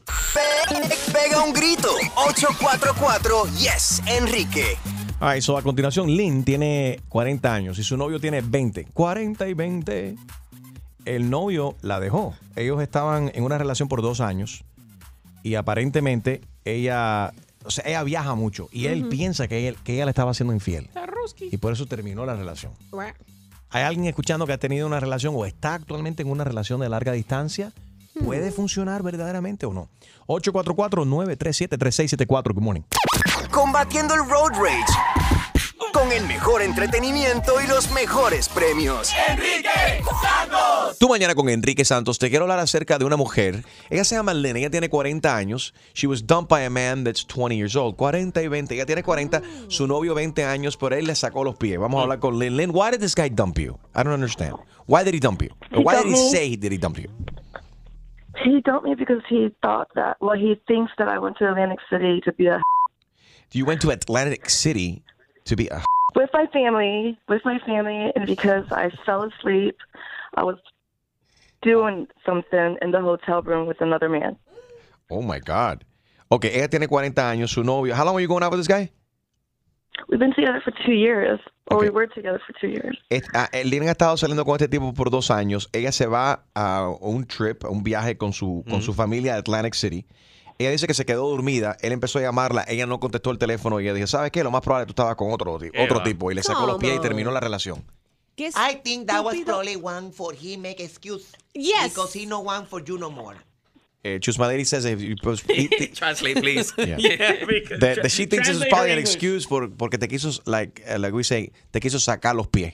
Pega 1.13 1.43
un 1.43 1.53
grito. 1.53 1.89
844 2.15 3.45
Yes, 3.57 4.01
Enrique. 4.07 4.77
Alright, 5.19 5.43
so 5.43 5.57
a 5.57 5.61
continuación, 5.61 6.07
Lynn 6.09 6.43
tiene 6.43 6.99
40 7.09 7.53
años 7.53 7.77
y 7.79 7.83
su 7.83 7.95
novio 7.97 8.19
tiene 8.19 8.41
20. 8.41 8.85
40 8.93 9.47
y 9.47 9.53
20. 9.53 10.15
El 11.05 11.29
novio 11.29 11.75
la 11.81 11.99
dejó. 11.99 12.33
Ellos 12.55 12.81
estaban 12.81 13.31
en 13.35 13.43
una 13.43 13.57
relación 13.57 13.87
por 13.89 14.01
dos 14.01 14.19
años 14.19 14.63
y 15.43 15.55
aparentemente 15.55 16.41
ella, 16.65 17.33
o 17.65 17.71
sea, 17.71 17.83
ella 17.87 18.03
viaja 18.03 18.35
mucho 18.35 18.67
y 18.71 18.85
él 18.87 19.07
piensa 19.09 19.47
que, 19.47 19.67
él- 19.67 19.77
que 19.83 19.93
ella 19.95 20.05
le 20.05 20.11
estaba 20.11 20.31
haciendo 20.31 20.53
infiel. 20.53 20.89
Y 21.51 21.57
por 21.57 21.73
eso 21.73 21.85
terminó 21.85 22.25
la 22.25 22.35
relación. 22.35 22.71
¿Hay 23.69 23.83
alguien 23.83 24.05
escuchando 24.07 24.45
que 24.47 24.53
ha 24.53 24.57
tenido 24.57 24.87
una 24.87 24.99
relación 24.99 25.33
o 25.37 25.45
está 25.45 25.73
actualmente 25.75 26.21
en 26.21 26.29
una 26.29 26.43
relación 26.43 26.79
de 26.81 26.89
larga 26.89 27.11
distancia? 27.11 27.71
¿Puede 28.23 28.51
funcionar 28.51 29.01
verdaderamente 29.03 29.65
o 29.65 29.73
no? 29.73 29.89
844-937-3674. 30.27 32.53
Good 32.53 32.61
morning. 32.61 32.81
Combatiendo 33.51 34.13
el 34.13 34.21
road 34.29 34.51
rage. 34.51 34.93
Con 35.91 36.11
el 36.11 36.25
mejor 36.27 36.61
entretenimiento 36.61 37.53
y 37.63 37.67
los 37.67 37.91
mejores 37.91 38.47
premios. 38.49 39.11
Enrique 39.27 40.03
Santos. 40.21 40.97
Tú 40.99 41.09
mañana 41.09 41.35
con 41.35 41.49
Enrique 41.49 41.83
Santos 41.83 42.19
te 42.19 42.29
quiero 42.29 42.45
hablar 42.45 42.59
acerca 42.59 42.97
de 42.97 43.05
una 43.05 43.17
mujer. 43.17 43.63
Ella 43.89 44.03
se 44.03 44.15
llama 44.15 44.33
Lynn, 44.33 44.57
ella 44.57 44.69
tiene 44.69 44.89
40 44.89 45.35
años. 45.35 45.73
She 45.93 46.07
was 46.07 46.25
dumped 46.25 46.49
by 46.49 46.63
a 46.63 46.69
man 46.69 47.03
that's 47.03 47.25
20 47.25 47.55
years 47.55 47.75
old. 47.75 47.95
40 47.95 48.41
y 48.41 48.47
20. 48.47 48.75
Ella 48.75 48.85
tiene 48.85 49.03
40, 49.03 49.41
su 49.67 49.87
novio 49.87 50.13
20 50.15 50.45
años, 50.45 50.77
pero 50.77 50.95
él 50.95 51.05
le 51.05 51.15
sacó 51.15 51.43
los 51.43 51.55
pies. 51.55 51.79
Vamos 51.79 51.99
a 51.99 52.03
hablar 52.03 52.19
con 52.19 52.37
Lynn. 52.37 52.55
Lynn, 52.55 52.71
why 52.71 52.91
did 52.91 52.99
this 52.99 53.15
guy 53.15 53.29
dump 53.29 53.57
you? 53.57 53.77
I 53.95 54.03
don't 54.03 54.13
understand. 54.13 54.55
Why 54.87 55.03
did 55.03 55.13
he 55.13 55.19
dump 55.19 55.41
you? 55.41 55.49
He 55.71 55.83
why 55.83 55.95
did 55.95 56.03
dumped 56.03 56.17
he 56.17 56.23
me. 56.23 56.29
say 56.29 56.55
did 56.55 56.71
he 56.71 56.77
dump 56.77 56.97
you? 56.99 57.09
He 58.43 58.61
dumped 58.61 58.85
me 58.85 58.95
because 58.95 59.21
he 59.29 59.49
thought 59.61 59.89
that, 59.95 60.17
well, 60.19 60.37
he 60.37 60.59
thinks 60.67 60.91
that 60.97 61.07
I 61.07 61.19
went 61.19 61.37
to 61.37 61.49
Atlantic 61.49 61.79
City 61.89 62.21
to 62.25 62.31
be 62.33 62.47
a 62.47 62.61
You 63.51 63.65
went 63.65 63.81
to 63.81 63.91
Atlantic 63.91 64.49
City 64.49 65.03
to 65.45 65.55
be 65.55 65.67
a 65.67 65.83
with 66.15 66.29
my 66.33 66.45
family, 66.47 67.17
with 67.27 67.43
my 67.43 67.59
family, 67.65 68.11
and 68.15 68.25
because 68.25 68.65
I 68.71 68.91
fell 69.05 69.23
asleep, 69.23 69.77
I 70.35 70.43
was 70.43 70.57
doing 71.61 72.07
something 72.25 72.77
in 72.81 72.91
the 72.91 73.01
hotel 73.01 73.41
room 73.41 73.67
with 73.67 73.81
another 73.81 74.09
man. 74.09 74.37
Oh 75.09 75.21
my 75.21 75.39
God. 75.39 75.83
Ok, 76.29 76.45
ella 76.45 76.67
tiene 76.67 76.87
40 76.87 77.29
años, 77.29 77.51
su 77.51 77.63
novio. 77.63 77.95
How 77.95 78.05
long 78.05 78.15
were 78.15 78.21
you 78.21 78.27
going 78.27 78.43
out 78.43 78.51
with 78.51 78.59
this 78.59 78.67
guy? 78.67 78.91
We've 80.09 80.19
been 80.19 80.33
together 80.33 80.59
for 80.63 80.73
two 80.85 80.93
years, 80.93 81.39
or 81.67 81.77
we 81.77 81.89
were 81.89 82.07
together 82.07 82.41
for 82.45 82.53
two 82.59 82.67
years. 82.67 82.97
Ah, 83.33 83.47
eh, 83.53 83.63
Lynn 83.63 83.83
ha 83.83 83.91
estado 83.91 84.17
saliendo 84.17 84.43
con 84.43 84.55
este 84.55 84.67
tipo 84.67 84.93
por 84.93 85.11
dos 85.11 85.29
años. 85.29 85.69
Ella 85.71 85.91
se 85.91 86.07
va 86.07 86.45
a 86.55 86.89
un 86.99 87.25
trip, 87.25 87.63
a 87.63 87.69
un 87.69 87.83
viaje 87.83 88.17
con 88.17 88.33
su, 88.33 88.63
con 88.67 88.81
su 88.81 88.93
familia 88.93 89.35
a 89.35 89.37
Atlantic 89.37 89.75
City. 89.75 90.05
Ella 90.57 90.71
dice 90.71 90.87
que 90.87 90.93
se 90.93 91.05
quedó 91.05 91.29
dormida. 91.29 91.77
Él 91.81 91.91
empezó 91.91 92.19
a 92.19 92.21
llamarla. 92.21 92.63
Ella 92.67 92.85
no 92.85 92.99
contestó 92.99 93.31
el 93.31 93.37
teléfono. 93.37 93.79
Y 93.79 93.85
ella 93.85 93.93
dijo, 93.93 94.07
¿sabes 94.07 94.31
qué? 94.31 94.43
Lo 94.43 94.51
más 94.51 94.61
probable 94.61 94.83
es 94.83 94.87
que 94.87 94.93
tú 94.93 95.01
estabas 95.01 95.15
con 95.15 95.31
otro, 95.31 95.53
otro 95.53 96.03
tipo. 96.03 96.31
Y 96.31 96.35
le 96.35 96.43
sacó 96.43 96.65
los 96.67 96.77
pies 96.79 96.95
y 96.97 96.99
terminó 96.99 97.31
la 97.31 97.39
relación. 97.39 97.83
I 98.37 98.79
think 98.83 99.07
that 99.07 99.23
was 99.23 99.35
probably 99.45 99.75
one 99.75 100.11
for 100.11 100.33
he 100.33 100.57
make 100.57 100.79
excuse. 100.83 101.25
Yes. 101.53 101.89
Because 101.93 102.17
he 102.17 102.25
no 102.25 102.39
want 102.41 102.67
for 102.67 102.83
you 102.83 102.97
no 102.97 103.09
more. 103.11 103.37
Eh, 104.03 104.19
Chusmaderi 104.19 104.65
says 104.65 104.85
if 104.85 104.99
you 105.01 105.15
post- 105.15 105.49
he- 105.49 105.69
he- 105.77 105.87
Translate, 105.93 106.41
please. 106.41 106.73
Yeah. 106.77 106.97
because- 107.45 107.79
that, 107.79 108.01
that 108.01 108.11
she 108.11 108.25
thinks 108.25 108.47
this 108.47 108.57
is 108.57 108.65
probably 108.69 108.91
an 108.91 108.97
excuse 108.99 109.45
por, 109.45 109.69
porque 109.69 109.97
te 109.97 110.07
quiso, 110.07 110.31
like, 110.45 110.83
uh, 110.89 110.97
like 110.99 111.13
we 111.13 111.23
say, 111.23 111.51
te 111.71 111.79
quiso 111.79 111.99
sacar 111.99 112.35
los 112.35 112.47
pies. 112.47 112.73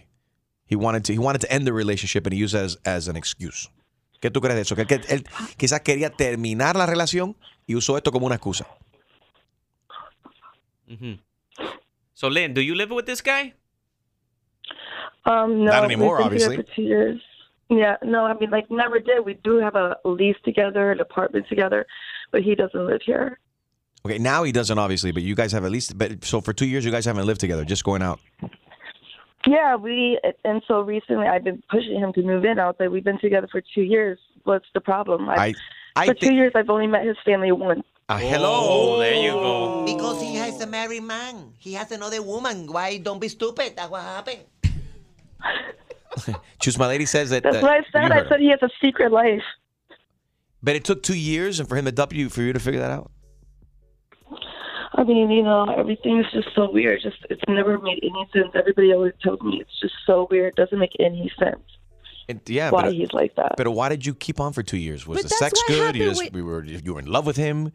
He 0.65 0.76
wanted 0.76 1.04
to, 1.06 1.13
he 1.13 1.20
wanted 1.20 1.42
to 1.42 1.52
end 1.54 1.65
the 1.68 1.74
relationship 1.74 2.26
and 2.26 2.34
he 2.34 2.39
used 2.39 2.56
it 2.56 2.62
as, 2.62 2.78
as 2.86 3.08
an 3.08 3.15
excuse. 3.15 3.70
¿Qué 4.22 4.32
tú 4.32 4.42
crees 4.42 4.56
de 4.56 4.62
eso? 4.62 4.76
Que 4.76 4.84
él, 4.84 4.88
que 4.88 4.96
él 5.13 5.26
quizás 5.58 5.82
quería 5.82 6.10
terminar 6.10 6.76
la 6.76 6.86
relación 6.86 7.36
y 7.69 7.75
usó 7.75 7.95
esto 7.97 8.12
como 8.12 8.25
una 8.25 8.36
excusa. 8.36 8.65
Mhm. 10.88 11.19
So, 12.13 12.27
Lynn, 12.29 12.53
do 12.55 12.62
you 12.62 12.73
live 12.73 12.91
with 12.91 13.05
this 13.05 13.21
guy? 13.21 13.53
Um, 15.25 15.63
no, 15.63 15.71
Not 15.71 15.84
anymore, 15.84 16.17
we've 16.17 16.29
been 16.29 16.39
together 16.39 16.53
obviously. 16.53 16.55
For 16.58 16.75
two 16.75 16.82
years. 16.82 17.21
Yeah, 17.69 17.97
no, 18.01 18.25
I 18.25 18.34
mean, 18.34 18.49
like, 18.49 18.71
never 18.71 18.97
did. 18.99 19.23
We 19.23 19.36
do 19.43 19.58
have 19.60 19.75
a 19.75 19.95
lease 20.03 20.36
together, 20.43 20.91
an 20.91 20.99
apartment 20.99 21.45
together, 21.47 21.86
but 22.32 22.41
he 22.41 22.55
doesn't 22.55 22.88
live 22.88 23.01
here. 23.05 23.38
Okay, 24.03 24.17
now 24.17 24.41
he 24.41 24.51
doesn't 24.51 24.79
obviously, 24.79 25.12
but 25.12 25.21
you 25.21 25.36
guys 25.36 25.51
have 25.51 25.63
at 25.63 25.69
least, 25.69 25.95
but 25.95 26.23
so 26.25 26.41
for 26.41 26.53
two 26.53 26.65
years 26.65 26.84
you 26.84 26.89
guys 26.91 27.05
haven't 27.05 27.27
lived 27.27 27.39
together, 27.39 27.63
just 27.65 27.84
going 27.84 28.01
out. 28.01 28.19
Yeah, 29.45 29.75
we 29.75 30.19
and 30.43 30.63
so 30.67 30.82
recently 30.82 31.27
I've 31.27 31.43
been 31.43 31.62
pushing 31.69 31.99
him 31.99 32.12
to 32.13 32.23
move 32.23 32.45
in. 32.45 32.58
I 32.58 32.65
was 32.65 32.75
like, 32.79 32.89
we've 32.89 33.03
been 33.03 33.19
together 33.19 33.47
for 33.51 33.62
two 33.62 33.84
years. 33.84 34.17
What's 34.45 34.65
the 34.73 34.82
problem? 34.82 35.29
I, 35.29 35.36
I 35.36 35.53
for 36.06 36.14
two 36.14 36.34
years, 36.34 36.52
I've 36.56 36.70
only 36.70 36.88
met 36.88 37.06
his 37.06 37.18
family 37.26 37.52
once. 37.52 37.84
Ah, 38.10 38.18
hello. 38.18 38.50
Oh, 38.52 39.00
there 39.00 39.14
you 39.14 39.32
go. 39.32 39.86
Because 39.86 40.22
he 40.22 40.36
has 40.36 40.60
a 40.62 40.68
married 40.68 41.04
man. 41.04 41.54
He 41.58 41.74
has 41.74 41.92
another 41.92 42.22
woman. 42.24 42.66
Why 42.72 42.98
don't 42.98 43.20
be 43.20 43.28
stupid? 43.28 43.74
That's 43.76 43.92
what 43.92 44.02
happened. 44.02 44.44
Choose 46.60 46.78
my 46.78 46.88
Lady 46.88 47.06
says 47.06 47.30
that. 47.30 47.44
That's 47.44 47.58
that 47.58 47.64
what 47.64 47.72
I 47.72 47.82
said. 47.92 48.12
I 48.12 48.28
said 48.28 48.40
he 48.40 48.50
has 48.50 48.62
a 48.64 48.70
secret 48.82 49.12
life. 49.12 49.44
But 50.62 50.76
it 50.76 50.84
took 50.84 51.04
two 51.04 51.18
years 51.18 51.60
and 51.60 51.70
for 51.70 51.76
him 51.76 51.86
to 51.86 51.92
dump 51.92 52.14
you, 52.14 52.30
for 52.30 52.42
you 52.42 52.52
to 52.52 52.60
figure 52.60 52.80
that 52.80 52.92
out. 52.92 53.12
I 54.96 55.04
mean, 55.04 55.30
you 55.30 55.44
know, 55.44 55.64
everything's 55.78 56.26
just 56.34 56.50
so 56.56 56.70
weird. 56.72 57.02
Just 57.02 57.18
it's 57.30 57.42
never 57.48 57.78
made 57.78 58.00
any 58.04 58.28
sense. 58.34 58.50
Everybody 58.56 58.92
always 58.92 59.14
tells 59.22 59.40
me 59.42 59.62
it's 59.62 59.80
just 59.80 59.94
so 60.06 60.28
weird. 60.30 60.54
It 60.54 60.56
doesn't 60.56 60.80
make 60.80 60.96
any 61.00 61.32
sense. 61.40 61.62
And, 62.30 62.42
yeah, 62.48 62.70
why 62.72 62.84
but, 62.84 62.94
he's 62.94 63.12
like 63.12 63.34
that. 63.36 63.56
But 63.58 63.68
why 63.68 63.89
did 63.89 64.06
you 64.06 64.13
keep 64.13 64.39
on 64.39 64.54
for 64.54 64.63
two 64.63 64.78
years? 64.78 65.06
Was 65.08 65.24
But 65.24 65.30
the 65.30 65.36
sex 65.36 65.60
good? 65.68 65.96
You 65.96 66.10
just 66.10 66.22
with- 66.22 66.34
were 66.34 66.63
you 66.63 66.94
were 66.94 67.02
in 67.02 67.12
love 67.12 67.26
with 67.26 67.38
him. 67.38 67.72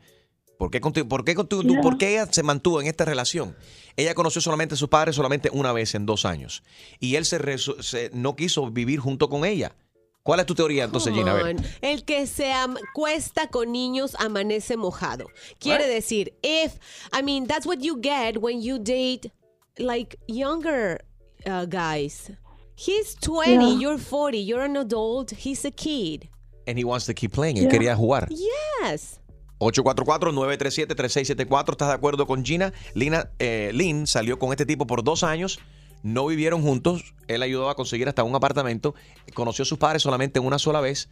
¿Por 0.59 0.71
qué, 0.71 0.81
contigo- 0.81 1.09
por, 1.09 1.25
qué 1.25 1.35
contigo- 1.35 1.62
Yeah. 1.64 1.81
por 1.83 1.99
qué 1.99 2.11
ella 2.12 2.27
se 2.33 2.45
mantuvo 2.45 2.81
en 2.81 2.87
esta 2.87 3.05
relación? 3.05 3.57
Ella 3.97 4.14
conoció 4.14 4.40
solamente 4.40 4.75
a 4.75 4.79
su 4.79 4.88
padre 4.88 5.12
solamente 5.12 5.51
una 5.53 5.73
vez 5.73 5.97
en 5.97 6.07
dos 6.07 6.25
años. 6.25 6.62
Y 7.01 7.17
él 7.17 7.25
se, 7.25 7.38
se- 7.83 8.11
no 8.12 8.37
quiso 8.37 8.71
vivir 8.71 9.01
junto 9.01 9.29
con 9.29 9.45
ella. 9.45 9.75
¿Cuál 10.23 10.40
es 10.40 10.47
tu 10.47 10.55
teoría 10.55 10.85
entonces, 10.85 11.12
Gina? 11.12 11.33
A 11.33 11.43
ver. 11.43 11.57
El 11.83 12.05
que 12.05 12.27
se 12.29 12.53
acuesta 12.53 13.49
con 13.49 13.73
niños 13.73 14.14
amanece 14.19 14.77
mojado. 14.77 15.27
Quiere 15.59 15.85
What? 15.85 15.90
decir, 15.93 16.33
if, 16.43 16.77
I 17.12 17.23
mean, 17.23 17.47
that's 17.47 17.67
what 17.67 17.79
you 17.81 17.99
get 18.01 18.38
when 18.38 18.62
you 18.62 18.79
date 18.79 19.33
like 19.77 20.17
younger 20.29 21.05
uh, 21.47 21.67
guys. 21.67 22.31
He's 22.77 23.15
20, 23.21 23.53
Yeah. 23.53 23.79
you're 23.81 23.99
40, 23.99 24.45
you're 24.45 24.65
an 24.65 24.77
adult, 24.77 25.33
he's 25.33 25.65
a 25.65 25.71
kid. 25.71 26.29
And 26.67 26.79
he 26.79 26.85
wants 26.85 27.07
to 27.07 27.15
keep 27.15 27.33
playing. 27.33 27.57
Él 27.59 27.69
quería 27.69 27.95
jugar. 27.95 28.29
Yes. 28.31 29.21
844-937-3674. 29.61 31.73
¿Estás 31.73 31.89
de 31.89 31.95
acuerdo 31.95 32.27
con 32.27 32.45
Gina? 32.45 32.73
Lina, 32.95 33.31
eh, 33.39 33.71
Lynn 33.73 34.07
salió 34.07 34.39
con 34.39 34.51
este 34.51 34.67
tipo 34.67 34.87
por 34.87 35.05
dos 35.05 35.23
años. 35.23 35.59
No 36.03 36.27
vivieron 36.27 36.63
juntos. 36.63 37.15
Él 37.29 37.43
ayudó 37.43 37.69
a 37.71 37.77
conseguir 37.77 38.09
hasta 38.09 38.25
un 38.25 38.35
apartamento. 38.35 38.95
Conoció 39.35 39.63
a 39.63 39.67
sus 39.67 39.79
padres 39.79 40.03
solamente 40.03 40.41
una 40.41 40.59
sola 40.59 40.81
vez. 40.81 41.09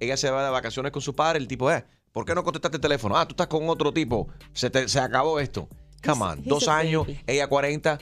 Ella 0.00 0.16
se 0.16 0.30
va 0.30 0.44
de 0.44 0.50
vacaciones 0.50 0.92
con 0.92 1.02
su 1.02 1.14
padre. 1.14 1.38
El 1.38 1.48
tipo, 1.48 1.70
eh, 1.70 1.84
¿por 2.12 2.24
qué 2.24 2.34
no 2.34 2.42
contestaste 2.44 2.76
el 2.76 2.80
teléfono? 2.82 3.16
Ah, 3.16 3.26
tú 3.26 3.32
estás 3.32 3.46
con 3.46 3.68
otro 3.68 3.92
tipo. 3.92 4.28
Se, 4.52 4.70
te- 4.70 4.88
se 4.88 5.00
acabó 5.00 5.38
esto. 5.40 5.68
Come 6.04 6.22
on. 6.24 6.38
he's 6.40 6.46
Dos 6.48 6.68
años, 6.68 7.06
baby. 7.06 7.20
ella 7.26 7.48
40 7.48 7.98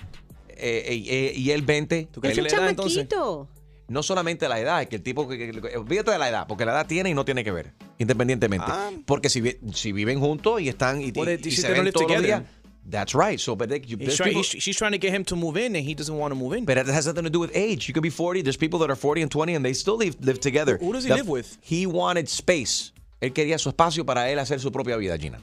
eh, 0.56 0.84
eh, 0.86 1.04
eh, 1.08 1.32
y 1.36 1.50
él 1.50 1.62
20. 1.62 2.08
Es 2.22 2.38
un 2.38 2.44
Él- 2.44 2.46
chamaquito. 2.50 3.48
no 3.88 4.02
solamente 4.02 4.48
la 4.48 4.58
edad, 4.60 4.82
es 4.82 4.88
que 4.88 4.96
el 4.96 5.02
tipo, 5.02 5.28
que, 5.28 5.36
que- 5.38 5.52
que- 5.60 5.76
olvídate 5.76 6.10
de 6.12 6.18
la 6.18 6.28
edad, 6.28 6.46
porque 6.46 6.64
la 6.64 6.72
edad 6.72 6.86
tiene 6.86 7.10
y 7.10 7.14
no 7.14 7.24
tiene 7.24 7.44
que 7.44 7.52
ver, 7.52 7.72
independientemente. 7.98 8.66
Porque 9.06 9.28
si, 9.28 9.42
si 9.74 9.92
viven 9.92 10.20
juntos 10.20 10.60
y 10.60 10.68
están 10.68 11.00
y, 11.00 11.12
Well, 11.14 11.28
y- 11.30 11.38
they- 11.38 11.48
y 11.48 11.56
se 11.56 11.70
ven 11.72 11.90
todos 11.92 12.10
los 12.10 12.22
días, 12.22 12.42
that's 12.90 13.12
right. 13.14 13.38
So, 13.38 13.54
but 13.56 13.68
they, 13.68 13.80
He's 13.80 14.16
trying, 14.16 14.34
people- 14.34 14.40
he's, 14.42 14.62
she's 14.62 14.76
trying 14.76 14.92
to 14.92 14.98
get 14.98 15.14
him 15.14 15.24
to 15.24 15.36
move 15.36 15.56
in, 15.58 15.76
and 15.76 15.86
he 15.86 15.94
doesn't 15.94 16.16
want 16.18 16.32
to 16.32 16.36
move 16.38 16.56
in. 16.56 16.64
but 16.64 16.76
it 16.78 16.86
has 16.88 17.06
nothing 17.06 17.24
to 17.24 17.30
do 17.30 17.40
with 17.40 17.50
age. 17.54 17.86
You 17.88 17.92
could 17.94 18.02
be 18.02 18.10
40. 18.10 18.42
There's 18.42 18.56
people 18.58 18.78
that 18.80 18.90
are 18.90 18.96
40 18.96 19.22
and 19.22 19.30
20 19.30 19.54
and 19.56 19.64
they 19.64 19.74
still 19.74 19.96
live, 19.98 20.16
live 20.20 20.38
together. 20.40 20.78
Who 20.80 20.92
does 20.92 21.04
he 21.04 21.10
The- 21.10 21.16
live 21.16 21.28
with? 21.28 21.46
He 21.62 21.86
wanted 21.86 22.28
space. 22.28 22.92
Él 23.20 23.32
quería 23.32 23.58
su 23.58 23.68
espacio 23.68 24.04
para 24.04 24.30
él 24.30 24.38
hacer 24.40 24.58
su 24.58 24.72
propia 24.72 24.96
vida, 24.96 25.16
Gina. 25.18 25.38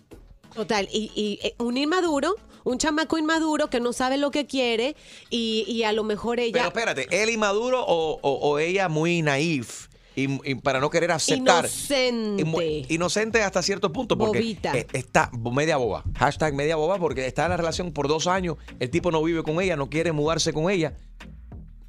Total, 0.53 0.89
y, 0.91 1.11
y, 1.15 1.39
eh, 1.43 1.53
un 1.59 1.77
inmaduro, 1.77 2.35
un 2.69 2.77
chamaco 2.77 3.17
inmaduro 3.17 3.69
que 3.69 3.79
no 3.79 3.93
sabe 3.93 4.17
lo 4.17 4.31
que 4.31 4.45
quiere 4.45 4.95
y, 5.29 5.65
y 5.67 5.83
a 5.83 5.91
lo 5.91 6.03
mejor 6.03 6.39
ella... 6.39 6.53
Pero 6.53 6.67
espérate, 6.67 7.07
¿él 7.23 7.29
inmaduro 7.29 7.83
o, 7.85 8.19
o- 8.21 8.49
o 8.49 8.59
ella 8.59 8.89
muy 8.89 9.21
naif 9.21 9.87
y, 10.15 10.27
y 10.51 10.55
para 10.55 10.79
no 10.79 10.89
querer 10.89 11.11
aceptar? 11.11 11.65
Inocente. 11.65 12.85
Inocente 12.89 13.41
hasta 13.41 13.61
cierto 13.61 13.91
punto 13.91 14.17
porque 14.17 14.39
Bobita. 14.39 14.77
eh, 14.77 14.85
está 14.93 15.31
media 15.51 15.77
boba. 15.77 16.03
Hashtag 16.17 16.53
media 16.53 16.75
boba 16.75 16.97
porque 16.97 17.25
está 17.25 17.45
en 17.45 17.51
la 17.51 17.57
relación 17.57 17.91
por 17.91 18.07
dos 18.07 18.27
años. 18.27 18.57
El 18.79 18.89
tipo 18.89 19.11
no 19.11 19.23
vive 19.23 19.43
con 19.43 19.61
ella, 19.61 19.75
no 19.75 19.89
quiere 19.89 20.11
mudarse 20.11 20.53
con 20.53 20.69
ella. 20.69 20.93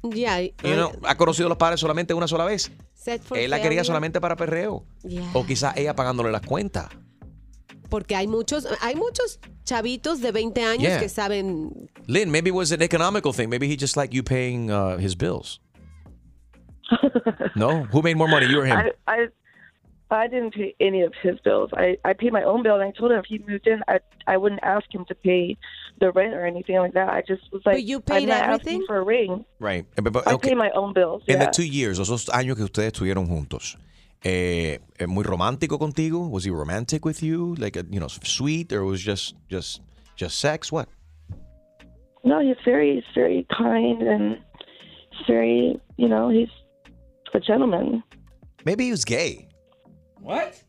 Yeah, 0.03 0.41
You 0.41 0.51
know, 0.73 0.91
ha 1.03 1.15
conocido 1.15 1.45
a 1.45 1.49
los 1.49 1.57
padres 1.59 1.79
solamente 1.79 2.13
una 2.15 2.27
sola 2.27 2.45
vez. 2.45 2.71
Él 3.35 3.49
la 3.51 3.61
quería 3.61 3.83
solamente 3.83 4.19
para 4.19 4.35
perreo. 4.35 4.83
Yeah. 5.03 5.29
O 5.33 5.45
quizás 5.45 5.77
ella 5.77 5.95
pagándole 5.95 6.31
las 6.31 6.41
cuentas. 6.41 6.87
Porque 7.91 8.15
hay 8.15 8.25
muchos, 8.25 8.65
hay 8.81 8.95
muchos 8.95 9.39
chavitos 9.65 10.21
de 10.21 10.31
20 10.31 10.63
años 10.63 10.83
Yeah. 10.87 10.99
que 10.99 11.09
saben. 11.09 11.89
Lynn, 12.07 12.31
maybe 12.31 12.49
it 12.49 12.55
was 12.55 12.71
an 12.71 12.81
economical 12.81 13.33
thing. 13.33 13.49
Maybe 13.49 13.67
he 13.67 13.75
just 13.75 13.95
liked 13.97 14.13
you 14.13 14.23
paying 14.23 14.71
uh, 14.71 14.97
his 14.97 15.13
bills. 15.13 15.59
no? 17.55 17.83
Who 17.91 18.01
made 18.01 18.15
more 18.15 18.27
money, 18.29 18.47
you 18.47 18.61
or 18.61 18.65
him? 18.65 18.77
I, 18.77 18.91
I 19.07 19.27
I 20.09 20.27
didn't 20.27 20.53
pay 20.53 20.75
any 20.79 21.01
of 21.03 21.13
his 21.21 21.39
bills. 21.43 21.69
I 21.73 21.97
I 22.03 22.13
paid 22.13 22.33
my 22.33 22.43
own 22.43 22.63
bill, 22.63 22.75
and 22.75 22.83
I 22.83 22.91
told 22.91 23.11
him 23.11 23.19
if 23.19 23.25
he 23.25 23.39
moved 23.47 23.67
in, 23.67 23.81
I 23.87 23.99
I 24.27 24.37
wouldn't 24.37 24.61
ask 24.63 24.85
him 24.93 25.05
to 25.05 25.15
pay 25.15 25.57
the 25.99 26.11
rent 26.11 26.33
or 26.33 26.45
anything 26.45 26.77
like 26.77 26.93
that. 26.93 27.09
I 27.09 27.21
just 27.27 27.43
was 27.51 27.61
like, 27.65 27.75
but 27.75 27.83
you 27.83 27.97
I'm 27.97 28.01
paid 28.03 28.27
not 28.27 28.43
everything? 28.43 28.75
asking 28.81 28.85
for 28.87 28.97
a 28.97 29.03
ring. 29.03 29.45
Right. 29.59 29.85
But- 29.95 30.13
but- 30.13 30.27
I 30.27 30.33
okay. 30.33 30.49
pay 30.49 30.55
my 30.55 30.71
own 30.71 30.93
bills. 30.93 31.23
In 31.27 31.37
yeah. 31.37 31.45
the 31.45 31.51
two 31.51 31.65
years, 31.65 31.99
los 31.99 32.07
dos 32.09 32.25
años 32.29 32.55
que 32.55 32.63
ustedes 32.63 32.93
estuvieron 32.93 33.27
juntos, 33.27 33.77
eh, 34.23 34.79
eh, 34.99 35.07
muy 35.07 35.23
romántico 35.23 35.77
contigo? 35.79 36.29
Was 36.29 36.43
he 36.43 36.51
romantic 36.51 37.05
with 37.05 37.21
you? 37.23 37.55
Like, 37.55 37.75
you 37.75 37.99
know, 37.99 38.07
sweet, 38.07 38.71
or 38.73 38.83
was 38.83 39.01
just 39.01 39.35
just 39.49 39.81
just 40.15 40.39
sex? 40.39 40.71
What? 40.71 40.87
No, 42.23 42.39
he's 42.39 42.57
very, 42.63 42.95
he's 42.95 43.03
very 43.15 43.47
kind 43.49 44.01
and 44.03 44.37
he's 45.09 45.25
very, 45.27 45.79
you 45.97 46.07
know, 46.07 46.29
he's 46.29 46.49
a 47.33 47.39
gentleman. 47.39 48.03
Maybe 48.63 48.85
he 48.85 48.91
was 48.91 49.05
gay. 49.05 49.47
What? 50.19 50.61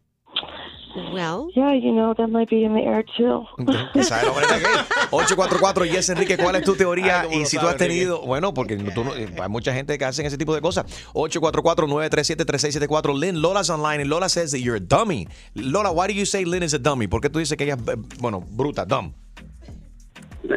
Well. 1.12 1.48
Yeah, 1.54 1.72
you 1.74 1.92
know, 1.92 2.12
that 2.14 2.28
might 2.28 2.50
be 2.50 2.64
in 2.64 2.74
the 2.74 2.82
air 2.82 3.04
too. 3.16 3.46
El 3.58 4.28
hombre 4.28 4.44
era 4.44 4.58
gay. 4.58 4.68
844 5.10 5.84
Yes 5.86 6.08
Enrique, 6.10 6.36
¿cuál 6.36 6.56
es 6.56 6.64
tu 6.64 6.74
teoría? 6.74 7.20
Ay, 7.22 7.26
¿cómo 7.28 7.36
y 7.36 7.40
lo 7.40 7.46
si 7.46 7.58
tú 7.58 7.66
has 7.66 7.76
tenido, 7.76 8.20
bueno, 8.26 8.52
porque 8.52 8.76
tú 8.76 9.04
no- 9.04 9.14
eh, 9.14 9.28
hay 9.40 9.48
mucha 9.48 9.72
gente 9.72 9.96
que 9.96 10.04
hacen 10.04 10.26
ese 10.26 10.36
tipo 10.36 10.54
de 10.54 10.60
cosas. 10.60 10.84
844-937-3674. 11.14 13.14
Lynn, 13.18 13.40
Lola's 13.40 13.70
online 13.70 14.02
and 14.02 14.10
Lola 14.10 14.28
says 14.28 14.50
that 14.52 14.60
you're 14.60 14.76
a 14.76 14.80
dummy. 14.80 15.26
Lola, 15.54 15.92
why 15.92 16.06
do 16.06 16.12
you 16.14 16.26
say 16.26 16.44
Lynn 16.44 16.62
is 16.62 16.74
a 16.74 16.78
dummy? 16.78 17.06
¿Por 17.06 17.20
qué 17.20 17.30
tú 17.30 17.38
dices 17.38 17.56
que 17.56 17.64
ella 17.64 17.74
es, 17.74 17.88
eh, 17.88 17.96
bueno, 18.20 18.44
bruta, 18.50 18.84
dumb? 18.84 19.12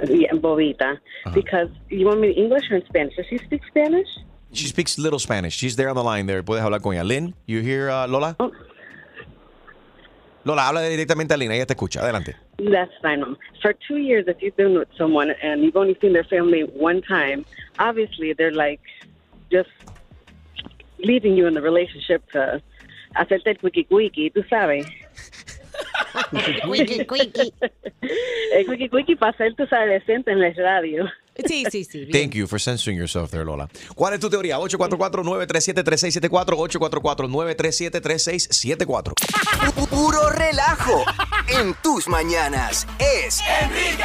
Yeah, 0.09 0.33
bobita. 0.41 0.99
Because 1.33 1.69
you 1.89 2.07
want 2.07 2.19
me 2.19 2.31
in 2.31 2.45
English 2.45 2.69
or 2.71 2.77
in 2.77 2.85
Spanish? 2.87 3.15
Does 3.15 3.25
she 3.29 3.37
speak 3.37 3.61
Spanish? 3.69 4.07
She 4.51 4.67
speaks 4.67 4.97
little 4.97 5.19
Spanish. 5.19 5.55
She's 5.55 5.75
there 5.75 5.89
on 5.89 5.95
the 5.95 6.03
line 6.03 6.25
there. 6.27 6.43
Puedes 6.43 6.61
hablar 6.63 6.81
con 6.81 6.93
ella. 6.93 7.03
Lynn, 7.03 7.35
you 7.45 7.61
hear 7.61 7.89
uh, 7.89 8.07
Lola? 8.07 8.35
Lola, 10.45 10.67
habla 10.67 10.83
directamente 10.83 11.33
a 11.33 11.37
Lynn. 11.37 11.51
Ella 11.51 11.65
te 11.65 11.73
escucha. 11.73 12.01
Adelante. 12.01 12.35
That's 12.57 12.93
fine. 13.01 13.19
Mom. 13.19 13.35
For 13.63 13.73
two 13.73 13.97
years, 13.97 14.25
if 14.27 14.37
you've 14.41 14.55
been 14.55 14.77
with 14.77 14.87
someone 14.95 15.31
and 15.41 15.63
you've 15.63 15.75
only 15.75 15.97
seen 15.99 16.13
their 16.13 16.23
family 16.23 16.61
one 16.61 17.01
time, 17.01 17.43
obviously 17.79 18.33
they're 18.33 18.51
like 18.53 18.79
just 19.51 19.71
leaving 20.99 21.35
you 21.35 21.47
in 21.47 21.55
the 21.55 21.61
relationship 21.61 22.21
to 22.33 22.61
hacerte 23.15 23.47
el 23.47 23.55
quickie 23.57 23.85
quickie, 23.85 24.29
tú 24.29 24.43
sabes. 24.47 24.85
Quickie, 26.63 27.05
quickie. 27.05 27.51
El 28.53 28.65
quickie 28.65 28.89
quickie 28.89 29.15
para 29.19 29.35
ser, 29.37 29.55
tú 29.55 29.65
sabes, 29.65 30.05
decente 30.05 30.31
en 30.31 30.41
la 30.41 30.51
radio. 30.51 31.05
Sí, 31.43 31.65
sí, 31.69 31.83
sí. 31.83 32.07
Thank 32.11 32.33
you 32.33 32.47
for 32.47 32.61
censoring 32.61 32.97
yourself 32.97 33.31
there, 33.31 33.43
Lola. 33.43 33.67
¿Cuál 33.93 34.13
es 34.13 34.19
tu 34.19 34.29
teoría? 34.29 34.57
844-937-3674, 34.59 36.55
844-937-3674. 36.55 39.13
Puro 39.89 40.29
relajo 40.29 41.03
en 41.47 41.75
tus 41.83 42.07
mañanas. 42.07 42.87
Es 42.99 43.41
Enrique 43.61 44.03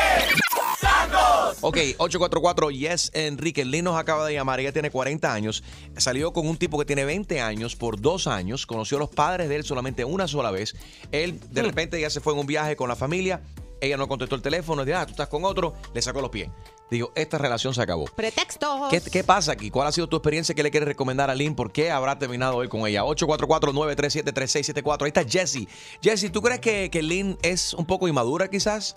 Santos. 0.80 1.58
Ok, 1.60 1.76
844 1.98 2.70
Yes 2.70 3.10
Enrique. 3.14 3.64
Lynn 3.64 3.84
nos 3.84 3.98
acaba 3.98 4.26
de 4.26 4.34
llamar. 4.34 4.60
Ella 4.60 4.72
tiene 4.72 4.90
40 4.90 5.32
años. 5.32 5.62
Salió 5.96 6.32
con 6.32 6.48
un 6.48 6.56
tipo 6.56 6.78
que 6.78 6.84
tiene 6.84 7.04
20 7.04 7.40
años 7.40 7.76
por 7.76 8.00
dos 8.00 8.26
años. 8.26 8.66
Conoció 8.66 8.96
a 8.96 9.00
los 9.00 9.10
padres 9.10 9.48
de 9.48 9.56
él 9.56 9.64
solamente 9.64 10.04
una 10.04 10.26
sola 10.26 10.50
vez. 10.50 10.74
Él 11.12 11.38
de 11.50 11.62
repente 11.62 12.00
ya 12.00 12.10
se 12.10 12.20
fue 12.20 12.32
en 12.32 12.40
un 12.40 12.46
viaje 12.46 12.74
con 12.76 12.88
la 12.88 12.96
familia. 12.96 13.42
Ella 13.80 13.96
no 13.96 14.08
contestó 14.08 14.34
el 14.34 14.42
teléfono. 14.42 14.84
Dijo, 14.84 14.98
ah, 14.98 15.06
tú 15.06 15.12
estás 15.12 15.28
con 15.28 15.44
otro. 15.44 15.74
Le 15.94 16.02
sacó 16.02 16.20
los 16.20 16.30
pies. 16.30 16.48
Dijo, 16.90 17.12
esta 17.14 17.38
relación 17.38 17.72
se 17.72 17.82
acabó. 17.82 18.06
Pretexto. 18.06 18.88
¿Qué, 18.90 19.00
qué 19.12 19.22
pasa 19.22 19.52
aquí? 19.52 19.70
¿Cuál 19.70 19.86
ha 19.88 19.92
sido 19.92 20.08
tu 20.08 20.16
experiencia? 20.16 20.54
¿Qué 20.54 20.62
le 20.62 20.70
quieres 20.72 20.88
recomendar 20.88 21.30
a 21.30 21.34
Lynn? 21.34 21.54
¿Por 21.54 21.70
qué 21.70 21.90
habrá 21.90 22.18
terminado 22.18 22.56
hoy 22.56 22.68
con 22.68 22.86
ella? 22.86 23.02
844-937-3674. 23.04 25.02
Ahí 25.02 25.08
está 25.08 25.22
Jessie. 25.24 25.68
Jessie, 26.02 26.30
¿tú 26.30 26.42
crees 26.42 26.60
que, 26.60 26.90
que 26.90 27.02
Lynn 27.02 27.36
es 27.42 27.74
un 27.74 27.86
poco 27.86 28.08
inmadura 28.08 28.48
quizás? 28.48 28.94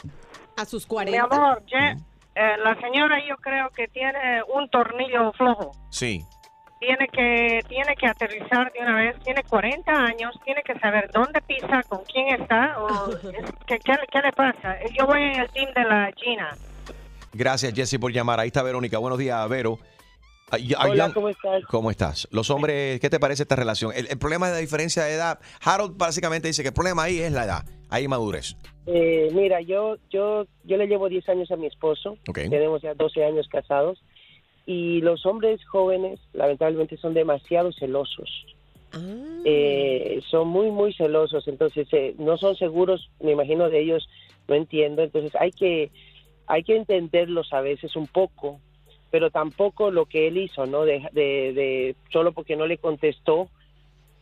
A 0.58 0.66
sus 0.66 0.84
Mi 0.84 0.90
40. 0.90 1.24
amor, 1.24 1.64
ye- 1.68 1.98
eh, 2.36 2.58
la 2.64 2.76
señora 2.82 3.18
yo 3.28 3.36
creo 3.38 3.70
que 3.76 3.88
tiene 3.88 4.42
un 4.54 4.70
tornillo 4.70 5.32
flojo. 5.34 5.72
Sí. 5.90 6.26
Tiene 6.80 7.08
que 7.08 7.62
tiene 7.70 7.96
que 7.96 8.08
aterrizar 8.08 8.72
de 8.74 8.80
una 8.82 8.96
vez. 8.96 9.16
Tiene 9.24 9.42
40 9.44 9.92
años. 9.92 10.36
Tiene 10.44 10.62
que 10.64 10.78
saber 10.80 11.10
dónde 11.14 11.42
pisa, 11.42 11.82
con 11.88 12.04
quién 12.12 12.42
está. 12.42 12.76
O, 12.82 13.10
es- 13.16 13.22
¿qué, 13.68 13.80
qué, 13.80 13.94
qué 14.12 14.20
le 14.22 14.32
pasa? 14.34 14.78
Yo 14.98 15.06
voy 15.06 15.22
en 15.22 15.40
el 15.42 15.50
team 15.52 15.72
de 15.74 15.84
la 15.86 16.12
Gina. 16.18 16.58
Gracias, 17.34 17.74
Jesse, 17.74 17.98
por 18.00 18.12
llamar. 18.12 18.40
Ahí 18.40 18.48
está 18.48 18.64
Verónica. 18.64 18.98
Buenos 18.98 19.20
días, 19.20 19.48
Vero. 19.50 19.80
Ah, 20.52 20.58
ah, 20.78 20.88
Hola, 20.88 21.12
¿cómo 21.14 21.30
estás? 21.30 21.64
¿Cómo 21.66 21.92
estás? 21.92 22.28
Los 22.32 22.52
hombres, 22.52 23.00
¿qué 23.00 23.10
te 23.10 23.20
parece 23.20 23.44
esta 23.44 23.56
relación? 23.56 23.92
El, 23.96 24.08
el 24.08 24.20
problema 24.20 24.48
es 24.48 24.54
la 24.54 24.60
diferencia 24.60 25.04
de 25.04 25.14
edad. 25.14 25.40
Harold 25.64 25.98
básicamente 25.98 26.48
dice 26.48 26.62
que 26.62 26.68
el 26.68 26.74
problema 26.76 27.04
ahí 27.04 27.20
es 27.20 27.32
la 27.32 27.46
edad. 27.46 27.66
Hay 27.90 28.08
madurez. 28.08 28.56
Eh, 28.86 29.30
mira, 29.34 29.62
yo, 29.62 29.98
yo, 30.10 30.46
yo 30.64 30.78
le 30.78 30.88
llevo 30.88 31.10
10 31.10 31.28
años 31.30 31.52
a 31.52 31.56
mi 31.56 31.68
esposo. 31.68 32.18
Ok. 32.28 32.40
Tenemos 32.50 32.82
ya 32.82 32.94
12 32.94 33.24
años 33.24 33.48
casados. 33.48 34.04
Y 34.66 35.02
los 35.02 35.26
hombres 35.26 35.64
jóvenes, 35.66 36.20
lamentablemente, 36.34 36.98
son 36.98 37.14
demasiado 37.14 37.72
celosos. 37.74 38.46
Eh, 39.46 40.22
son 40.30 40.48
muy, 40.50 40.70
muy 40.70 40.94
celosos. 40.94 41.48
Entonces, 41.48 41.88
eh, 41.92 42.16
no 42.18 42.38
son 42.38 42.56
seguros, 42.56 43.10
me 43.20 43.32
imagino, 43.32 43.70
de 43.70 43.82
ellos. 43.82 44.08
No 44.48 44.56
entiendo. 44.56 45.02
Entonces, 45.02 45.34
hay 45.40 45.52
que, 45.52 45.92
hay 46.48 46.64
que 46.64 46.76
entenderlos 46.76 47.54
a 47.54 47.62
veces 47.62 47.96
un 47.96 48.08
poco. 48.08 48.60
Pero 49.12 49.30
tampoco 49.30 49.92
lo 49.92 50.08
que 50.08 50.28
él 50.28 50.38
hizo, 50.38 50.66
¿no? 50.66 50.86
De, 50.86 51.08
de, 51.12 51.54
de 51.54 51.96
solo 52.12 52.32
porque 52.32 52.56
no 52.56 52.66
le 52.66 52.80
contestó, 52.80 53.48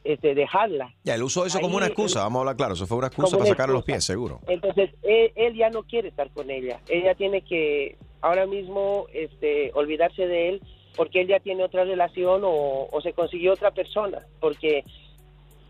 este, 0.03 0.35
dejarla. 0.35 0.93
Ya, 1.03 1.15
él 1.15 1.23
usó 1.23 1.45
eso 1.45 1.59
como 1.61 1.77
una 1.77 1.85
excusa, 1.87 2.23
vamos 2.23 2.39
a 2.39 2.41
hablar 2.41 2.55
claro. 2.57 2.73
Eso 2.73 2.87
fue 2.87 2.97
una 2.97 3.07
excusa 3.07 3.37
para 3.37 3.43
una 3.43 3.49
sacarle 3.49 3.73
los 3.75 3.85
pies, 3.85 4.03
seguro. 4.03 4.41
Entonces, 4.47 4.89
él, 5.03 5.31
él 5.35 5.55
ya 5.55 5.69
no 5.69 5.83
quiere 5.83 6.09
estar 6.09 6.29
con 6.31 6.49
ella. 6.49 6.81
Ella 6.89 7.15
tiene 7.15 7.41
que 7.41 7.97
ahora 8.21 8.45
mismo 8.45 9.05
este, 9.13 9.71
olvidarse 9.73 10.27
de 10.27 10.49
él 10.49 10.61
porque 10.95 11.21
él 11.21 11.27
ya 11.27 11.39
tiene 11.39 11.63
otra 11.63 11.83
relación 11.85 12.41
o, 12.43 12.87
o 12.91 13.01
se 13.01 13.13
consiguió 13.13 13.53
otra 13.53 13.71
persona. 13.71 14.19
Porque, 14.39 14.83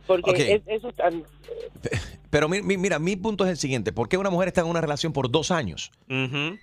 porque 0.08 0.54
es, 0.54 0.62
eso 0.66 0.92
tan... 0.94 1.24
Pero 2.32 2.50
mi- 2.50 2.64
mi- 2.64 2.78
mira, 2.78 2.98
mi 2.98 3.16
punto 3.16 3.44
es 3.46 3.52
el 3.52 3.58
siguiente. 3.58 3.92
¿Por 3.94 4.10
qué 4.10 4.18
una 4.18 4.32
mujer 4.32 4.48
está 4.48 4.62
en 4.62 4.68
una 4.68 4.82
relación 4.82 5.14
por 5.14 5.30
dos 5.30 5.52
años? 5.52 5.92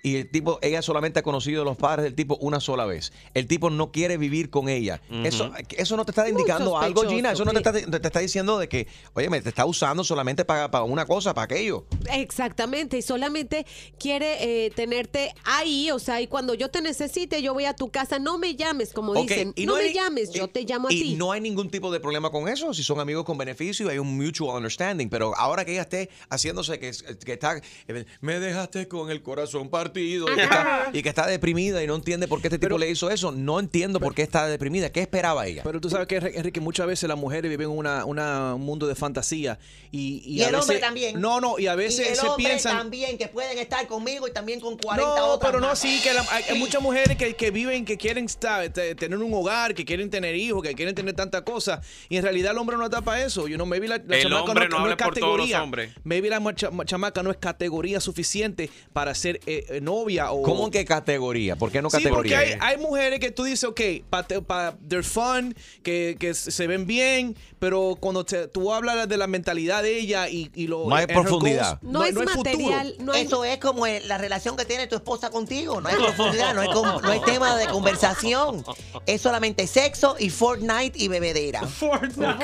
Y 0.03 0.15
el 0.17 0.29
tipo, 0.29 0.59
ella 0.61 0.81
solamente 0.81 1.19
ha 1.19 1.23
conocido 1.23 1.61
a 1.61 1.65
los 1.65 1.77
padres 1.77 2.03
del 2.03 2.15
tipo 2.15 2.35
una 2.41 2.59
sola 2.59 2.85
vez. 2.85 3.13
El 3.33 3.47
tipo 3.47 3.69
no 3.69 3.91
quiere 3.93 4.17
vivir 4.17 4.49
con 4.49 4.67
ella. 4.67 4.99
eso, 5.23 5.51
eso 5.77 5.95
no 5.95 6.03
te 6.03 6.11
está 6.11 6.27
indicando 6.27 6.77
algo, 6.77 7.03
Gina. 7.09 7.31
Eso 7.31 7.45
no 7.45 7.51
te 7.53 7.59
está, 7.59 7.71
te 7.71 8.07
está 8.07 8.19
diciendo 8.19 8.57
de 8.59 8.67
que, 8.67 8.87
oye, 9.13 9.29
me 9.29 9.41
te 9.41 9.49
está 9.49 9.65
usando 9.65 10.03
solamente 10.03 10.43
para, 10.43 10.69
para 10.69 10.83
una 10.83 11.05
cosa, 11.05 11.33
para 11.33 11.45
aquello. 11.45 11.85
Exactamente, 12.11 12.97
y 12.97 13.01
solamente 13.01 13.65
quiere 13.99 14.65
eh, 14.65 14.71
tenerte 14.71 15.33
ahí, 15.45 15.91
o 15.91 15.99
sea, 15.99 16.21
y 16.21 16.27
cuando 16.27 16.53
yo 16.53 16.69
te 16.69 16.81
necesite, 16.81 17.41
yo 17.41 17.53
voy 17.53 17.65
a 17.65 17.73
tu 17.73 17.89
casa, 17.89 18.19
no 18.19 18.37
me 18.37 18.55
llames, 18.55 18.91
como 18.93 19.13
dicen, 19.13 19.53
y 19.55 19.65
no, 19.65 19.73
no 19.75 19.81
me 19.83 19.93
llames, 19.93 20.31
yo 20.31 20.47
te 20.47 20.63
llamo 20.63 20.87
a 20.87 20.93
Y 20.93 21.01
ti. 21.01 21.15
no 21.15 21.31
hay 21.31 21.41
ningún 21.41 21.69
tipo 21.69 21.91
de 21.91 21.99
problema 21.99 22.29
con 22.31 22.47
eso, 22.47 22.73
si 22.73 22.83
son 22.83 22.99
amigos 22.99 23.23
con 23.25 23.37
beneficio 23.37 23.85
y 23.87 23.89
hay 23.89 23.99
un 23.99 24.17
mutual 24.17 24.57
understanding. 24.57 25.09
Pero 25.09 25.35
ahora 25.35 25.58
que 25.65 25.71
ella 25.73 25.81
esté 25.81 26.09
haciéndose 26.29 26.79
que, 26.79 26.91
que 27.25 27.33
está, 27.33 27.57
eh, 27.87 28.05
me 28.21 28.39
dejaste 28.39 28.87
con 28.87 29.09
el 29.11 29.21
corazón 29.21 29.69
partido 29.69 30.31
y 30.31 30.35
que, 30.35 30.43
está, 30.43 30.89
y 30.93 31.01
que 31.03 31.09
está 31.09 31.27
deprimida 31.27 31.83
y 31.83 31.87
no 31.87 31.95
entiende 31.95 32.27
por 32.27 32.41
qué 32.41 32.47
este 32.47 32.59
tipo 32.59 32.77
le 32.77 32.89
hizo 32.89 33.09
eso, 33.09 33.31
no 33.31 33.59
entiendo 33.59 33.99
por 33.99 34.13
qué 34.15 34.21
está 34.23 34.47
deprimida. 34.47 34.91
¿Qué 34.91 35.01
esperaba 35.01 35.45
ella? 35.47 35.63
Pero 35.63 35.79
tú 35.81 35.89
sabes 35.89 36.07
que, 36.07 36.17
Enrique, 36.17 36.59
muchas 36.59 36.87
veces 36.87 37.07
las 37.09 37.17
mujeres 37.17 37.49
viven 37.49 37.69
una, 37.69 38.05
una- 38.05 38.55
un 38.55 38.61
mundo 38.61 38.87
de 38.87 38.95
fantasía. 38.95 39.59
Y, 39.91 40.21
y, 40.25 40.37
Y 40.39 40.43
a 40.43 40.49
el 40.49 40.55
hombre 40.55 40.75
veces- 40.75 40.81
también. 40.81 41.19
No, 41.21 41.39
no, 41.41 41.57
y 41.59 41.67
a 41.67 41.73
Y 41.73 41.77
veces 41.77 42.09
el 42.09 42.15
se 42.15 42.27
hombre 42.27 42.45
piensan. 42.49 42.77
también, 42.77 43.17
que 43.17 43.27
pueden 43.27 43.57
estar 43.57 43.85
conmigo 43.87 44.27
y 44.27 44.31
también 44.31 44.59
con 44.59 44.77
40 44.77 45.15
No, 45.19 45.25
otras 45.27 45.49
pero 45.51 45.59
no, 45.59 45.67
más. 45.67 45.79
sí, 45.79 45.99
que 46.03 46.13
la- 46.13 46.25
hay, 46.31 46.43
hay 46.49 46.59
muchas 46.59 46.81
mujeres 46.81 47.17
que, 47.17 47.35
que 47.35 47.51
viven, 47.51 47.85
que 47.85 47.97
quieren 47.97 48.25
estar- 48.25 48.71
te- 48.71 48.95
tener 48.95 49.17
un 49.19 49.33
hogar, 49.33 49.73
que 49.73 49.85
quieren 49.85 50.09
tener 50.09 50.35
hijos, 50.35 50.61
que 50.63 50.73
quieren 50.75 50.93
tener 50.95 51.15
tantas 51.15 51.41
cosas. 51.41 51.85
Y 52.09 52.17
en 52.17 52.23
realidad 52.23 52.51
el 52.51 52.57
hombre 52.57 52.77
no 52.77 52.85
está 52.85 53.01
para 53.01 53.23
eso. 53.25 53.47
You 53.47 53.55
know, 53.55 53.65
maybe 53.65 53.87
la, 53.87 53.97
la 54.05 54.17
El 54.17 54.31
hombre 54.33 54.67
no 54.69 54.77
no, 54.77 54.83
hable 54.83 54.91
es 54.91 54.97
por 55.03 55.17
todos 55.17 55.37
los 55.37 55.48
categoría. 55.51 55.63
hombres. 55.63 55.91
Maybe 56.03 56.29
la 56.29 56.39
macha- 56.39 56.69
chamaca 56.85 57.23
no 57.23 57.31
es 57.31 57.37
categoría 57.37 57.99
suficiente 57.99 58.69
para 58.93 59.13
ser 59.15 59.39
eh, 59.45 59.65
eh, 59.69 59.81
novia 59.81 60.31
o. 60.31 60.41
¿Cómo 60.43 60.69
que 60.71 60.85
categoría? 60.85 61.55
¿Por 61.55 61.71
qué 61.71 61.81
no 61.81 61.89
Sí, 61.89 61.97
porque 62.09 62.29
categoría? 62.29 62.39
hay, 62.67 62.75
hay 62.75 62.81
mujeres 62.81 63.19
que 63.19 63.31
tú 63.31 63.43
dices, 63.43 63.63
ok, 63.65 63.81
pa, 64.09 64.23
pa- 64.23 64.75
they're 64.87 65.03
fun, 65.03 65.55
que, 65.83 66.15
que 66.19 66.33
se 66.33 66.67
ven 66.67 66.85
bien, 66.87 67.35
pero 67.59 67.97
cuando 67.99 68.23
te- 68.25 68.47
tú 68.47 68.73
hablas 68.73 69.07
de 69.07 69.17
la 69.17 69.27
mentalidad 69.27 69.83
de 69.83 69.97
ella 69.99 70.29
y, 70.29 70.51
y 70.55 70.67
lo. 70.67 70.87
No 70.87 70.95
hay 70.95 71.07
profundidad. 71.07 71.79
goals, 71.81 71.93
no, 71.93 72.01
hay 72.01 72.13
futuro. 72.13 73.13
Eso 73.15 73.43
es 73.45 73.57
como 73.59 73.85
la 73.87 74.17
relación 74.17 74.55
que 74.57 74.65
tiene 74.65 74.87
tu 74.87 74.95
esposa 74.95 75.29
contigo. 75.29 75.81
No 75.81 75.89
hay 75.89 75.95
profundidad, 75.95 76.53
no 76.53 76.61
hay, 76.61 76.67
no 76.69 77.09
hay 77.09 77.21
tema 77.21 77.55
de 77.57 77.67
conversación. 77.67 78.63
Es 79.05 79.21
solamente 79.21 79.67
sexo 79.67 80.15
y 80.19 80.29
Fortnite 80.29 80.91
y 80.95 81.07
bebedera. 81.07 81.61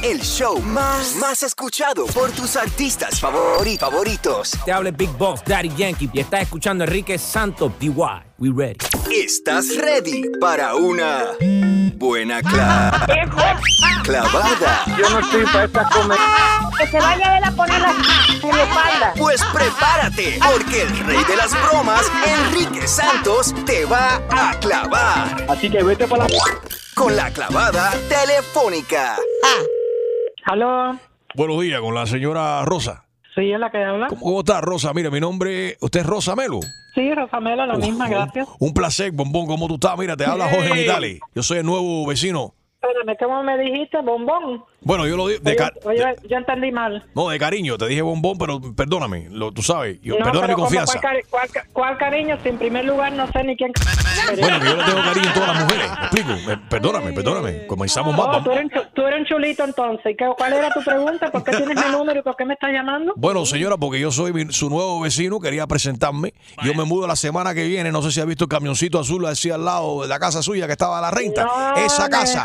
El 0.03 0.21
show 0.23 0.61
más, 0.61 1.15
más 1.17 1.43
escuchado 1.43 2.07
por 2.07 2.31
tus 2.31 2.57
artistas 2.57 3.21
favori- 3.21 3.79
favoritos. 3.79 4.53
Te 4.65 4.73
habla 4.73 4.91
Big 4.91 5.11
Boss, 5.11 5.41
Daddy 5.45 5.71
Yankee, 5.77 6.09
y 6.13 6.21
estás 6.21 6.43
escuchando 6.43 6.85
a 6.85 6.87
Enrique 6.87 7.19
Santos, 7.19 7.73
DY. 7.81 7.93
We 8.39 8.51
ready. 8.55 8.77
¿Estás 9.11 9.75
ready 9.77 10.23
para 10.41 10.75
una 10.75 11.25
buena 11.97 12.41
cla- 12.43 13.07
clavada? 14.05 14.85
Yo 14.99 15.09
no 15.11 15.19
estoy 15.21 15.45
para 15.47 15.65
esta 15.65 15.85
comer. 15.89 16.19
Que 16.79 16.87
se 16.89 17.01
vaya 17.01 17.41
a 17.45 17.51
poner 17.53 17.81
la 17.81 17.91
en 17.91 18.57
la 18.57 18.63
espalda. 18.63 19.15
Pues 19.17 19.41
prepárate, 19.53 20.39
porque 20.53 20.83
el 20.83 20.99
rey 21.07 21.25
de 21.25 21.37
las 21.37 21.51
bromas, 21.69 22.03
Enrique 22.27 22.87
Santos, 22.87 23.55
te 23.65 23.85
va 23.87 24.21
a 24.31 24.59
clavar. 24.61 25.47
Así 25.49 25.71
que 25.71 25.83
vete 25.83 26.07
para 26.07 26.29
la... 26.29 26.37
Con 26.95 27.15
la 27.17 27.31
clavada 27.31 27.93
telefónica. 28.09 29.17
¿Aló? 30.47 30.97
Buenos 31.35 31.61
días, 31.61 31.81
con 31.81 31.93
la 31.93 32.07
señora 32.07 32.65
Rosa. 32.65 33.05
Sí, 33.35 33.51
es 33.51 33.59
la 33.59 33.69
que 33.69 33.83
habla. 33.83 34.07
¿Cómo, 34.07 34.21
cómo 34.21 34.39
está, 34.41 34.61
Rosa? 34.61 34.93
Mira, 34.95 35.11
mi 35.11 35.19
nombre, 35.19 35.77
usted 35.81 36.01
es 36.01 36.07
Rosa 36.07 36.37
Melo. 36.37 36.61
Sí, 36.95 37.13
Rosamela, 37.13 37.67
la 37.67 37.75
misma, 37.75 38.09
gracias. 38.09 38.49
Un 38.61 38.73
placer, 38.73 39.11
bombón, 39.11 39.47
¿cómo 39.47 39.67
tú 39.67 39.75
estás? 39.75 39.99
Mira, 39.99 40.17
te 40.17 40.25
habla 40.25 40.49
Jorge. 40.49 40.73
Vitali. 40.73 41.19
Yo 41.35 41.43
soy 41.43 41.59
el 41.59 41.67
nuevo 41.67 42.07
vecino. 42.07 42.55
Espérame, 42.81 43.17
¿cómo 43.19 43.43
me 43.43 43.59
dijiste? 43.59 44.01
¿Bombón? 44.03 44.65
Bueno, 44.83 45.07
yo 45.07 45.17
lo 45.17 45.27
digo 45.27 45.41
de, 45.43 45.51
Oye, 45.51 45.57
ca- 45.57 45.73
oye, 45.85 46.05
yo 46.29 46.37
entendí 46.37 46.71
mal. 46.71 47.05
no, 47.15 47.29
de 47.31 47.39
cariño, 47.41 47.77
te 47.77 47.87
dije 47.89 48.03
bombón, 48.03 48.39
pero 48.39 48.61
perdóname, 48.75 49.27
lo, 49.31 49.51
tú 49.51 49.61
sabes, 49.63 49.99
yo, 50.01 50.17
no, 50.19 50.25
perdona 50.25 50.47
mi 50.49 50.55
confianza. 50.55 51.01
¿Cuál, 51.01 51.15
cari- 51.17 51.25
cuál 51.29 51.49
ca- 51.51 51.67
cuál 51.73 51.99
cariño? 51.99 52.39
Si 52.43 52.51
en 52.51 52.59
primer 52.59 52.85
lugar 52.85 53.13
no 53.13 53.27
sé 53.33 53.43
ni 53.43 53.57
quién... 53.57 53.73
Bueno, 54.41 54.61
que 54.61 54.67
yo 54.67 54.77
le 54.77 54.85
tengo 54.85 55.03
cariño 55.03 55.31
a 55.31 55.35
todas 55.35 55.49
las 55.49 55.65
mujeres, 55.65 55.91
¿me 55.91 56.07
explico? 56.07 56.53
Eh, 56.53 56.59
Perdóname, 56.69 57.13
perdóname, 57.13 57.67
comenzamos 57.67 58.13
más. 58.17 58.27
Oh, 58.27 58.29
vamos- 58.29 58.45
tú, 58.45 58.51
eres 58.53 58.65
un 58.65 58.71
chu- 58.71 58.87
tú 58.95 59.03
eres 59.07 59.21
un 59.21 59.27
chulito 59.27 59.65
entonces. 59.65 60.13
¿Y 60.13 60.17
qué- 60.17 60.27
¿Cuál 60.37 60.53
era 60.53 60.71
tu 60.71 60.83
pregunta? 60.85 61.31
¿Por 61.33 61.43
qué 61.43 61.57
tienes 61.57 61.85
mi 61.85 61.91
número 61.93 62.21
y 62.21 62.23
por 62.23 62.37
qué 62.37 62.45
me 62.45 62.55
estás 62.55 62.71
llamando? 62.71 63.13
Bueno, 63.17 63.45
señora, 63.45 63.77
porque 63.77 63.99
yo 63.99 64.11
soy 64.13 64.33
mi- 64.33 64.53
su 64.53 64.69
nuevo 64.71 65.01
vecino, 65.01 65.41
quería 65.41 65.67
presentarme. 65.67 66.33
Yo 66.63 66.75
me 66.75 66.85
mudo 66.85 67.07
la 67.09 67.17
semana 67.17 67.55
que 67.55 67.65
viene, 67.67 67.91
no 67.91 68.03
sé 68.03 68.11
si 68.13 68.21
ha 68.21 68.25
visto 68.25 68.45
el 68.45 68.51
camioncito 68.51 69.01
azul 69.01 69.25
así 69.27 69.51
al 69.51 69.65
lado 69.65 70.03
de 70.03 70.09
la 70.09 70.19
casa 70.21 70.43
suya 70.43 70.67
que 70.67 70.73
estaba 70.73 70.99
a 70.99 71.01
la 71.03 71.11
renta. 71.11 71.45
No, 71.45 71.75
Esa 71.77 72.09
casa. 72.09 72.45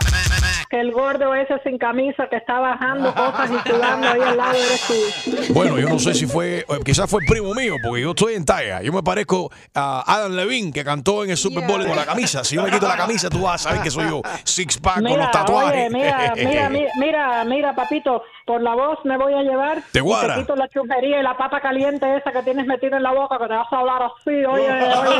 Que 0.70 0.80
el 0.80 0.92
gordo 0.94 1.36
ese 1.36 1.56
sin 1.66 1.78
camisa 1.78 2.21
que 2.30 2.38
está 2.38 2.60
bajando 2.60 3.14
cosas 3.14 3.50
y 3.52 3.70
sudando 3.70 4.08
ahí 4.08 4.22
al 4.22 4.38
lado 4.38 4.54
eres 4.54 4.82
tú. 4.88 5.54
Bueno, 5.54 5.78
yo 5.80 5.90
no 5.90 6.00
sé 6.00 6.14
si 6.14 6.26
fue, 6.28 6.60
eh, 6.60 6.66
quizás 6.86 7.10
fue 7.10 7.22
el 7.22 7.28
primo 7.28 7.54
mío, 7.54 7.76
porque 7.84 8.02
yo 8.02 8.12
estoy 8.12 8.36
en 8.36 8.46
talla. 8.46 8.82
Yo 8.82 8.92
me 8.94 9.04
parezco 9.04 9.52
a 9.76 10.04
Adam 10.06 10.34
Levine, 10.34 10.72
que 10.72 10.84
cantó 10.84 11.24
en 11.24 11.32
el 11.32 11.38
Super 11.38 11.66
Bowl 11.68 11.86
con 11.86 11.96
la 11.96 12.06
camisa. 12.06 12.44
Si 12.44 12.56
yo 12.56 12.64
me 12.64 12.72
quito 12.72 12.88
la 12.88 12.98
camisa, 12.98 13.30
tú 13.30 13.42
vas 13.42 13.62
a 13.66 13.70
saber 13.70 13.82
que 13.84 13.92
soy 13.92 14.10
yo. 14.10 14.22
Six 14.44 14.78
pack 14.80 15.02
con 15.04 15.18
los 15.18 15.32
tatuajes. 15.32 15.72
oye, 15.72 15.90
mira, 15.90 16.34
mira, 16.36 16.70
mira, 16.98 17.44
mira, 17.46 17.76
papito, 17.76 18.24
por 18.46 18.62
la 18.62 18.74
voz 18.76 19.00
me 19.04 19.18
voy 19.18 19.34
a 19.34 19.42
llevar. 19.44 19.82
Te 19.92 20.02
guarda. 20.02 20.36
Te 20.36 20.42
quito 20.42 20.56
la 20.56 20.68
chumería 20.70 21.20
y 21.20 21.24
la 21.24 21.38
papa 21.38 21.60
caliente 21.62 22.06
esa 22.18 22.32
que 22.32 22.42
tienes 22.44 22.66
metida 22.66 22.98
en 22.98 23.04
la 23.04 23.12
boca, 23.12 23.38
que 23.38 23.48
te 23.48 23.54
vas 23.54 23.68
a 23.72 23.78
hablar 23.78 24.02
así, 24.04 24.30
oye, 24.46 24.46
oye, 24.46 24.70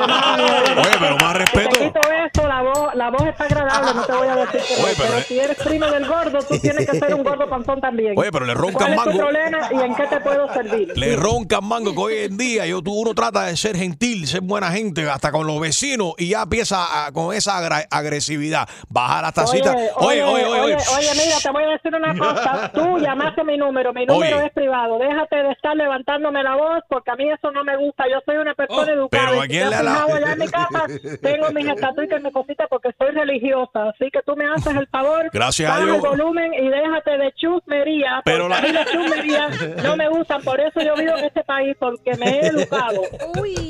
mami, 0.08 0.44
oye. 0.44 0.80
Oye, 0.82 0.98
pero 1.00 1.16
más 1.18 1.32
Si 1.34 1.38
respeto. 1.40 1.70
te 1.70 1.80
quito 1.86 2.00
esto, 2.26 2.48
la 2.48 2.62
voz, 2.62 2.96
la 2.96 3.10
voz 3.10 3.24
está 3.28 3.44
agradable, 3.46 3.94
no 3.96 4.04
te 4.04 4.14
voy 4.14 4.28
a 4.28 4.36
decir 4.36 4.62
que 4.62 4.74
Oye, 4.84 4.94
pero 4.98 5.08
pero, 5.08 5.16
le- 5.18 5.24
si 5.24 5.40
eres 5.40 5.58
primo 5.58 5.86
del 5.88 6.08
gordo, 6.08 6.40
tú 6.40 6.60
tienes 6.60 6.86
que 6.90 6.91
ser 7.00 7.14
un 7.16 7.24
gordo 7.24 7.48
panzón 7.50 7.80
también. 7.82 8.14
Oye, 8.18 8.32
pero 8.32 8.46
le 8.46 8.54
roncan 8.54 8.94
¿Cuál 8.94 8.94
es 8.94 9.04
tu 9.04 9.10
mango. 9.10 9.20
problema 9.20 9.60
y 9.72 9.82
en 9.86 9.96
qué 9.96 10.08
te 10.08 10.20
puedo 10.20 10.54
servir? 10.54 10.98
Le 10.98 11.16
roncan 11.16 11.66
mango 11.66 11.94
que 11.94 12.00
hoy 12.00 12.14
en 12.26 12.38
día 12.38 12.66
yo, 12.66 12.82
tú, 12.82 12.94
uno 12.94 13.14
trata 13.14 13.46
de 13.46 13.58
ser 13.58 13.76
gentil, 13.78 14.28
ser 14.28 14.42
buena 14.42 14.72
gente, 14.72 15.10
hasta 15.10 15.32
con 15.32 15.46
los 15.48 15.60
vecinos, 15.60 16.14
y 16.18 16.30
ya 16.30 16.44
empieza 16.44 17.06
a- 17.08 17.12
con 17.12 17.34
esa 17.36 17.58
agresividad. 17.90 18.68
Baja 18.90 19.22
las 19.22 19.34
tacitas. 19.34 19.76
Oye, 19.98 20.24
oye, 20.24 20.46
oye, 20.46 20.62
oye. 20.62 20.76
oye, 20.76 21.10
mira, 21.14 21.36
te 21.42 21.52
voy 21.52 21.64
a 21.64 21.68
decir 21.70 21.94
una 21.96 22.18
cosa. 22.18 22.72
Tú 22.74 22.98
llamaste 23.00 23.44
mi 23.44 23.58
número, 23.58 23.94
mi 23.94 24.06
número 24.06 24.38
Oye. 24.38 24.46
es 24.48 24.54
privado. 24.54 24.98
Déjate 25.00 25.36
de 25.38 25.52
estar 25.52 25.76
levantándome 25.76 26.44
la 26.44 26.56
voz 26.56 26.84
porque 26.90 27.12
a 27.12 27.16
mí 27.16 27.30
eso 27.30 27.52
no 27.52 27.64
me 27.64 27.78
gusta. 27.78 28.06
Yo 28.10 28.20
soy 28.26 28.38
una 28.38 28.54
persona 28.54 28.92
educada. 28.92 29.24
Oh, 29.24 29.28
pero 29.32 29.36
Y 29.36 29.40
¿a 29.40 29.42
si 29.44 29.48
quién 29.50 29.64
te 29.64 29.70
le 29.70 29.76
has 29.76 29.82
ha 29.82 29.84
la- 29.84 30.16
allá 30.16 30.34
en 30.34 30.40
mi 30.40 30.48
casa, 30.48 30.86
tengo 31.22 31.52
mis 31.52 31.68
estatuitas 31.68 32.20
y 32.20 32.24
mis 32.24 32.34
cositas 32.34 32.68
porque 32.70 32.90
soy 32.98 33.12
religiosa. 33.12 33.90
Así 33.90 34.10
que 34.12 34.20
tú 34.26 34.36
me 34.36 34.46
haces 34.48 34.76
el 34.76 34.88
favor. 34.88 35.30
Gracias 35.34 35.72
a 35.72 35.80
Dios. 35.84 35.96
el 35.96 36.02
volumen 36.02 36.54
y 36.54 36.70
déjate 36.82 37.18
de 37.18 37.32
chusmería. 37.34 38.22
Pero 38.26 38.48
la- 38.48 38.62
las 38.62 38.92
chusmerías 38.92 39.60
no 39.84 39.96
me 39.96 40.10
gustan. 40.10 40.42
Por 40.44 40.60
eso 40.60 40.82
yo 40.82 40.96
vivo 40.96 41.16
en 41.18 41.26
este 41.26 41.44
país, 41.44 41.76
porque 41.80 42.16
me 42.18 42.40
he 42.40 42.48
educado. 42.48 43.02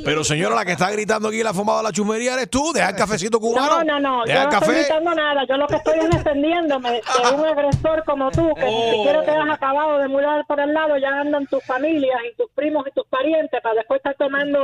Pero 0.05 0.24
señora, 0.24 0.55
la 0.55 0.66
que 0.66 0.72
está 0.74 0.89
gritando 0.91 1.28
aquí 1.30 1.43
la 1.43 1.53
fumada 1.53 1.80
de 1.80 1.84
la 1.86 1.91
chumería 1.91 2.34
eres 2.34 2.49
tú. 2.49 2.72
Deja 2.74 2.89
el 2.89 2.95
cafecito 2.95 3.39
cubano. 3.39 3.84
No, 3.84 3.84
no, 3.84 3.99
no. 3.99 4.24
Deja 4.26 4.43
Yo 4.43 4.49
no 4.49 4.57
estoy 4.59 4.76
gritando 4.76 5.14
nada. 5.16 5.45
Yo 5.47 5.57
lo 5.57 5.68
que 5.68 5.76
estoy 5.76 5.99
es 5.99 6.09
defendiéndome 6.09 6.91
de 6.91 7.36
un 7.36 7.45
agresor 7.45 8.03
como 8.05 8.32
tú, 8.32 8.53
que 8.55 8.66
ni 8.66 8.91
siquiera 8.97 9.24
te 9.24 9.32
has 9.32 9.49
acabado 9.49 9.97
de 9.99 10.07
mudar 10.07 10.45
por 10.47 10.59
el 10.59 10.74
lado, 10.74 10.97
ya 10.97 11.09
andan 11.20 11.45
tus 11.47 11.64
familias 11.66 12.20
y 12.32 12.36
tus 12.36 12.49
primos 12.51 12.86
y 12.88 12.91
tus 12.91 13.05
parientes 13.07 13.62
para 13.62 13.76
después 13.76 13.97
estar 13.99 14.16
tomando 14.16 14.59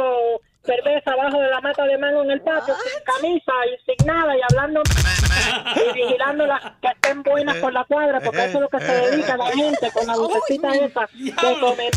cerveza 0.68 1.12
abajo 1.14 1.40
de 1.40 1.50
la 1.50 1.62
mata 1.62 1.86
de 1.86 1.98
mango 1.98 2.24
en 2.24 2.32
el 2.32 2.42
patio 2.42 2.76
sin 2.76 3.04
camisa 3.04 3.54
y 3.66 3.86
sin 3.86 4.06
nada 4.06 4.36
y 4.38 4.42
hablando 4.52 4.84
y 5.76 5.94
vigilando 5.94 6.46
las 6.46 6.62
que 6.82 6.90
estén 6.90 7.24
buenas 7.24 7.56
por 7.58 7.74
la 7.74 7.86
cuadra 7.86 8.20
porque 8.20 8.46
eso 8.46 8.58
es 8.58 8.62
lo 8.62 8.70
que 8.70 8.80
se 8.80 8.92
dedica 8.92 9.38
la 9.38 9.48
gente 9.48 9.92
con 9.94 10.06
la 10.06 10.16
lucecita 10.16 10.76
esa 10.76 11.10
de 11.14 11.60
comer 11.60 11.92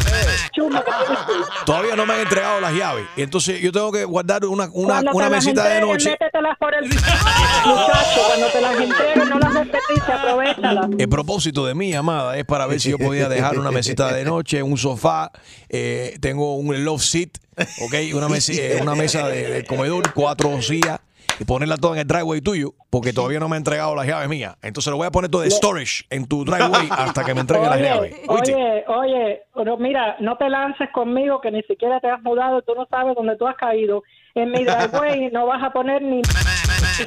chuma 0.53 0.85
que 0.85 0.91
tienes 0.91 1.27
tú. 1.27 1.33
Todavía 1.67 1.97
no 1.97 2.07
me 2.07 2.15
han 2.15 2.21
entregado 2.21 2.61
las 2.61 2.73
llaves. 2.73 3.07
Y 3.17 3.23
entonces 3.23 3.61
yo 3.61 3.73
tengo 3.73 3.91
que 3.93 4.05
guardar 4.05 4.45
una, 4.45 4.69
una, 4.73 4.95
Cuando 5.03 5.13
una 5.13 5.27
te 5.27 5.31
las 5.31 5.45
mesita 5.45 5.69
de 5.69 5.81
noche. 5.81 6.11
Métetelas 6.11 6.59
por 6.59 6.75
el 6.75 6.85
muchacho. 6.89 8.21
Cuando 8.27 8.47
te 8.47 8.61
las 8.61 8.81
entreguen, 8.81 9.29
no 9.29 9.39
las 9.39 9.55
desperdicies, 9.55 10.09
aprovechalas. 10.09 10.91
El 10.99 11.09
propósito 11.09 11.67
de 11.67 11.75
mi 11.75 11.91
llamada 11.91 12.37
es 12.37 12.45
para 12.45 12.67
ver 12.67 12.81
si 12.81 12.91
yo 12.91 12.99
podía 12.99 13.29
dejar 13.29 13.59
una 13.59 13.71
mesita 13.71 14.13
de 14.13 14.25
noche, 14.25 14.63
un 14.63 14.79
sofá, 14.79 15.31
eh, 15.69 16.17
tengo 16.21 16.57
un 16.57 16.85
love 16.85 17.03
seat, 17.03 17.39
¿ok? 17.83 17.95
Una, 18.15 18.29
mesi- 18.29 18.59
eh, 18.59 18.79
una 18.83 18.95
mesa 18.95 19.29
de, 19.29 19.49
de 19.51 19.65
comedor, 19.65 20.13
cuatro 20.15 20.61
sillas, 20.63 21.01
y 21.39 21.45
ponerla 21.45 21.77
toda 21.79 21.95
en 21.95 22.01
el 22.01 22.07
driveway 22.07 22.41
tuyo, 22.43 22.75
porque 22.91 23.13
todavía 23.15 23.41
no 23.41 23.49
me 23.49 23.57
ha 23.57 23.59
entregado 23.59 23.95
las 23.95 24.07
llaves 24.07 24.29
mías. 24.29 24.57
Entonces 24.63 24.91
lo 24.91 24.99
voy 24.99 25.07
a 25.07 25.11
poner 25.11 25.31
todo 25.31 25.41
de 25.43 25.51
storage 25.51 26.05
en 26.11 26.27
tu 26.27 26.45
driveway 26.45 26.89
hasta 26.91 27.25
que 27.25 27.33
me 27.35 27.41
entreguen 27.41 27.71
las 27.71 27.81
llaves. 27.81 28.15
¿Oíste? 28.29 28.55
Oye, 28.55 28.85
oye, 28.89 29.43
pero 29.55 29.79
mira, 29.79 30.17
no 30.21 30.37
te 30.37 30.51
lances 30.51 30.91
conmigo 30.93 31.41
que 31.41 31.51
ni 31.51 31.63
siquiera 31.63 31.99
te 32.01 32.11
has 32.11 32.21
mudado, 32.23 32.61
tú 32.63 32.75
no 32.75 32.87
sabes 32.91 33.15
dónde 33.17 33.37
tú 33.37 33.47
has 33.47 33.57
caído. 33.57 34.03
En 34.35 34.51
mi 34.51 34.65
driveway 34.65 35.31
no 35.33 35.47
vas 35.47 35.63
a 35.63 35.71
poner 35.73 36.03
ni 36.03 36.21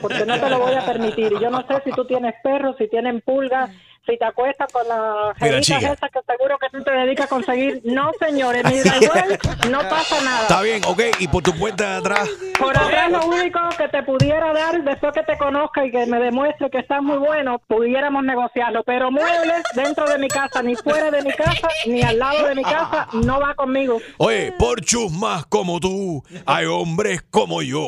porque 0.01 0.25
no 0.25 0.39
te 0.39 0.49
lo 0.49 0.59
voy 0.59 0.73
a 0.73 0.83
permitir. 0.85 1.33
Y 1.33 1.39
yo 1.39 1.51
no 1.51 1.59
sé 1.67 1.75
si 1.83 1.91
tú 1.91 2.05
tienes 2.05 2.33
perros, 2.43 2.75
si 2.79 2.87
tienen 2.89 3.21
pulgas, 3.21 3.69
si 4.05 4.17
te 4.17 4.25
acuestas 4.25 4.71
con 4.71 4.87
las 4.87 5.37
jeritas 5.37 5.83
esas 5.83 6.11
que 6.11 6.19
seguro 6.27 6.57
que 6.59 6.69
tú 6.77 6.83
te 6.83 6.91
dedicas 6.91 7.25
a 7.25 7.29
conseguir. 7.29 7.81
No, 7.85 8.11
señor, 8.19 8.55
en 8.55 8.67
mi 8.67 8.79
driveway 8.79 9.37
no 9.69 9.79
pasa 9.89 10.21
nada. 10.21 10.41
Está 10.41 10.61
bien, 10.61 10.81
ok, 10.85 11.01
y 11.19 11.27
por 11.27 11.43
tu 11.43 11.53
puerta 11.57 11.91
de 11.91 11.95
atrás. 11.97 12.29
Por 12.59 12.77
atrás 12.77 13.11
lo 13.11 13.25
único 13.25 13.59
que 13.77 13.87
te 13.87 14.03
pudiera 14.03 14.53
dar 14.53 14.83
después 14.83 15.13
que 15.13 15.23
te 15.23 15.37
conozca 15.37 15.85
y 15.85 15.91
que 15.91 16.05
me 16.05 16.19
demuestre 16.19 16.69
que 16.69 16.79
estás 16.79 17.01
muy 17.01 17.17
bueno, 17.17 17.59
pudiéramos 17.67 18.23
negociarlo. 18.23 18.83
Pero 18.83 19.11
muebles 19.11 19.63
dentro 19.73 20.05
de 20.07 20.17
mi 20.17 20.27
casa, 20.27 20.61
ni 20.61 20.75
fuera 20.75 21.09
de 21.09 21.21
mi 21.21 21.31
casa, 21.31 21.67
ni 21.85 22.01
al 22.01 22.19
lado 22.19 22.47
de 22.47 22.55
mi 22.55 22.63
casa, 22.63 23.07
no 23.13 23.39
va 23.39 23.55
conmigo. 23.55 23.99
Oye, 24.17 24.53
por 24.59 24.81
chusmas 24.81 25.45
como 25.45 25.79
tú, 25.79 26.23
hay 26.45 26.65
hombres 26.65 27.21
como 27.31 27.61
yo. 27.61 27.83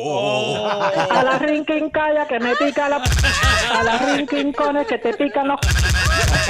A 1.10 1.22
la 1.22 1.38
calla 1.92 2.26
que 2.26 2.40
me 2.40 2.54
pica 2.56 2.88
la... 2.88 3.02
A 3.72 3.82
la 3.82 3.98
cones 4.56 4.86
que 4.86 4.98
te 4.98 5.12
pican 5.14 5.48
los... 5.48 5.60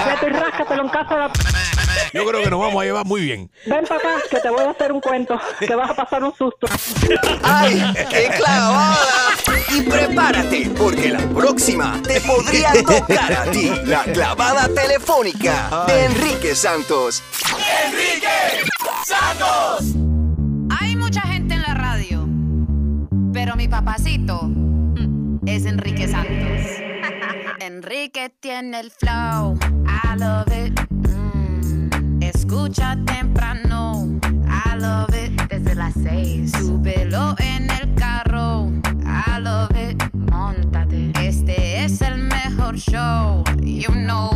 Vete 0.06 0.26
y 0.26 0.32
ráscatelo 0.32 0.82
en 0.82 0.88
casa 0.88 1.14
de 1.14 1.20
la... 1.20 1.32
Yo 2.12 2.24
creo 2.24 2.42
que 2.42 2.50
nos 2.50 2.60
vamos 2.60 2.82
a 2.82 2.84
llevar 2.84 3.06
muy 3.06 3.22
bien. 3.22 3.50
Ven 3.66 3.84
para 3.86 4.00
acá 4.00 4.22
que 4.30 4.38
te 4.38 4.50
voy 4.50 4.64
a 4.64 4.70
hacer 4.70 4.92
un 4.92 5.00
cuento, 5.00 5.38
que 5.58 5.74
vas 5.74 5.90
a 5.90 5.94
pasar 5.94 6.22
un 6.24 6.34
susto. 6.34 6.66
¡Ay, 7.42 7.82
qué 8.10 8.30
clavada! 8.36 8.98
Y 9.74 9.82
prepárate, 9.82 10.70
porque 10.78 11.10
la 11.10 11.20
próxima 11.34 12.00
te 12.02 12.20
podría 12.20 12.72
tocar 12.84 13.32
a 13.32 13.50
ti. 13.50 13.70
La 13.84 14.04
clavada 14.04 14.68
telefónica 14.68 15.84
de 15.86 16.04
Enrique 16.04 16.54
Santos. 16.54 17.22
Enrique 17.86 18.64
Santos. 19.04 19.94
Hay 20.78 20.96
mucha 20.96 21.20
gente 21.22 21.56
Pero 23.32 23.54
mi 23.54 23.68
papacito 23.68 24.50
es 25.44 25.66
Enrique 25.66 26.08
Santos. 26.08 26.85
Enrique 27.66 28.32
tiene 28.38 28.78
el 28.78 28.92
flow. 28.92 29.58
I 29.88 30.16
love 30.16 30.46
it. 30.52 30.80
Mm, 31.08 32.22
Escucha 32.22 32.96
temprano. 33.04 34.06
I 34.46 34.78
love 34.78 35.12
it. 35.12 35.32
Desde 35.48 35.74
las 35.74 35.94
seis. 35.94 36.52
Súbelo 36.52 37.34
en 37.40 37.68
el 37.68 37.92
carro. 37.96 38.70
I 39.04 39.40
love 39.40 39.76
it. 39.76 40.00
Montate. 40.14 41.10
Este 41.20 41.82
es 41.84 42.00
el 42.02 42.18
mejor 42.18 42.76
show. 42.76 43.42
You 43.60 43.90
know. 43.92 44.35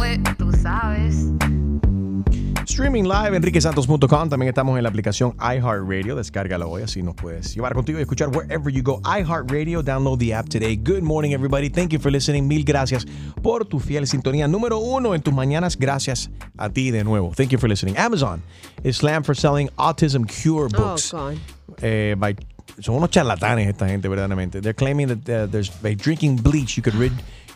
Streaming 2.80 3.04
live, 3.04 3.36
enriquesantos.com. 3.36 4.30
También 4.30 4.48
estamos 4.48 4.74
en 4.78 4.82
la 4.82 4.88
aplicación 4.88 5.34
iHeartRadio. 5.38 6.16
Descárgala 6.16 6.66
hoy, 6.66 6.80
así 6.80 7.02
nos 7.02 7.14
puedes 7.14 7.54
llevar 7.54 7.74
contigo 7.74 7.98
y 7.98 8.02
escuchar 8.02 8.30
wherever 8.30 8.72
you 8.72 8.82
go. 8.82 9.02
iHeartRadio, 9.02 9.82
download 9.82 10.18
the 10.18 10.32
app 10.32 10.48
today. 10.48 10.76
Good 10.76 11.02
morning, 11.02 11.32
everybody. 11.34 11.68
Thank 11.68 11.92
you 11.92 11.98
for 12.00 12.10
listening. 12.10 12.48
Mil 12.48 12.64
gracias 12.64 13.04
por 13.42 13.66
tu 13.66 13.80
fiel 13.80 14.06
sintonía. 14.06 14.48
Número 14.48 14.78
uno 14.78 15.14
en 15.14 15.20
tus 15.20 15.34
mañanas. 15.34 15.76
Gracias 15.76 16.30
a 16.56 16.70
ti 16.70 16.90
de 16.90 17.04
nuevo. 17.04 17.32
Thank 17.36 17.50
you 17.50 17.58
for 17.58 17.68
listening. 17.68 17.98
Amazon 17.98 18.42
is 18.82 18.96
slammed 18.96 19.26
for 19.26 19.36
selling 19.36 19.68
autism 19.76 20.24
cure 20.26 20.70
books. 20.70 21.12
Oh, 21.12 21.32
God. 21.32 21.38
eh, 21.82 22.14
by- 22.16 22.34
son 22.80 22.94
unos 22.94 23.10
charlatanes 23.10 23.68
esta 23.68 23.88
gente, 23.88 24.08
verdaderamente. 24.08 24.62
They're 24.62 24.72
claiming 24.72 25.08
that 25.08 25.28
uh, 25.28 25.46
there's, 25.50 25.68
by 25.82 25.94
drinking 25.94 26.36
bleach 26.36 26.78
you 26.78 26.82
could 26.82 26.94
rid 26.94 27.12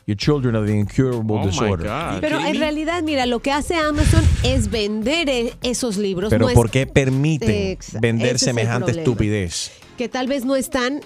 your 0.06 0.16
children 0.16 0.54
of 0.54 0.66
the 0.66 0.72
incurable 0.72 1.36
Oh, 1.36 1.44
my 1.44 1.46
disorder. 1.50 1.84
God. 1.86 2.20
Pero 2.20 2.38
en 2.40 2.58
realidad, 2.58 3.02
mira, 3.02 3.24
lo 3.26 3.40
que 3.40 3.50
hace 3.52 3.74
Amazon 3.76 4.22
es 4.42 4.70
vender 4.70 5.28
e- 5.28 5.52
esos 5.62 5.96
libros. 5.96 6.30
Pero 6.30 6.44
no 6.44 6.48
es- 6.50 6.54
¿por 6.54 6.70
qué 6.70 6.86
permiten 6.86 7.78
vender 8.00 8.36
es 8.36 8.42
semejante 8.42 8.90
estupidez? 8.92 9.70
Que 9.96 10.08
tal 10.08 10.26
vez 10.26 10.44
no 10.44 10.56
están 10.56 11.00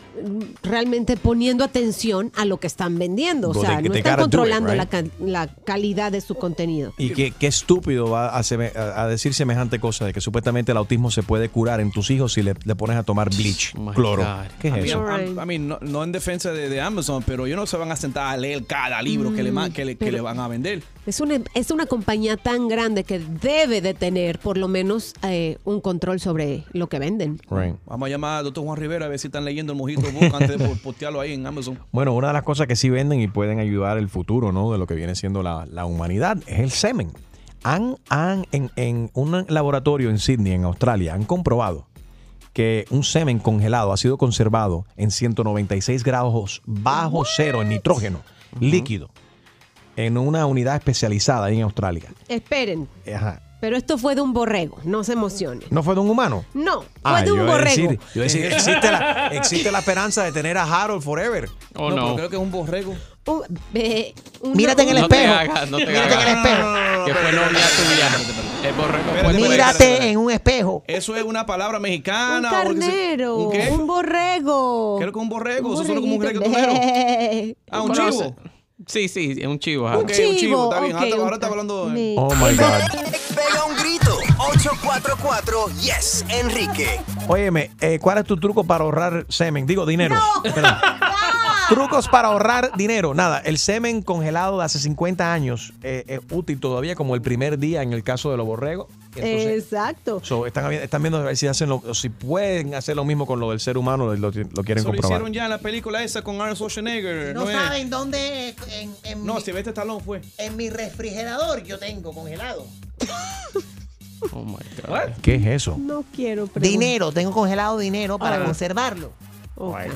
realmente 0.62 1.16
poniendo 1.16 1.64
atención 1.64 2.32
a 2.36 2.45
lo 2.45 2.59
que 2.59 2.66
están 2.66 2.99
vendiendo. 2.99 3.51
O 3.51 3.55
sea, 3.55 3.76
they- 3.78 3.84
no 3.89 3.91
they 3.93 3.99
están 4.01 4.14
it, 4.14 4.20
controlando 4.20 4.74
la, 5.20 5.47
calidad 5.64 6.12
de 6.12 6.20
su 6.20 6.34
contenido. 6.34 6.93
Y 6.99 7.11
qué, 7.11 7.32
qué 7.39 7.47
estúpido 7.47 8.11
va 8.11 8.28
a, 8.36 8.41
seme- 8.43 8.74
a- 8.76 9.07
decir 9.07 9.34
semejante 9.34 9.78
cosa 9.78 10.05
de 10.07 10.12
que 10.12 10.20
supuestamente 10.20 10.72
el 10.72 10.78
autismo 10.78 11.11
se 11.11 11.22
puede 11.22 11.49
curar 11.49 11.80
en 11.80 11.91
tus 11.93 12.11
hijos 12.11 12.32
si 12.32 12.43
le, 12.43 12.55
le 12.64 12.74
pones 12.74 12.97
a 12.97 13.03
tomar 13.03 13.28
bleach, 13.34 13.74
cloro. 13.95 14.24
¿Qué 14.61 14.68
es 14.68 14.74
I 14.74 14.76
mean, 14.76 14.86
eso? 14.86 15.01
I'm- 15.07 15.43
I 15.43 15.47
mean, 15.47 15.68
no, 15.68 15.78
no 15.80 16.05
en 16.05 16.12
defensa 16.12 16.53
de, 16.53 16.68
de 16.68 16.80
Amazon, 16.80 17.22
pero 17.26 17.47
ellos 17.47 17.57
no 17.59 17.66
se 17.66 17.76
van 17.76 17.93
a 17.93 17.97
sentar 17.97 18.32
a 18.32 18.36
leer 18.36 18.64
cada 18.66 19.01
libro 19.03 19.32
que, 19.32 19.43
le, 19.43 19.53
ma- 19.53 19.70
que, 19.70 19.84
le, 19.84 19.93
que 19.97 20.07
pero- 20.07 20.16
le 20.16 20.20
van 20.22 20.41
a 20.41 20.49
vender. 20.49 20.82
Es 21.07 21.20
una, 21.20 21.41
es 21.55 21.70
una 21.70 21.86
compañía 21.86 22.36
tan 22.36 22.68
grande 22.68 23.03
que 23.03 23.18
debe 23.18 23.80
de 23.80 23.95
tener 23.95 24.39
por 24.41 24.59
lo 24.59 24.68
menos 24.68 25.14
eh, 25.22 25.57
un 25.64 25.80
control 25.80 26.20
sobre 26.20 26.64
lo 26.72 26.89
que 26.91 26.99
venden. 26.99 27.41
Vamos 27.86 28.07
a 28.07 28.11
llamar 28.11 28.39
al 28.41 28.45
doctor 28.45 28.64
Juan 28.64 28.77
Rivera 28.80 29.06
a 29.06 29.08
ver 29.08 29.18
si 29.18 29.28
están 29.28 29.44
leyendo 29.44 29.72
el 29.72 29.78
mojito 29.78 30.02
book 30.12 30.34
antes 30.34 30.58
de 30.58 30.58
po- 30.68 30.76
postearlo 30.82 31.20
ahí 31.20 31.34
en 31.34 31.46
Amazon. 31.46 31.78
Bueno, 31.92 32.12
una 32.14 32.28
de 32.28 32.32
las 32.34 32.42
cosas 32.42 32.66
que 32.66 32.76
sí 32.76 32.90
venden 32.90 33.20
y 33.20 33.28
pueden 33.28 33.58
ayudar 33.60 33.98
el 33.98 34.08
futuro, 34.08 34.52
¿no? 34.52 34.72
De 34.72 34.78
lo 34.78 34.86
que 34.86 34.94
viene 34.94 35.14
siendo 35.14 35.42
la, 35.42 35.66
la 35.70 35.84
humanidad 35.86 36.38
es 36.46 36.60
el 36.60 36.70
semen. 36.70 37.10
Han, 37.64 37.96
han 38.08 38.46
en, 38.52 38.70
en 38.76 39.10
un 39.14 39.44
laboratorio 39.48 40.10
en 40.10 40.18
Sydney, 40.18 40.52
en 40.52 40.64
Australia, 40.64 41.14
han 41.14 41.24
comprobado 41.24 41.86
que 42.52 42.86
un 42.90 43.04
semen 43.04 43.38
congelado 43.38 43.92
ha 43.92 43.96
sido 43.96 44.16
conservado 44.18 44.84
en 44.96 45.10
196 45.10 46.02
grados 46.04 46.62
bajo 46.66 47.24
cero 47.24 47.62
en 47.62 47.68
nitrógeno 47.68 48.20
líquido 48.60 49.10
en 49.96 50.16
una 50.16 50.46
unidad 50.46 50.76
especializada 50.76 51.46
ahí 51.46 51.56
en 51.58 51.62
Australia. 51.64 52.04
Esperen, 52.28 52.88
Ajá. 53.14 53.42
Pero 53.61 53.76
esto 53.76 53.98
fue 53.98 54.14
de 54.14 54.20
un 54.20 54.32
borrego, 54.32 54.78
no 54.84 55.02
se 55.04 55.12
emocionen. 55.14 55.66
¿No 55.70 55.82
fue 55.82 55.94
de 55.94 56.00
un 56.00 56.11
humano? 56.11 56.44
No, 56.54 56.82
fue 56.82 56.88
Ah, 57.02 57.20
de 57.22 57.26
yo 57.28 57.34
un 57.34 57.40
a 57.40 57.44
borrego. 57.44 57.64
decir, 57.90 58.00
yo 58.14 58.22
decir, 58.22 58.44
existe, 58.46 58.90
la, 58.90 59.28
existe 59.28 59.72
la 59.72 59.78
esperanza 59.80 60.22
de 60.24 60.32
tener 60.32 60.56
a 60.59 60.64
Harold 60.64 61.02
forever. 61.02 61.48
Oh, 61.76 61.90
no, 61.90 61.96
no. 61.96 62.02
pero 62.02 62.16
creo 62.16 62.30
que 62.30 62.36
es 62.36 62.42
un 62.42 62.50
borrego. 62.50 62.94
Un- 63.26 63.42
una- 64.42 64.54
Mírate 64.54 64.82
en 64.82 64.88
el 64.88 65.00
No 65.02 65.09
te 65.09 65.16
espejo. 65.16 65.34
hagas, 65.34 65.70
no 65.70 65.76
te 65.76 65.86
Mírate 65.86 66.14
en 66.14 66.20
el 66.20 66.28
hagas. 66.28 66.46
espejo. 66.46 67.04
Que 67.04 67.14
fue 67.14 67.32
novia 67.32 67.66
tuya. 67.76 68.68
El 68.68 68.74
borrego 68.74 69.04
fue. 69.22 69.32
Mírate 69.34 70.09
en 70.11 70.16
un 70.16 70.30
espejo. 70.30 70.82
Eso 70.86 71.14
es 71.14 71.22
una 71.24 71.44
palabra 71.44 71.76
Un 71.76 71.82
mexicana. 71.82 72.48
así. 72.48 72.56
carnero, 72.68 73.36
¿Un 73.36 73.52
qué? 73.52 73.68
un 73.70 73.86
borrego. 73.86 74.96
Creo 74.98 75.12
que 75.12 75.18
un 75.18 75.28
borrego. 75.28 75.68
Un 75.68 75.74
Eso 75.74 75.84
suena 75.84 76.00
como 76.00 76.14
un 76.14 76.22
reggaetonero. 76.22 76.72
Ah, 77.70 77.82
un 77.82 77.92
chivo. 77.92 78.34
Sí, 78.86 79.09
sí, 79.09 79.34
es 79.38 79.46
un 79.46 79.59
chivo. 79.59 79.88
ajá. 79.88 79.98
Ok, 79.98 80.04
un 80.09 80.14
chivo, 80.14 80.32
chivo, 80.38 80.70
está 80.72 80.80
bien. 80.84 80.96
un 81.14 81.20
ahora 81.20 81.34
está 81.34 81.46
hablando. 81.48 81.90
de- 81.90 82.14
Oh 82.16 82.34
my 82.34 82.54
God. 82.56 83.00
Pega 83.39 83.64
un 83.66 83.76
grito. 83.76 84.18
844 84.39 85.66
Yes, 85.80 86.24
Enrique. 86.28 87.01
Óyeme, 87.28 87.70
eh, 87.80 88.01
¿cuál 88.01 88.18
es 88.18 88.24
tu 88.24 88.36
truco 88.36 88.64
para 88.64 88.82
ahorrar 88.82 89.26
semen? 89.28 89.64
Digo, 89.64 89.86
dinero. 89.86 90.16
Perdón. 90.43 90.74
Trucos 91.68 92.09
para 92.09 92.28
ahorrar 92.28 92.72
dinero. 92.76 93.14
Nada, 93.14 93.39
el 93.39 93.59
semen 93.59 94.03
congelado 94.03 94.59
de 94.59 94.64
hace 94.64 94.80
50 94.80 95.32
años 95.32 95.72
eh, 95.84 96.05
es 96.09 96.20
útil 96.32 96.59
todavía 96.59 96.97
como 96.97 97.14
el 97.14 97.22
primer 97.22 97.59
día 97.61 97.82
en 97.82 97.93
el 97.93 98.03
caso 98.03 98.32
de 98.32 98.39
los 98.39 98.47
borregos. 98.47 98.89
Entonces, 99.24 99.64
Exacto. 99.64 100.20
so, 100.22 100.46
están, 100.46 100.72
están 100.72 101.02
viendo 101.02 101.18
a 101.18 101.22
ver 101.22 101.36
si, 101.36 101.46
hacen 101.46 101.68
lo- 101.68 101.94
si 101.94 102.08
pueden 102.08 102.74
hacer 102.74 102.96
lo 102.96 103.04
mismo 103.04 103.26
con 103.26 103.40
lo 103.40 103.50
del 103.50 103.60
ser 103.60 103.76
humano, 103.78 104.06
lo, 104.14 104.16
lo 104.16 104.30
quieren 104.32 104.48
Eso 104.52 104.62
lo 104.62 104.64
comprobar. 104.66 104.96
hicieron 105.04 105.32
ya 105.32 105.44
en 105.44 105.50
la 105.50 105.58
película 105.58 106.02
esa 106.02 106.22
con 106.22 106.36
Arnold 106.40 106.56
Schwarzenegger. 106.56 107.34
No 107.34 107.46
saben 107.46 107.90
dónde 107.90 108.54
en, 108.72 108.94
en 109.04 109.26
No, 109.26 109.34
mi, 109.36 109.40
Sylvester 109.40 109.72
Stallone 109.72 110.02
fue. 110.04 110.20
en 110.38 110.56
mi 110.56 110.70
refrigerador 110.70 111.62
yo 111.64 111.78
tengo 111.78 112.12
congelado. 112.12 112.66
Oh 114.32 114.42
my 114.44 114.56
God. 114.84 115.12
¿Qué 115.22 115.36
es 115.36 115.46
eso? 115.46 115.76
No 115.78 116.02
quiero 116.12 116.48
preguntar. 116.48 116.62
Dinero, 116.62 117.12
tengo 117.12 117.30
congelado 117.30 117.78
dinero 117.78 118.18
para 118.18 118.34
Ah. 118.42 118.44
conservarlo. 118.44 119.12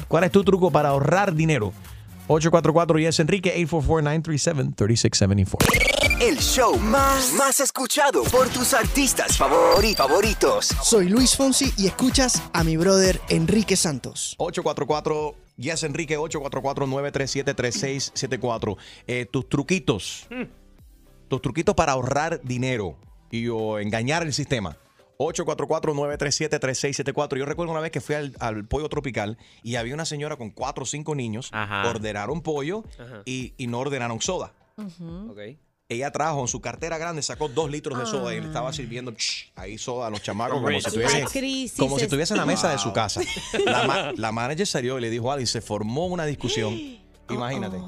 ¿Cuál 0.06 0.22
es 0.24 0.30
tu 0.30 0.44
truco 0.44 0.70
para 0.70 0.90
ahorrar 0.90 1.34
dinero? 1.34 1.72
844 2.28 3.00
Yes 3.00 3.18
Enrique 3.18 3.52
844-937-3674. 3.66 5.56
El 6.22 6.38
show 6.38 6.78
más, 6.78 7.32
más 7.36 7.58
escuchado 7.60 8.22
por 8.24 8.48
tus 8.48 8.72
artistas 8.74 9.38
favori- 9.40 9.96
favoritos. 9.96 10.66
Soy 10.82 11.08
Luis 11.08 11.34
Fonsi 11.36 11.72
y 11.76 11.86
escuchas 11.88 12.40
a 12.52 12.62
mi 12.62 12.76
brother 12.76 13.20
Enrique 13.28 13.74
Santos. 13.76 14.36
844 14.38 15.34
Yes 15.56 15.82
Enrique 15.82 16.16
844-937-3674. 16.18 18.76
Eh, 19.08 19.26
tus 19.30 19.48
truquitos. 19.48 20.28
Tus 21.28 21.42
truquitos 21.42 21.74
para 21.74 21.92
ahorrar 21.92 22.40
dinero 22.44 22.96
y 23.30 23.48
o 23.48 23.78
engañar 23.80 24.22
el 24.22 24.32
sistema. 24.32 24.76
844-937-3674. 25.18 27.36
Yo 27.38 27.44
recuerdo 27.46 27.72
una 27.72 27.80
vez 27.80 27.90
que 27.90 28.00
fui 28.00 28.14
al, 28.14 28.34
al 28.40 28.64
pollo 28.66 28.88
tropical 28.88 29.36
y 29.62 29.74
había 29.76 29.92
una 29.94 30.04
señora 30.06 30.36
con 30.36 30.50
cuatro 30.50 30.84
o 30.84 30.86
cinco 30.86 31.14
niños. 31.16 31.48
Ajá. 31.52 31.88
Ordenaron 31.90 32.40
pollo 32.42 32.84
y 33.24 33.54
no 33.66 33.80
ordenaron 33.80 34.20
soda. 34.20 34.54
Ella 35.92 36.10
trajo 36.10 36.40
en 36.40 36.48
su 36.48 36.60
cartera 36.60 36.98
grande, 36.98 37.22
sacó 37.22 37.48
dos 37.48 37.70
litros 37.70 37.98
de 37.98 38.06
soda 38.06 38.34
y 38.34 38.40
le 38.40 38.46
estaba 38.46 38.72
sirviendo 38.72 39.12
ch, 39.12 39.50
ahí 39.56 39.78
soda 39.78 40.08
a 40.08 40.10
los 40.10 40.22
chamacos 40.22 40.60
como 40.60 40.80
si, 40.80 41.38
crisis 41.38 41.74
como 41.78 41.96
si 41.96 42.02
es- 42.02 42.02
estuviesen 42.04 42.36
en 42.36 42.40
la 42.40 42.46
mesa 42.46 42.70
de 42.70 42.78
su 42.78 42.92
casa. 42.92 43.20
La, 43.64 43.84
ma- 43.86 44.12
la 44.16 44.32
manager 44.32 44.66
salió 44.66 44.98
y 44.98 45.02
le 45.02 45.10
dijo 45.10 45.30
algo 45.30 45.42
y 45.42 45.46
se 45.46 45.60
formó 45.60 46.06
una 46.06 46.24
discusión. 46.26 46.74
Imagínate. 47.30 47.78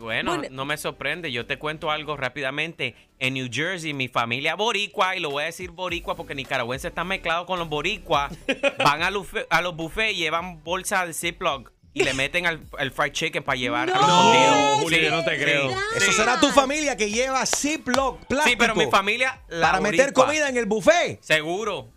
Bueno, 0.00 0.40
no 0.50 0.64
me 0.64 0.76
sorprende. 0.76 1.32
Yo 1.32 1.44
te 1.46 1.58
cuento 1.58 1.90
algo 1.90 2.16
rápidamente. 2.16 2.94
En 3.18 3.34
New 3.34 3.48
Jersey, 3.50 3.92
mi 3.94 4.06
familia 4.06 4.54
boricua, 4.54 5.16
y 5.16 5.20
lo 5.20 5.30
voy 5.30 5.42
a 5.42 5.46
decir 5.46 5.72
boricua 5.72 6.14
porque 6.14 6.36
nicaragüenses 6.36 6.90
están 6.90 7.08
mezclados 7.08 7.46
con 7.46 7.58
los 7.58 7.68
boricuas, 7.68 8.32
van 8.84 9.02
a 9.02 9.08
a 9.08 9.60
los 9.62 9.76
buffets 9.76 10.12
y 10.14 10.16
llevan 10.18 10.62
bolsas 10.62 11.06
de 11.08 11.14
Ziploc 11.14 11.72
y 11.98 12.04
le 12.04 12.14
meten 12.14 12.46
al, 12.46 12.60
al 12.78 12.90
fried 12.90 13.12
chicken 13.12 13.42
para 13.42 13.58
llevar 13.58 13.90
a 13.90 13.94
los 13.96 14.02
escondidos. 14.08 14.80
Julio, 14.82 14.98
yo 15.00 15.10
no 15.10 15.24
te 15.24 15.36
creo. 15.38 15.70
Eso 15.96 16.12
será 16.12 16.40
tu 16.40 16.48
familia 16.48 16.96
que 16.96 17.10
lleva 17.10 17.44
Ziploc 17.46 18.24
plástico. 18.26 18.50
Sí, 18.50 18.56
pero 18.58 18.74
mi 18.74 18.86
familia. 18.86 19.40
la 19.48 19.66
Para 19.68 19.80
meter 19.80 20.06
boricua. 20.06 20.26
comida 20.26 20.48
en 20.48 20.56
el 20.56 20.66
buffet. 20.66 21.20
Seguro. 21.22 21.88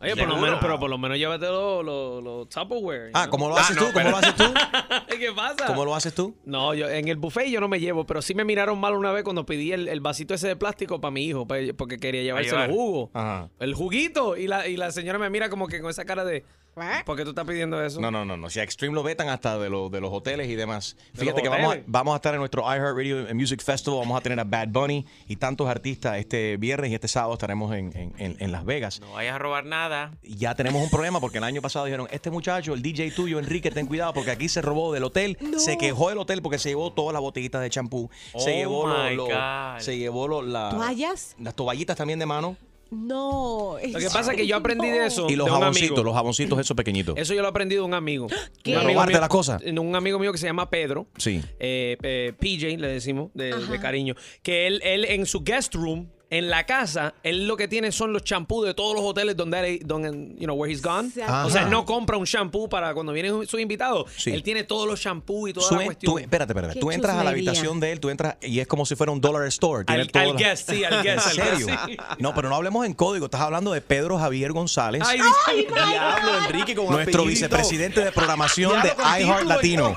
Oye, 0.00 0.14
por 0.14 0.28
lo 0.28 0.36
menos, 0.36 0.58
pero 0.60 0.78
por 0.78 0.88
lo 0.88 0.96
menos 0.96 1.18
llévate 1.18 1.46
los 1.46 1.84
los- 1.84 2.22
los 2.22 2.48
Tupperware. 2.48 3.10
Ah, 3.14 3.26
¿cómo 3.28 3.48
lo 3.48 3.56
haces 3.58 3.76
tú? 3.76 3.84
¿Cómo 3.92 4.08
lo 4.10 4.16
haces 4.16 4.32
tú? 4.36 4.44
¿Qué 5.18 5.32
pasa? 5.32 5.66
¿Cómo 5.66 5.84
lo 5.84 5.92
haces 5.92 6.14
tú? 6.14 6.36
No, 6.44 6.72
yo 6.72 6.88
en 6.88 7.08
el 7.08 7.16
buffet 7.16 7.48
yo 7.48 7.60
no 7.60 7.66
me 7.66 7.80
llevo, 7.80 8.06
pero 8.06 8.22
sí 8.22 8.32
me 8.32 8.44
miraron 8.44 8.78
mal 8.78 8.94
una 8.94 9.10
vez 9.10 9.24
cuando 9.24 9.44
pedí 9.44 9.72
el, 9.72 9.88
el 9.88 9.98
vasito 10.00 10.34
ese 10.34 10.46
de 10.46 10.54
plástico 10.54 11.00
para 11.00 11.10
mi 11.10 11.24
hijo, 11.24 11.48
pa- 11.48 11.56
porque 11.76 11.96
quería 11.98 12.22
llevarse 12.22 12.50
llevar. 12.50 12.70
el 12.70 12.76
jugo. 12.76 13.10
Ajá. 13.12 13.48
El 13.58 13.74
juguito. 13.74 14.36
Y 14.36 14.46
la, 14.46 14.68
y 14.68 14.76
la 14.76 14.92
señora 14.92 15.18
me 15.18 15.30
mira 15.30 15.50
como 15.50 15.66
que 15.66 15.80
con 15.80 15.90
esa 15.90 16.04
cara 16.04 16.24
de. 16.24 16.44
¿Por 17.04 17.16
qué 17.16 17.24
tú 17.24 17.30
estás 17.30 17.46
pidiendo 17.46 17.82
eso? 17.84 18.00
No, 18.00 18.10
no, 18.10 18.24
no, 18.24 18.36
no. 18.36 18.48
Si 18.50 18.60
a 18.60 18.62
Extreme 18.62 18.94
lo 18.94 19.02
vetan 19.02 19.28
hasta 19.28 19.58
de, 19.58 19.68
los 19.70 19.90
de 19.90 20.00
los 20.00 20.12
hoteles 20.12 20.48
y 20.48 20.54
demás. 20.54 20.96
¿De 21.12 21.20
Fíjate 21.20 21.42
que 21.42 21.48
vamos 21.48 21.74
a, 21.76 21.78
vamos 21.86 22.12
a 22.12 22.16
estar 22.16 22.34
en 22.34 22.40
nuestro 22.40 22.62
iHeartRadio 22.62 23.34
Music 23.34 23.62
Festival. 23.62 24.00
Vamos 24.00 24.18
a 24.18 24.20
tener 24.22 24.38
a 24.40 24.44
Bad 24.44 24.68
Bunny 24.68 25.04
y 25.26 25.36
tantos 25.36 25.68
artistas 25.68 26.16
este 26.18 26.56
viernes 26.56 26.90
y 26.90 26.94
este 26.94 27.08
sábado 27.08 27.34
estaremos 27.34 27.74
en, 27.74 27.96
en- 27.96 28.14
en- 28.18 28.36
en 28.38 28.52
Las 28.52 28.64
Vegas. 28.64 29.00
No 29.00 29.12
vayas 29.12 29.34
a 29.34 29.38
robar 29.38 29.64
nada. 29.64 30.12
Y 30.22 30.36
ya 30.36 30.54
tenemos 30.54 30.82
un 30.82 30.90
problema 30.90 31.20
porque 31.20 31.38
el 31.38 31.44
año 31.44 31.60
pasado 31.62 31.84
dijeron, 31.86 32.08
este 32.10 32.30
muchacho, 32.30 32.74
el 32.74 32.82
DJ 32.82 33.10
tuyo, 33.12 33.38
Enrique, 33.38 33.70
ten 33.70 33.86
cuidado 33.86 34.12
porque 34.14 34.30
aquí 34.30 34.48
se 34.48 34.62
robó 34.62 34.92
del 34.92 35.04
hotel, 35.04 35.38
se 35.56 35.76
quejó 35.78 36.08
del 36.10 36.18
hotel 36.18 36.42
porque 36.42 36.58
se 36.58 36.68
llevó 36.70 36.92
todas 36.92 37.12
las 37.12 37.20
botellitas 37.22 37.60
de 37.62 37.70
champú, 37.70 38.10
se 38.36 38.50
Oh 38.50 38.54
llevó, 38.56 38.86
lo- 38.86 39.04
my 39.04 39.14
lo- 39.16 39.26
God. 39.26 39.78
se 39.80 39.96
llevó 39.98 40.28
lo- 40.28 40.42
la- 40.42 40.70
¿Toallas? 40.70 41.34
las 41.38 41.54
toallitas 41.54 41.96
también 41.96 42.18
de 42.18 42.26
mano 42.26 42.56
No. 42.90 43.76
Lo 43.92 43.98
que 43.98 44.06
pasa 44.10 44.32
es 44.32 44.36
que 44.36 44.46
yo 44.46 44.56
aprendí 44.56 44.88
de 44.88 45.06
eso 45.06 45.26
Y 45.28 45.36
los 45.36 45.46
de 45.46 45.52
un 45.52 45.58
jaboncitos, 45.60 45.90
amigo. 45.90 46.04
los 46.04 46.14
jaboncitos 46.14 46.58
esos 46.58 46.76
pequeñitos. 46.76 47.14
Eso 47.18 47.34
yo 47.34 47.42
lo 47.42 47.48
aprendí 47.48 47.74
de 47.74 47.82
un 47.82 47.94
amigo. 47.94 48.26
¿Qué? 48.62 48.72
Un 48.72 48.78
amigo 48.78 48.92
¿Robarte 48.94 49.12
mío- 49.12 49.20
las 49.20 49.28
cosas? 49.28 49.62
Un 49.62 49.94
amigo 49.96 50.18
mío 50.18 50.32
que 50.32 50.38
se 50.38 50.46
llama 50.46 50.70
Pedro. 50.70 51.06
Sí. 51.16 51.42
eh, 51.58 51.96
eh, 52.02 52.32
PJ, 52.38 52.78
le 52.78 52.88
decimos, 52.88 53.30
de, 53.34 53.54
de 53.54 53.80
cariño. 53.80 54.14
Que 54.42 54.66
él, 54.66 54.80
él 54.84 55.04
en 55.04 55.26
su 55.26 55.42
guest 55.42 55.74
room, 55.74 56.08
en 56.30 56.50
la 56.50 56.66
casa, 56.66 57.14
él 57.22 57.46
lo 57.46 57.56
que 57.56 57.68
tiene 57.68 57.90
son 57.90 58.12
los 58.12 58.22
champús 58.22 58.66
de 58.66 58.74
todos 58.74 58.94
los 58.94 59.02
hoteles 59.02 59.34
donde, 59.34 59.76
él- 59.76 59.80
donde 59.84 60.10
you 60.38 60.44
know, 60.44 60.54
where 60.54 60.70
he's 60.70 60.82
gone. 60.82 61.10
Ajá. 61.22 61.46
O 61.46 61.50
sea, 61.50 61.62
él 61.62 61.70
no 61.70 61.86
compra 61.86 62.18
un 62.18 62.24
shampoo 62.24 62.68
para 62.68 62.92
cuando 62.92 63.12
vienen 63.12 63.46
sus 63.46 63.58
invitados. 63.60 64.10
Sí. 64.16 64.30
Él 64.30 64.42
tiene 64.42 64.64
todos 64.64 64.86
los 64.86 65.00
shampoos 65.00 65.50
y 65.50 65.52
toda 65.54 65.68
Tú, 65.70 65.76
la 65.76 65.84
cuestión. 65.86 66.12
tú- 66.12 66.18
espérate, 66.18 66.52
espérate. 66.52 66.74
Qué 66.74 66.80
Tú 66.80 66.90
entras 66.90 67.16
a 67.16 67.24
la 67.24 67.30
habitación 67.30 67.80
de 67.80 67.92
él, 67.92 68.00
tú 68.00 68.10
entras 68.10 68.36
y 68.42 68.60
es 68.60 68.66
como 68.66 68.84
si 68.84 68.94
fuera 68.94 69.10
un 69.10 69.20
dollar 69.22 69.46
store. 69.46 69.84
Tiene 69.86 70.02
Al- 70.12 70.20
al 70.30 70.36
guest, 70.36 70.70
sí, 70.70 70.84
al 70.84 71.02
guest, 71.02 71.28
¿En 71.28 71.34
serio? 71.34 71.66
sí. 71.86 71.96
No, 72.18 72.34
pero 72.34 72.48
no 72.50 72.56
hablemos 72.56 72.84
en 72.84 72.92
código. 72.92 73.24
Estás 73.24 73.40
hablando 73.40 73.72
de 73.72 73.80
Pedro 73.80 74.18
Javier 74.18 74.52
González. 74.52 75.02
Ay, 75.06 75.20
Ay, 75.46 75.66
Diablo, 75.66 76.44
Enrique 76.44 76.74
con 76.74 76.90
nuestro 76.90 77.24
vicepresidente 77.24 78.04
de 78.04 78.12
programación 78.12 78.82
de 78.82 78.92
iHeart 79.22 79.44
Latino. 79.46 79.94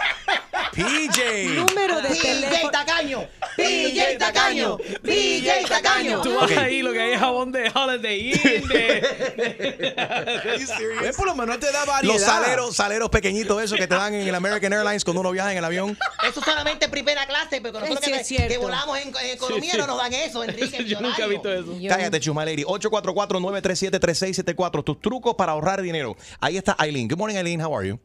PJ. 0.71 1.55
Número 1.55 2.01
de 2.01 2.09
PJ 2.09 2.21
teléfono. 2.21 2.71
Tacaño. 2.71 3.25
PJ 3.57 4.17
Tacaño. 4.17 4.77
PJ 4.77 5.67
Tacaño. 5.67 6.21
Tú 6.21 6.35
vas 6.35 6.51
ahí, 6.57 6.81
lo 6.81 6.93
que 6.93 7.01
hay 7.01 7.11
es 7.13 7.19
jabón 7.19 7.51
de 7.51 7.69
Holiday 7.73 8.31
Inn, 8.31 8.67
de... 8.67 9.91
Por 11.17 11.25
lo 11.25 11.35
menos 11.35 11.59
te 11.59 11.71
da 11.71 11.85
variedad. 11.85 12.13
Los 12.13 12.21
saleros, 12.23 12.75
saleros 12.75 13.09
pequeñitos 13.09 13.61
esos 13.61 13.77
que 13.77 13.87
te 13.87 13.95
dan 13.95 14.13
en 14.13 14.27
el 14.27 14.35
American 14.35 14.71
Airlines 14.73 15.03
cuando 15.03 15.21
uno 15.21 15.31
viaja 15.31 15.51
en 15.51 15.57
el 15.57 15.65
avión. 15.65 15.97
Eso 16.27 16.41
solamente 16.41 16.85
en 16.85 16.91
primera 16.91 17.25
clase, 17.25 17.59
pero 17.61 17.79
nosotros 17.79 18.05
Sí, 18.05 18.11
que, 18.11 18.19
es 18.19 18.27
cierto. 18.27 18.47
que 18.49 18.57
volamos 18.57 18.97
en, 18.99 19.09
en 19.09 19.15
economía 19.31 19.71
Sí, 19.71 19.71
sí. 19.71 19.77
no 19.77 19.87
nos 19.87 19.97
dan 19.97 20.13
eso, 20.13 20.43
Enrique. 20.43 20.83
Yo 20.85 20.99
nunca 21.01 21.25
he 21.25 21.27
visto 21.27 21.51
eso. 21.51 21.75
Cállate, 21.87 22.19
Chuma 22.19 22.45
Lady. 22.45 22.63
844-937-3674. 22.63 24.83
Tus 24.83 24.99
trucos 25.01 25.35
para 25.35 25.51
ahorrar 25.53 25.81
dinero. 25.81 26.15
Ahí 26.39 26.57
está 26.57 26.75
Aileen. 26.77 27.07
Good 27.07 27.17
morning, 27.17 27.37
Aileen. 27.37 27.61
How 27.61 27.75
are 27.77 27.87
you? 27.87 27.99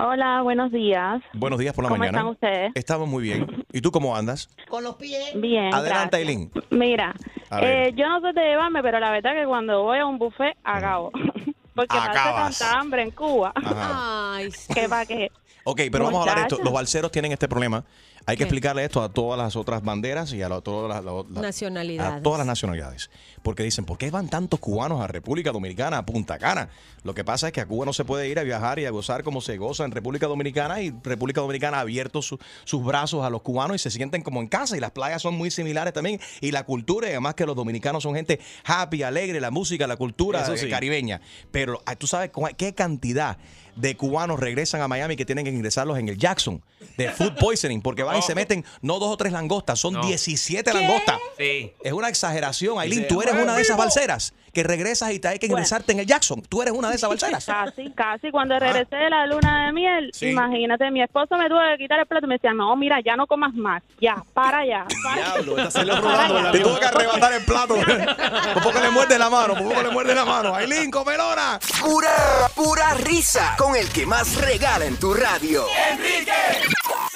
Hola, 0.00 0.42
buenos 0.42 0.70
días. 0.70 1.20
Buenos 1.32 1.58
días 1.58 1.74
por 1.74 1.82
la 1.82 1.88
¿Cómo 1.88 1.98
mañana. 1.98 2.18
están 2.18 2.30
ustedes? 2.30 2.72
Estamos 2.76 3.08
muy 3.08 3.20
bien. 3.20 3.64
¿Y 3.72 3.80
tú 3.80 3.90
cómo 3.90 4.14
andas? 4.14 4.48
Con 4.68 4.84
los 4.84 4.94
pies. 4.94 5.32
Bien. 5.34 5.74
Adelante, 5.74 6.18
gracias. 6.22 6.28
Aileen. 6.28 6.50
Mira, 6.70 7.14
eh, 7.60 7.92
yo 7.96 8.08
no 8.08 8.20
sé 8.20 8.32
de 8.32 8.48
llevarme, 8.48 8.80
pero 8.80 9.00
la 9.00 9.10
verdad 9.10 9.32
que 9.34 9.44
cuando 9.44 9.82
voy 9.82 9.98
a 9.98 10.06
un 10.06 10.16
buffet, 10.18 10.56
acabo. 10.62 11.10
Porque 11.74 11.96
me 11.96 12.00
hace 12.00 12.58
tanta 12.58 12.78
hambre 12.78 13.02
en 13.02 13.10
Cuba. 13.10 13.52
Ajá. 13.56 14.36
Ay, 14.36 14.50
que 14.72 14.86
va 14.86 15.04
que... 15.04 15.32
Ok, 15.70 15.82
pero 15.92 16.04
vamos 16.04 16.18
a 16.26 16.30
hablar 16.30 16.48
de 16.48 16.54
esto. 16.54 16.64
Los 16.64 16.72
balseros 16.72 17.10
tienen 17.12 17.32
este 17.32 17.46
problema. 17.48 17.84
Hay 18.26 18.36
que 18.36 18.40
¿Qué? 18.40 18.44
explicarle 18.44 18.84
esto 18.84 19.02
a 19.02 19.08
todas 19.10 19.38
las 19.38 19.56
otras 19.56 19.82
banderas 19.82 20.32
y 20.34 20.42
a, 20.42 20.50
la- 20.50 20.60
todas 20.60 20.88
las- 20.88 21.02
la- 21.04 21.24
la- 21.30 21.40
Nacionalidades. 21.40 22.20
a 22.20 22.22
todas 22.22 22.38
las 22.38 22.46
nacionalidades. 22.46 23.10
Porque 23.42 23.62
dicen, 23.62 23.86
¿por 23.86 23.96
qué 23.96 24.10
van 24.10 24.28
tantos 24.28 24.60
cubanos 24.60 25.00
a 25.00 25.06
República 25.06 25.50
Dominicana, 25.50 25.98
a 25.98 26.04
Punta 26.04 26.38
Cana? 26.38 26.68
Lo 27.04 27.14
que 27.14 27.24
pasa 27.24 27.46
es 27.46 27.52
que 27.54 27.60
a 27.62 27.66
Cuba 27.66 27.86
no 27.86 27.92
se 27.94 28.04
puede 28.04 28.28
ir 28.28 28.38
a 28.38 28.42
viajar 28.42 28.78
y 28.80 28.84
a 28.86 28.90
gozar 28.90 29.22
como 29.22 29.40
se 29.40 29.56
goza 29.56 29.84
en 29.86 29.92
República 29.92 30.26
Dominicana 30.26 30.82
y 30.82 30.92
República 31.02 31.40
Dominicana 31.40 31.78
ha 31.78 31.80
abierto 31.80 32.20
su- 32.20 32.38
sus 32.64 32.84
brazos 32.84 33.24
a 33.24 33.30
los 33.30 33.40
cubanos 33.40 33.76
y 33.76 33.78
se 33.78 33.90
sienten 33.90 34.20
como 34.22 34.40
en 34.40 34.48
casa 34.48 34.76
y 34.76 34.80
las 34.80 34.90
playas 34.90 35.22
son 35.22 35.34
muy 35.34 35.50
similares 35.50 35.94
también 35.94 36.20
y 36.42 36.50
la 36.50 36.64
cultura 36.64 37.06
y 37.06 37.10
además 37.12 37.34
que 37.34 37.46
los 37.46 37.56
dominicanos 37.56 38.02
son 38.02 38.14
gente 38.14 38.40
happy, 38.64 39.04
alegre, 39.04 39.40
la 39.40 39.50
música, 39.50 39.86
la 39.86 39.96
cultura 39.96 40.44
eh, 40.52 40.58
sí. 40.58 40.68
caribeña. 40.68 41.20
Pero 41.50 41.80
ah, 41.86 41.96
tú 41.96 42.06
sabes 42.06 42.30
qué 42.58 42.74
cantidad 42.74 43.38
de 43.78 43.96
cubanos 43.96 44.38
regresan 44.40 44.80
a 44.82 44.88
Miami 44.88 45.16
que 45.16 45.24
tienen 45.24 45.44
que 45.44 45.50
ingresarlos 45.50 45.98
en 45.98 46.08
el 46.08 46.18
Jackson 46.18 46.62
de 46.96 47.10
food 47.10 47.34
poisoning 47.38 47.80
porque 47.80 48.02
van 48.02 48.18
y 48.18 48.22
se 48.22 48.34
meten 48.34 48.64
no 48.82 48.98
dos 48.98 49.10
o 49.12 49.16
tres 49.16 49.32
langostas, 49.32 49.78
son 49.78 49.94
No. 49.94 50.00
17 50.02 50.72
langostas. 50.74 51.16
Sí. 51.38 51.72
Es 51.82 51.92
una 51.92 52.08
exageración, 52.08 52.78
Aileen. 52.78 53.06
Tú 53.08 53.22
eres 53.22 53.34
"Ay, 53.34 53.42
una 53.42 53.54
de 53.54 53.62
esas 53.62 53.76
vivo". 53.76 53.84
balseras 53.84 54.34
que 54.52 54.62
regresas 54.64 55.12
y 55.12 55.20
te 55.20 55.28
hay 55.28 55.38
que 55.38 55.46
ingresarte 55.46 55.92
en 55.92 56.00
el 56.00 56.06
Jackson. 56.06 56.42
Tú 56.42 56.62
eres 56.62 56.74
una 56.74 56.88
de 56.88 56.96
esas 56.96 57.08
balseras. 57.08 57.44
Casi, 57.46 57.90
casi. 57.92 58.30
Cuando 58.32 58.58
regresé 58.58 58.96
de 58.96 59.10
la 59.10 59.26
luna 59.26 59.66
de 59.66 59.72
miel, 59.72 60.10
Sí. 60.12 60.28
imagínate, 60.30 60.90
mi 60.90 61.00
esposo 61.02 61.36
me 61.36 61.48
tuvo 61.48 61.60
que 61.72 61.78
quitar 61.84 62.00
el 62.00 62.06
plato 62.06 62.26
y 62.26 62.28
me 62.28 62.34
decía, 62.36 62.52
no, 62.54 62.74
mira, 62.74 62.96
ya 63.04 63.14
no 63.14 63.26
comas 63.28 63.54
más. 63.54 63.82
Ya, 64.00 64.16
para 64.34 64.66
ya. 64.66 64.84
para 65.04 65.16
Diablo, 65.34 65.56
ya". 65.56 65.62
esta 65.64 65.80
se 65.80 65.86
lo 65.86 66.00
robando 66.00 66.38
el 66.38 66.50
Te 66.52 66.60
tuvo 66.60 66.78
que 66.80 66.86
arrebatar 66.86 67.32
el 67.34 67.44
plato. 67.44 67.74
Por 68.54 68.62
poco 68.64 68.80
le 68.80 68.90
muerde 68.90 69.18
la 69.18 69.30
mano, 69.30 69.54
por 69.54 69.62
poco 69.68 69.82
le 69.82 69.90
muerde 69.90 70.14
la 70.14 70.24
mano. 70.24 70.54
Aileen, 70.54 70.90
comelona. 70.90 71.60
Pura, 71.80 72.47
pura 72.58 72.92
risa 72.94 73.54
con 73.56 73.76
el 73.76 73.88
que 73.88 74.04
más 74.04 74.34
regala 74.44 74.84
en 74.84 74.96
tu 74.98 75.14
radio. 75.14 75.62
Enrique 75.92 76.32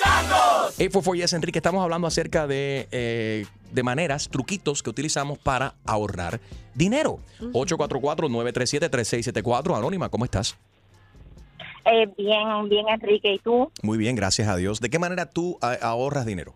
Santos. 0.01 0.77
844 0.79 1.15
Yes, 1.17 1.33
Enrique, 1.33 1.59
estamos 1.59 1.83
hablando 1.83 2.07
acerca 2.07 2.47
de, 2.47 2.87
eh, 2.93 3.45
de 3.73 3.83
maneras, 3.83 4.29
truquitos 4.29 4.85
que 4.85 4.91
utilizamos 4.91 5.41
para 5.41 5.75
ahorrar 5.85 6.39
dinero. 6.75 7.19
844-937-3674. 7.41 9.77
Anónima, 9.77 10.09
¿cómo 10.11 10.25
estás? 10.25 10.57
Eh, 11.87 12.07
bien, 12.17 12.69
bien, 12.69 12.89
Enrique. 12.89 13.35
¿Y 13.35 13.41
tú? 13.41 13.73
Muy 13.83 13.99
bien, 13.99 14.15
gracias 14.15 14.47
a 14.47 14.55
Dios. 14.55 14.79
¿De 14.81 14.91
qué 14.91 15.01
manera 15.01 15.27
tú 15.27 15.59
ah, 15.61 15.77
ahorras 15.83 16.25
dinero? 16.25 16.55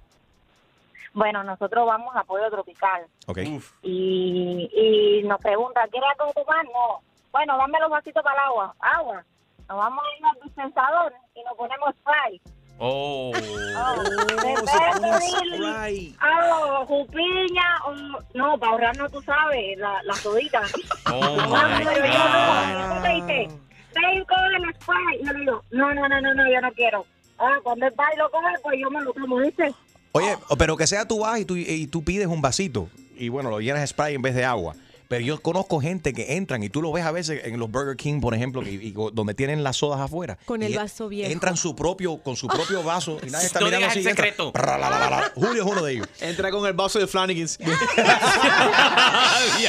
Bueno, 1.12 1.42
nosotros 1.42 1.84
vamos 1.86 2.14
a 2.14 2.22
Pollo 2.22 2.48
Tropical 2.50 3.02
Ok. 3.26 3.38
y, 3.82 4.70
y 4.72 5.22
nos 5.26 5.40
pregunta, 5.40 5.80
¿quieres 5.90 6.08
algo 6.10 6.26
de 6.26 6.34
tomar? 6.34 6.64
No. 6.66 7.00
Bueno, 7.36 7.58
dame 7.58 7.78
los 7.80 7.90
vasitos 7.90 8.22
para 8.22 8.34
el 8.34 8.48
agua. 8.48 8.74
Agua. 8.80 9.22
Nos 9.68 9.76
vamos 9.76 10.02
a 10.02 10.18
ir 10.18 10.24
al 10.24 10.42
dispensador 10.42 11.12
y 11.34 11.44
nos 11.44 11.54
ponemos 11.58 11.94
spray. 12.00 12.40
Oh. 12.78 13.30
Oh, 13.30 14.02
de 14.02 14.36
Beverly, 15.00 16.16
ah, 16.18 16.82
jupiña, 16.86 17.76
o 17.84 17.94
no, 18.32 18.58
para 18.58 18.72
ahorrarnos, 18.72 19.12
tú 19.12 19.20
sabes, 19.20 19.76
la, 19.76 20.02
la 20.04 20.14
sodita. 20.14 20.62
Oh 21.12 21.36
my 21.36 21.84
pero 21.84 22.06
yo 22.06 22.24
no, 22.24 22.94
God. 22.94 23.02
¿qué 23.02 23.08
te 23.08 23.14
dice? 23.14 23.60
Ven, 23.94 24.24
coge 24.24 24.56
el 24.56 24.74
spray. 24.80 25.20
Y 25.20 25.26
yo 25.26 25.32
le 25.34 25.40
digo, 25.40 25.62
no, 25.72 25.94
no, 25.94 26.08
no, 26.08 26.20
no, 26.22 26.34
no, 26.34 26.50
yo 26.50 26.60
no 26.62 26.72
quiero. 26.72 27.04
Ah, 27.38 27.58
cuando 27.62 27.86
el 27.86 27.92
pai 27.92 28.16
lo 28.16 28.30
coge, 28.30 28.48
pues 28.62 28.78
yo 28.80 28.90
me 28.90 29.02
lo 29.02 29.12
tomo, 29.12 29.36
¿viste? 29.36 29.74
Oye, 30.12 30.38
pero 30.58 30.74
que 30.78 30.86
sea 30.86 31.06
tú 31.06 31.18
vas 31.18 31.38
y 31.40 31.44
tú, 31.44 31.54
y 31.54 31.86
tú 31.86 32.02
pides 32.02 32.28
un 32.28 32.40
vasito 32.40 32.88
y 33.14 33.28
bueno, 33.28 33.50
lo 33.50 33.60
llenas 33.60 33.80
de 33.80 33.86
spray 33.86 34.14
en 34.14 34.22
vez 34.22 34.34
de 34.34 34.44
agua. 34.44 34.74
Pero 35.08 35.24
yo 35.24 35.40
conozco 35.40 35.80
gente 35.80 36.12
que 36.12 36.36
entran 36.36 36.62
y 36.62 36.68
tú 36.68 36.82
lo 36.82 36.90
ves 36.92 37.04
a 37.04 37.12
veces 37.12 37.42
en 37.44 37.58
los 37.60 37.70
Burger 37.70 37.96
King, 37.96 38.20
por 38.20 38.34
ejemplo, 38.34 38.62
que- 38.62 38.70
y- 38.72 38.94
donde 39.12 39.34
tienen 39.34 39.62
las 39.62 39.76
sodas 39.76 40.00
afuera. 40.00 40.36
Con 40.46 40.62
el 40.62 40.72
Y 40.72 40.76
vaso 40.76 41.08
viejo. 41.08 41.30
Entran 41.30 41.56
su 41.56 41.76
propio, 41.76 42.18
con 42.18 42.34
su 42.36 42.48
propio 42.48 42.82
vaso 42.82 43.18
y 43.26 43.30
nadie 43.30 43.46
está 43.46 43.60
No 43.60 43.66
mirando 43.66 43.86
así. 43.86 44.00
el 44.00 44.04
y 44.04 44.08
entra, 44.08 44.24
secreto. 44.24 44.52
prra, 44.52 44.76
la, 44.78 44.90
la, 44.90 44.98
la, 44.98 45.10
la. 45.10 45.32
Julio 45.34 45.62
es 45.64 45.70
uno 45.70 45.82
de 45.84 45.92
ellos. 45.92 46.08
Entra 46.20 46.50
con 46.50 46.66
el 46.66 46.72
vaso 46.72 46.98
de 46.98 47.06
Flanagan's. 47.06 47.58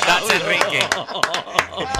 That's 0.06 0.30
Enrique. 0.34 0.80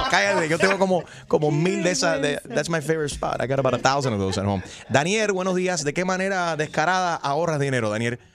Cállate, 0.10 0.50
yo 0.50 0.58
tengo 0.58 0.78
como, 0.80 1.04
como 1.28 1.52
mil 1.52 1.84
de 1.84 1.92
esas. 1.92 2.22
de- 2.22 2.40
that's 2.56 2.70
my 2.70 2.82
favorite 2.82 3.14
spot. 3.14 3.42
I 3.42 3.48
got 3.48 3.60
about 3.60 3.74
a 3.76 3.78
thousand 3.80 4.14
of 4.14 4.20
those 4.20 4.40
at 4.40 4.46
home. 4.48 4.64
Daniel, 4.90 5.32
buenos 5.34 5.56
días. 5.56 5.84
¿De 5.84 5.94
qué 5.94 6.06
manera 6.06 6.56
descarada 6.56 7.16
ahorras 7.16 7.60
dinero, 7.60 7.90
Daniel? 7.90 8.20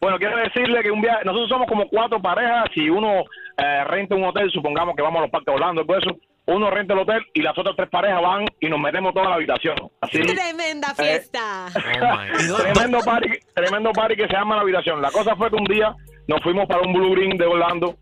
Bueno, 0.00 0.18
quiero 0.18 0.36
decirle 0.36 0.82
que 0.82 0.90
un 0.90 1.00
viaje, 1.00 1.24
nosotros 1.24 1.48
somos 1.48 1.66
como 1.66 1.88
cuatro 1.88 2.20
parejas, 2.20 2.66
si 2.74 2.88
uno 2.90 3.24
eh, 3.56 3.84
renta 3.84 4.14
un 4.14 4.24
hotel, 4.24 4.50
supongamos 4.52 4.94
que 4.94 5.02
vamos 5.02 5.18
a 5.18 5.22
los 5.22 5.30
parques 5.30 5.54
Orlando 5.54 5.84
y 5.88 5.92
eso, 5.92 6.16
uno 6.46 6.70
renta 6.70 6.94
el 6.94 7.00
hotel 7.00 7.24
y 7.34 7.42
las 7.42 7.56
otras 7.58 7.74
tres 7.76 7.88
parejas 7.88 8.22
van 8.22 8.44
y 8.60 8.68
nos 8.68 8.78
metemos 8.78 9.14
toda 9.14 9.30
la 9.30 9.36
habitación. 9.36 9.76
Así, 10.00 10.20
Tremenda 10.20 10.94
fiesta. 10.94 11.66
tremendo 12.62 12.98
party, 13.04 13.28
tremendo 13.54 13.92
party 13.92 14.16
que 14.16 14.26
se 14.26 14.32
llama 14.32 14.56
la 14.56 14.62
habitación. 14.62 15.00
La 15.02 15.10
cosa 15.10 15.34
fue 15.36 15.50
que 15.50 15.56
un 15.56 15.64
día 15.64 15.94
nos 16.28 16.42
fuimos 16.42 16.66
para 16.66 16.82
un 16.82 16.92
Blue 16.92 17.12
Green 17.12 17.36
de 17.36 17.46
Orlando 17.46 17.96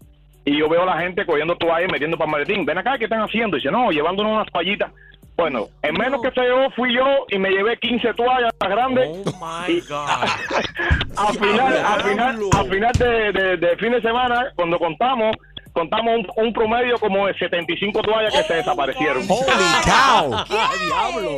y 0.44 0.59
yo 0.59 0.68
veo 0.68 0.82
a 0.82 0.86
la 0.86 0.98
gente 0.98 1.24
cogiendo 1.24 1.57
toallas 1.57 1.88
y 1.88 1.92
metiendo 1.92 2.18
para 2.18 2.26
el 2.26 2.32
maletín. 2.32 2.66
Ven 2.66 2.78
acá, 2.78 2.98
¿qué 2.98 3.05
están 3.05 3.22
haciendo? 3.22 3.57
Y 3.57 3.61
dice, 3.61 3.70
no, 3.70 3.90
llevándonos 3.90 4.32
unas 4.32 4.52
toallitas. 4.52 4.92
Bueno, 5.37 5.66
en 5.82 5.95
menos 5.95 6.22
que 6.22 6.30
se 6.30 6.41
llevó 6.43 6.70
fui 6.70 6.95
yo 6.95 7.05
y 7.28 7.39
me 7.39 7.51
llevé 7.51 7.76
15 7.78 8.14
toallas 8.14 8.53
grandes. 8.61 9.09
Oh 9.09 9.32
my 9.41 9.80
God. 9.80 10.09
Al 11.16 11.35
final, 11.35 11.76
al 11.76 12.03
final, 12.03 12.39
al 12.57 12.68
final 12.70 12.93
de, 12.93 13.32
de- 13.32 13.57
de 13.57 13.76
fin 13.76 13.93
de 13.93 14.01
semana, 14.01 14.53
cuando 14.57 14.78
contamos, 14.78 15.37
contamos 15.74 16.14
un, 16.14 16.26
un 16.46 16.52
promedio 16.52 16.96
como 16.98 17.26
de 17.26 17.34
75 17.34 18.00
toallas 18.00 18.32
que 18.32 18.44
se 18.44 18.54
desaparecieron. 18.54 19.24
¡Holy 19.28 19.44
cow! 19.84 20.34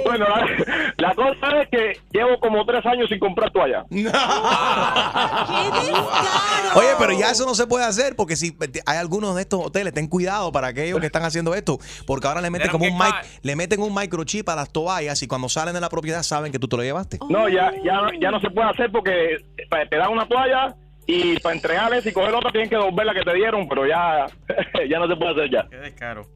Bueno, 0.05 0.27
la, 0.29 0.47
la 0.99 1.15
cosa 1.15 1.61
es 1.63 1.69
que 1.69 2.01
llevo 2.13 2.39
como 2.39 2.65
tres 2.65 2.85
años 2.87 3.09
sin 3.09 3.19
comprar 3.19 3.51
toallas. 3.51 3.85
Oye, 6.75 6.89
pero 6.99 7.13
ya 7.13 7.31
eso 7.31 7.45
no 7.47 7.55
se 7.55 7.67
puede 7.67 7.85
hacer 7.85 8.15
porque 8.17 8.37
si 8.37 8.57
hay 8.87 8.99
algunos 8.99 9.35
de 9.35 9.43
estos 9.43 9.65
hoteles, 9.65 9.93
ten 9.93 10.07
cuidado 10.07 10.53
para 10.53 10.69
aquellos 10.69 11.01
que 11.01 11.07
están 11.07 11.25
haciendo 11.25 11.55
esto, 11.55 11.79
porque 12.07 12.29
ahora 12.29 12.41
le 12.41 12.51
meten 12.51 12.71
como 12.71 12.85
un 12.85 12.97
mic, 12.97 13.15
le 13.43 13.57
meten 13.57 13.81
un 13.83 13.95
microchip 13.95 14.49
a 14.49 14.57
las 14.57 14.71
toallas 14.71 15.23
y 15.23 15.27
cuando 15.27 15.49
salen 15.49 15.75
de 15.75 15.81
la 15.81 15.89
propiedad 15.89 16.23
saben 16.23 16.53
que 16.53 16.59
tú 16.59 16.69
te 16.69 16.77
lo 16.77 16.83
llevaste. 16.83 17.19
No, 17.29 17.49
ya, 17.49 17.73
ya, 17.85 18.03
ya 18.21 18.31
no 18.31 18.41
se 18.41 18.51
puede 18.51 18.69
hacer 18.71 18.91
porque 18.93 19.37
te 19.91 19.97
dan 19.97 20.11
una 20.11 20.27
toalla 20.27 20.75
y 21.07 21.39
para 21.41 21.55
entregarles 21.55 22.05
y 22.07 22.13
coger 22.13 22.35
otra 22.35 22.51
tienen 22.51 22.69
que 22.69 22.77
devolver 22.77 23.07
la 23.07 23.15
que 23.15 23.23
te 23.23 23.35
dieron, 23.35 23.69
pero 23.69 23.87
ya, 23.87 24.27
ya 24.91 24.99
no 24.99 25.09
se 25.09 25.17
puede 25.17 25.33
hacer 25.33 25.51
ya. 25.51 25.67
Qué 25.71 25.77
descaro. 25.77 26.29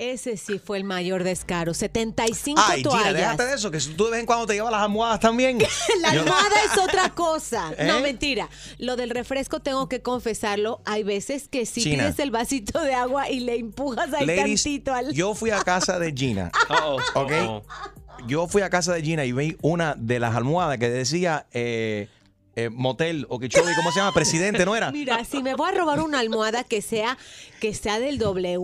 Ese 0.00 0.38
sí 0.38 0.58
fue 0.58 0.78
el 0.78 0.84
mayor 0.84 1.24
descaro. 1.24 1.74
75 1.74 2.58
Ay, 2.64 2.78
Gina, 2.78 2.90
toallas. 2.90 3.14
déjate 3.14 3.44
de 3.44 3.54
eso, 3.54 3.70
que 3.70 3.78
tú 3.78 4.06
de 4.06 4.12
vez 4.12 4.20
en 4.20 4.26
cuando 4.26 4.46
te 4.46 4.54
llevas 4.54 4.72
las 4.72 4.80
almohadas 4.80 5.20
también. 5.20 5.58
La 6.00 6.12
almohada 6.12 6.56
es 6.64 6.78
otra 6.78 7.10
cosa. 7.10 7.74
¿Eh? 7.78 7.84
No, 7.86 8.00
mentira. 8.00 8.48
Lo 8.78 8.96
del 8.96 9.10
refresco 9.10 9.60
tengo 9.60 9.90
que 9.90 10.00
confesarlo. 10.00 10.80
Hay 10.86 11.02
veces 11.02 11.48
que 11.48 11.66
si 11.66 11.84
pides 11.84 12.18
el 12.18 12.30
vasito 12.30 12.80
de 12.80 12.94
agua 12.94 13.28
y 13.28 13.40
le 13.40 13.56
empujas 13.56 14.10
ahí 14.14 14.24
Ladies, 14.24 14.62
tantito 14.62 14.94
al... 14.94 15.12
yo 15.12 15.34
fui 15.34 15.50
a 15.50 15.62
casa 15.62 15.98
de 15.98 16.14
Gina. 16.16 16.50
Uh-oh, 16.70 16.96
¿ok? 17.16 17.32
uh-oh. 17.32 17.62
Yo 18.26 18.48
fui 18.48 18.62
a 18.62 18.70
casa 18.70 18.94
de 18.94 19.02
Gina 19.02 19.26
y 19.26 19.32
vi 19.32 19.58
una 19.60 19.94
de 19.98 20.18
las 20.18 20.34
almohadas 20.34 20.78
que 20.78 20.88
decía 20.88 21.46
eh, 21.52 22.08
eh, 22.56 22.68
motel 22.70 23.26
o 23.28 23.38
que 23.38 23.48
¿cómo 23.48 23.92
se 23.92 23.98
llama? 24.00 24.12
Presidente, 24.12 24.64
¿no 24.64 24.74
era? 24.76 24.90
Mira, 24.92 25.24
si 25.24 25.42
me 25.42 25.54
voy 25.54 25.68
a 25.68 25.72
robar 25.72 26.00
una 26.00 26.18
almohada 26.18 26.64
que 26.64 26.82
sea 26.82 27.16
que 27.60 27.74
sea 27.74 27.98
del 28.00 28.18
W 28.18 28.58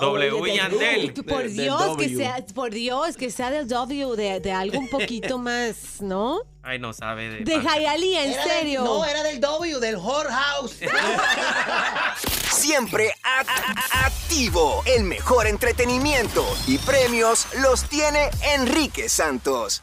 W 0.00 0.42
del- 0.42 0.54
Yandel. 0.56 1.12
Por 1.24 1.48
Dios, 1.48 1.96
que 1.96 2.08
sea 2.14 2.44
por 2.54 2.70
Dios, 2.70 3.16
que 3.16 3.30
sea 3.30 3.50
del 3.50 3.66
W 3.68 4.14
de, 4.16 4.40
de 4.40 4.52
algo 4.52 4.78
un 4.78 4.88
poquito 4.88 5.38
más, 5.38 6.00
¿no? 6.00 6.40
Ay, 6.62 6.78
no 6.78 6.92
sabe 6.92 7.28
de. 7.30 7.44
De 7.44 7.60
Hialeah, 7.60 8.24
en 8.24 8.32
Era 8.32 8.42
del- 8.44 8.50
serio. 8.58 8.84
no, 8.84 9.04
era 9.04 9.22
del 9.22 9.40
W, 9.40 9.78
del 9.80 9.96
whorehouse. 9.96 10.76
Siempre 12.50 13.12
activo. 13.92 14.82
El 14.86 15.04
mejor 15.04 15.46
entretenimiento 15.46 16.44
y 16.66 16.78
premios 16.78 17.46
los 17.60 17.84
tiene 17.88 18.30
Enrique 18.54 19.08
Santos. 19.08 19.82